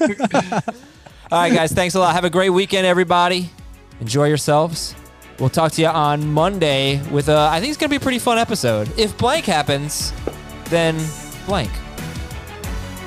All 1.30 1.40
right, 1.40 1.52
guys. 1.52 1.72
Thanks 1.72 1.94
a 1.94 2.00
lot. 2.00 2.14
Have 2.14 2.24
a 2.24 2.30
great 2.30 2.48
weekend, 2.50 2.86
everybody. 2.86 3.50
Enjoy 4.00 4.26
yourselves. 4.26 4.94
We'll 5.38 5.50
talk 5.50 5.72
to 5.72 5.82
you 5.82 5.88
on 5.88 6.26
Monday 6.26 7.02
with 7.10 7.28
a. 7.28 7.36
I 7.36 7.60
think 7.60 7.68
it's 7.68 7.78
gonna 7.78 7.90
be 7.90 7.96
a 7.96 8.00
pretty 8.00 8.18
fun 8.18 8.38
episode. 8.38 8.90
If 8.98 9.18
blank 9.18 9.44
happens, 9.44 10.14
then 10.70 10.98
blank. 11.46 11.70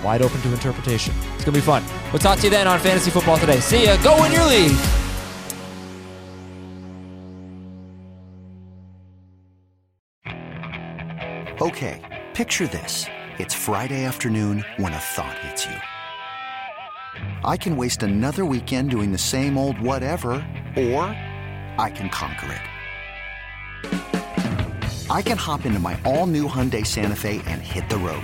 Wide 0.03 0.21
open 0.21 0.41
to 0.41 0.53
interpretation. 0.53 1.13
It's 1.35 1.45
gonna 1.45 1.57
be 1.57 1.61
fun. 1.61 1.83
We'll 2.11 2.19
talk 2.19 2.37
to 2.39 2.43
you 2.43 2.49
then 2.49 2.67
on 2.67 2.79
Fantasy 2.79 3.11
Football 3.11 3.37
Today. 3.37 3.59
See 3.59 3.85
ya. 3.85 3.97
Go 4.03 4.21
win 4.21 4.31
your 4.31 4.45
league. 4.45 4.77
Okay, 11.61 11.99
picture 12.33 12.67
this. 12.67 13.05
It's 13.37 13.53
Friday 13.53 14.05
afternoon 14.05 14.63
when 14.77 14.93
a 14.93 14.97
thought 14.97 15.37
hits 15.39 15.65
you. 15.65 15.75
I 17.43 17.57
can 17.57 17.75
waste 17.75 18.01
another 18.01 18.45
weekend 18.45 18.91
doing 18.91 19.11
the 19.11 19.17
same 19.17 19.57
old 19.57 19.77
whatever, 19.81 20.31
or 20.77 21.03
I 21.77 21.91
can 21.93 22.09
conquer 22.09 22.53
it. 22.53 22.61
I 25.09 25.21
can 25.21 25.37
hop 25.37 25.65
into 25.65 25.79
my 25.79 25.99
all 26.05 26.27
new 26.27 26.47
Hyundai 26.47 26.85
Santa 26.85 27.15
Fe 27.15 27.41
and 27.47 27.61
hit 27.61 27.89
the 27.89 27.97
road. 27.97 28.23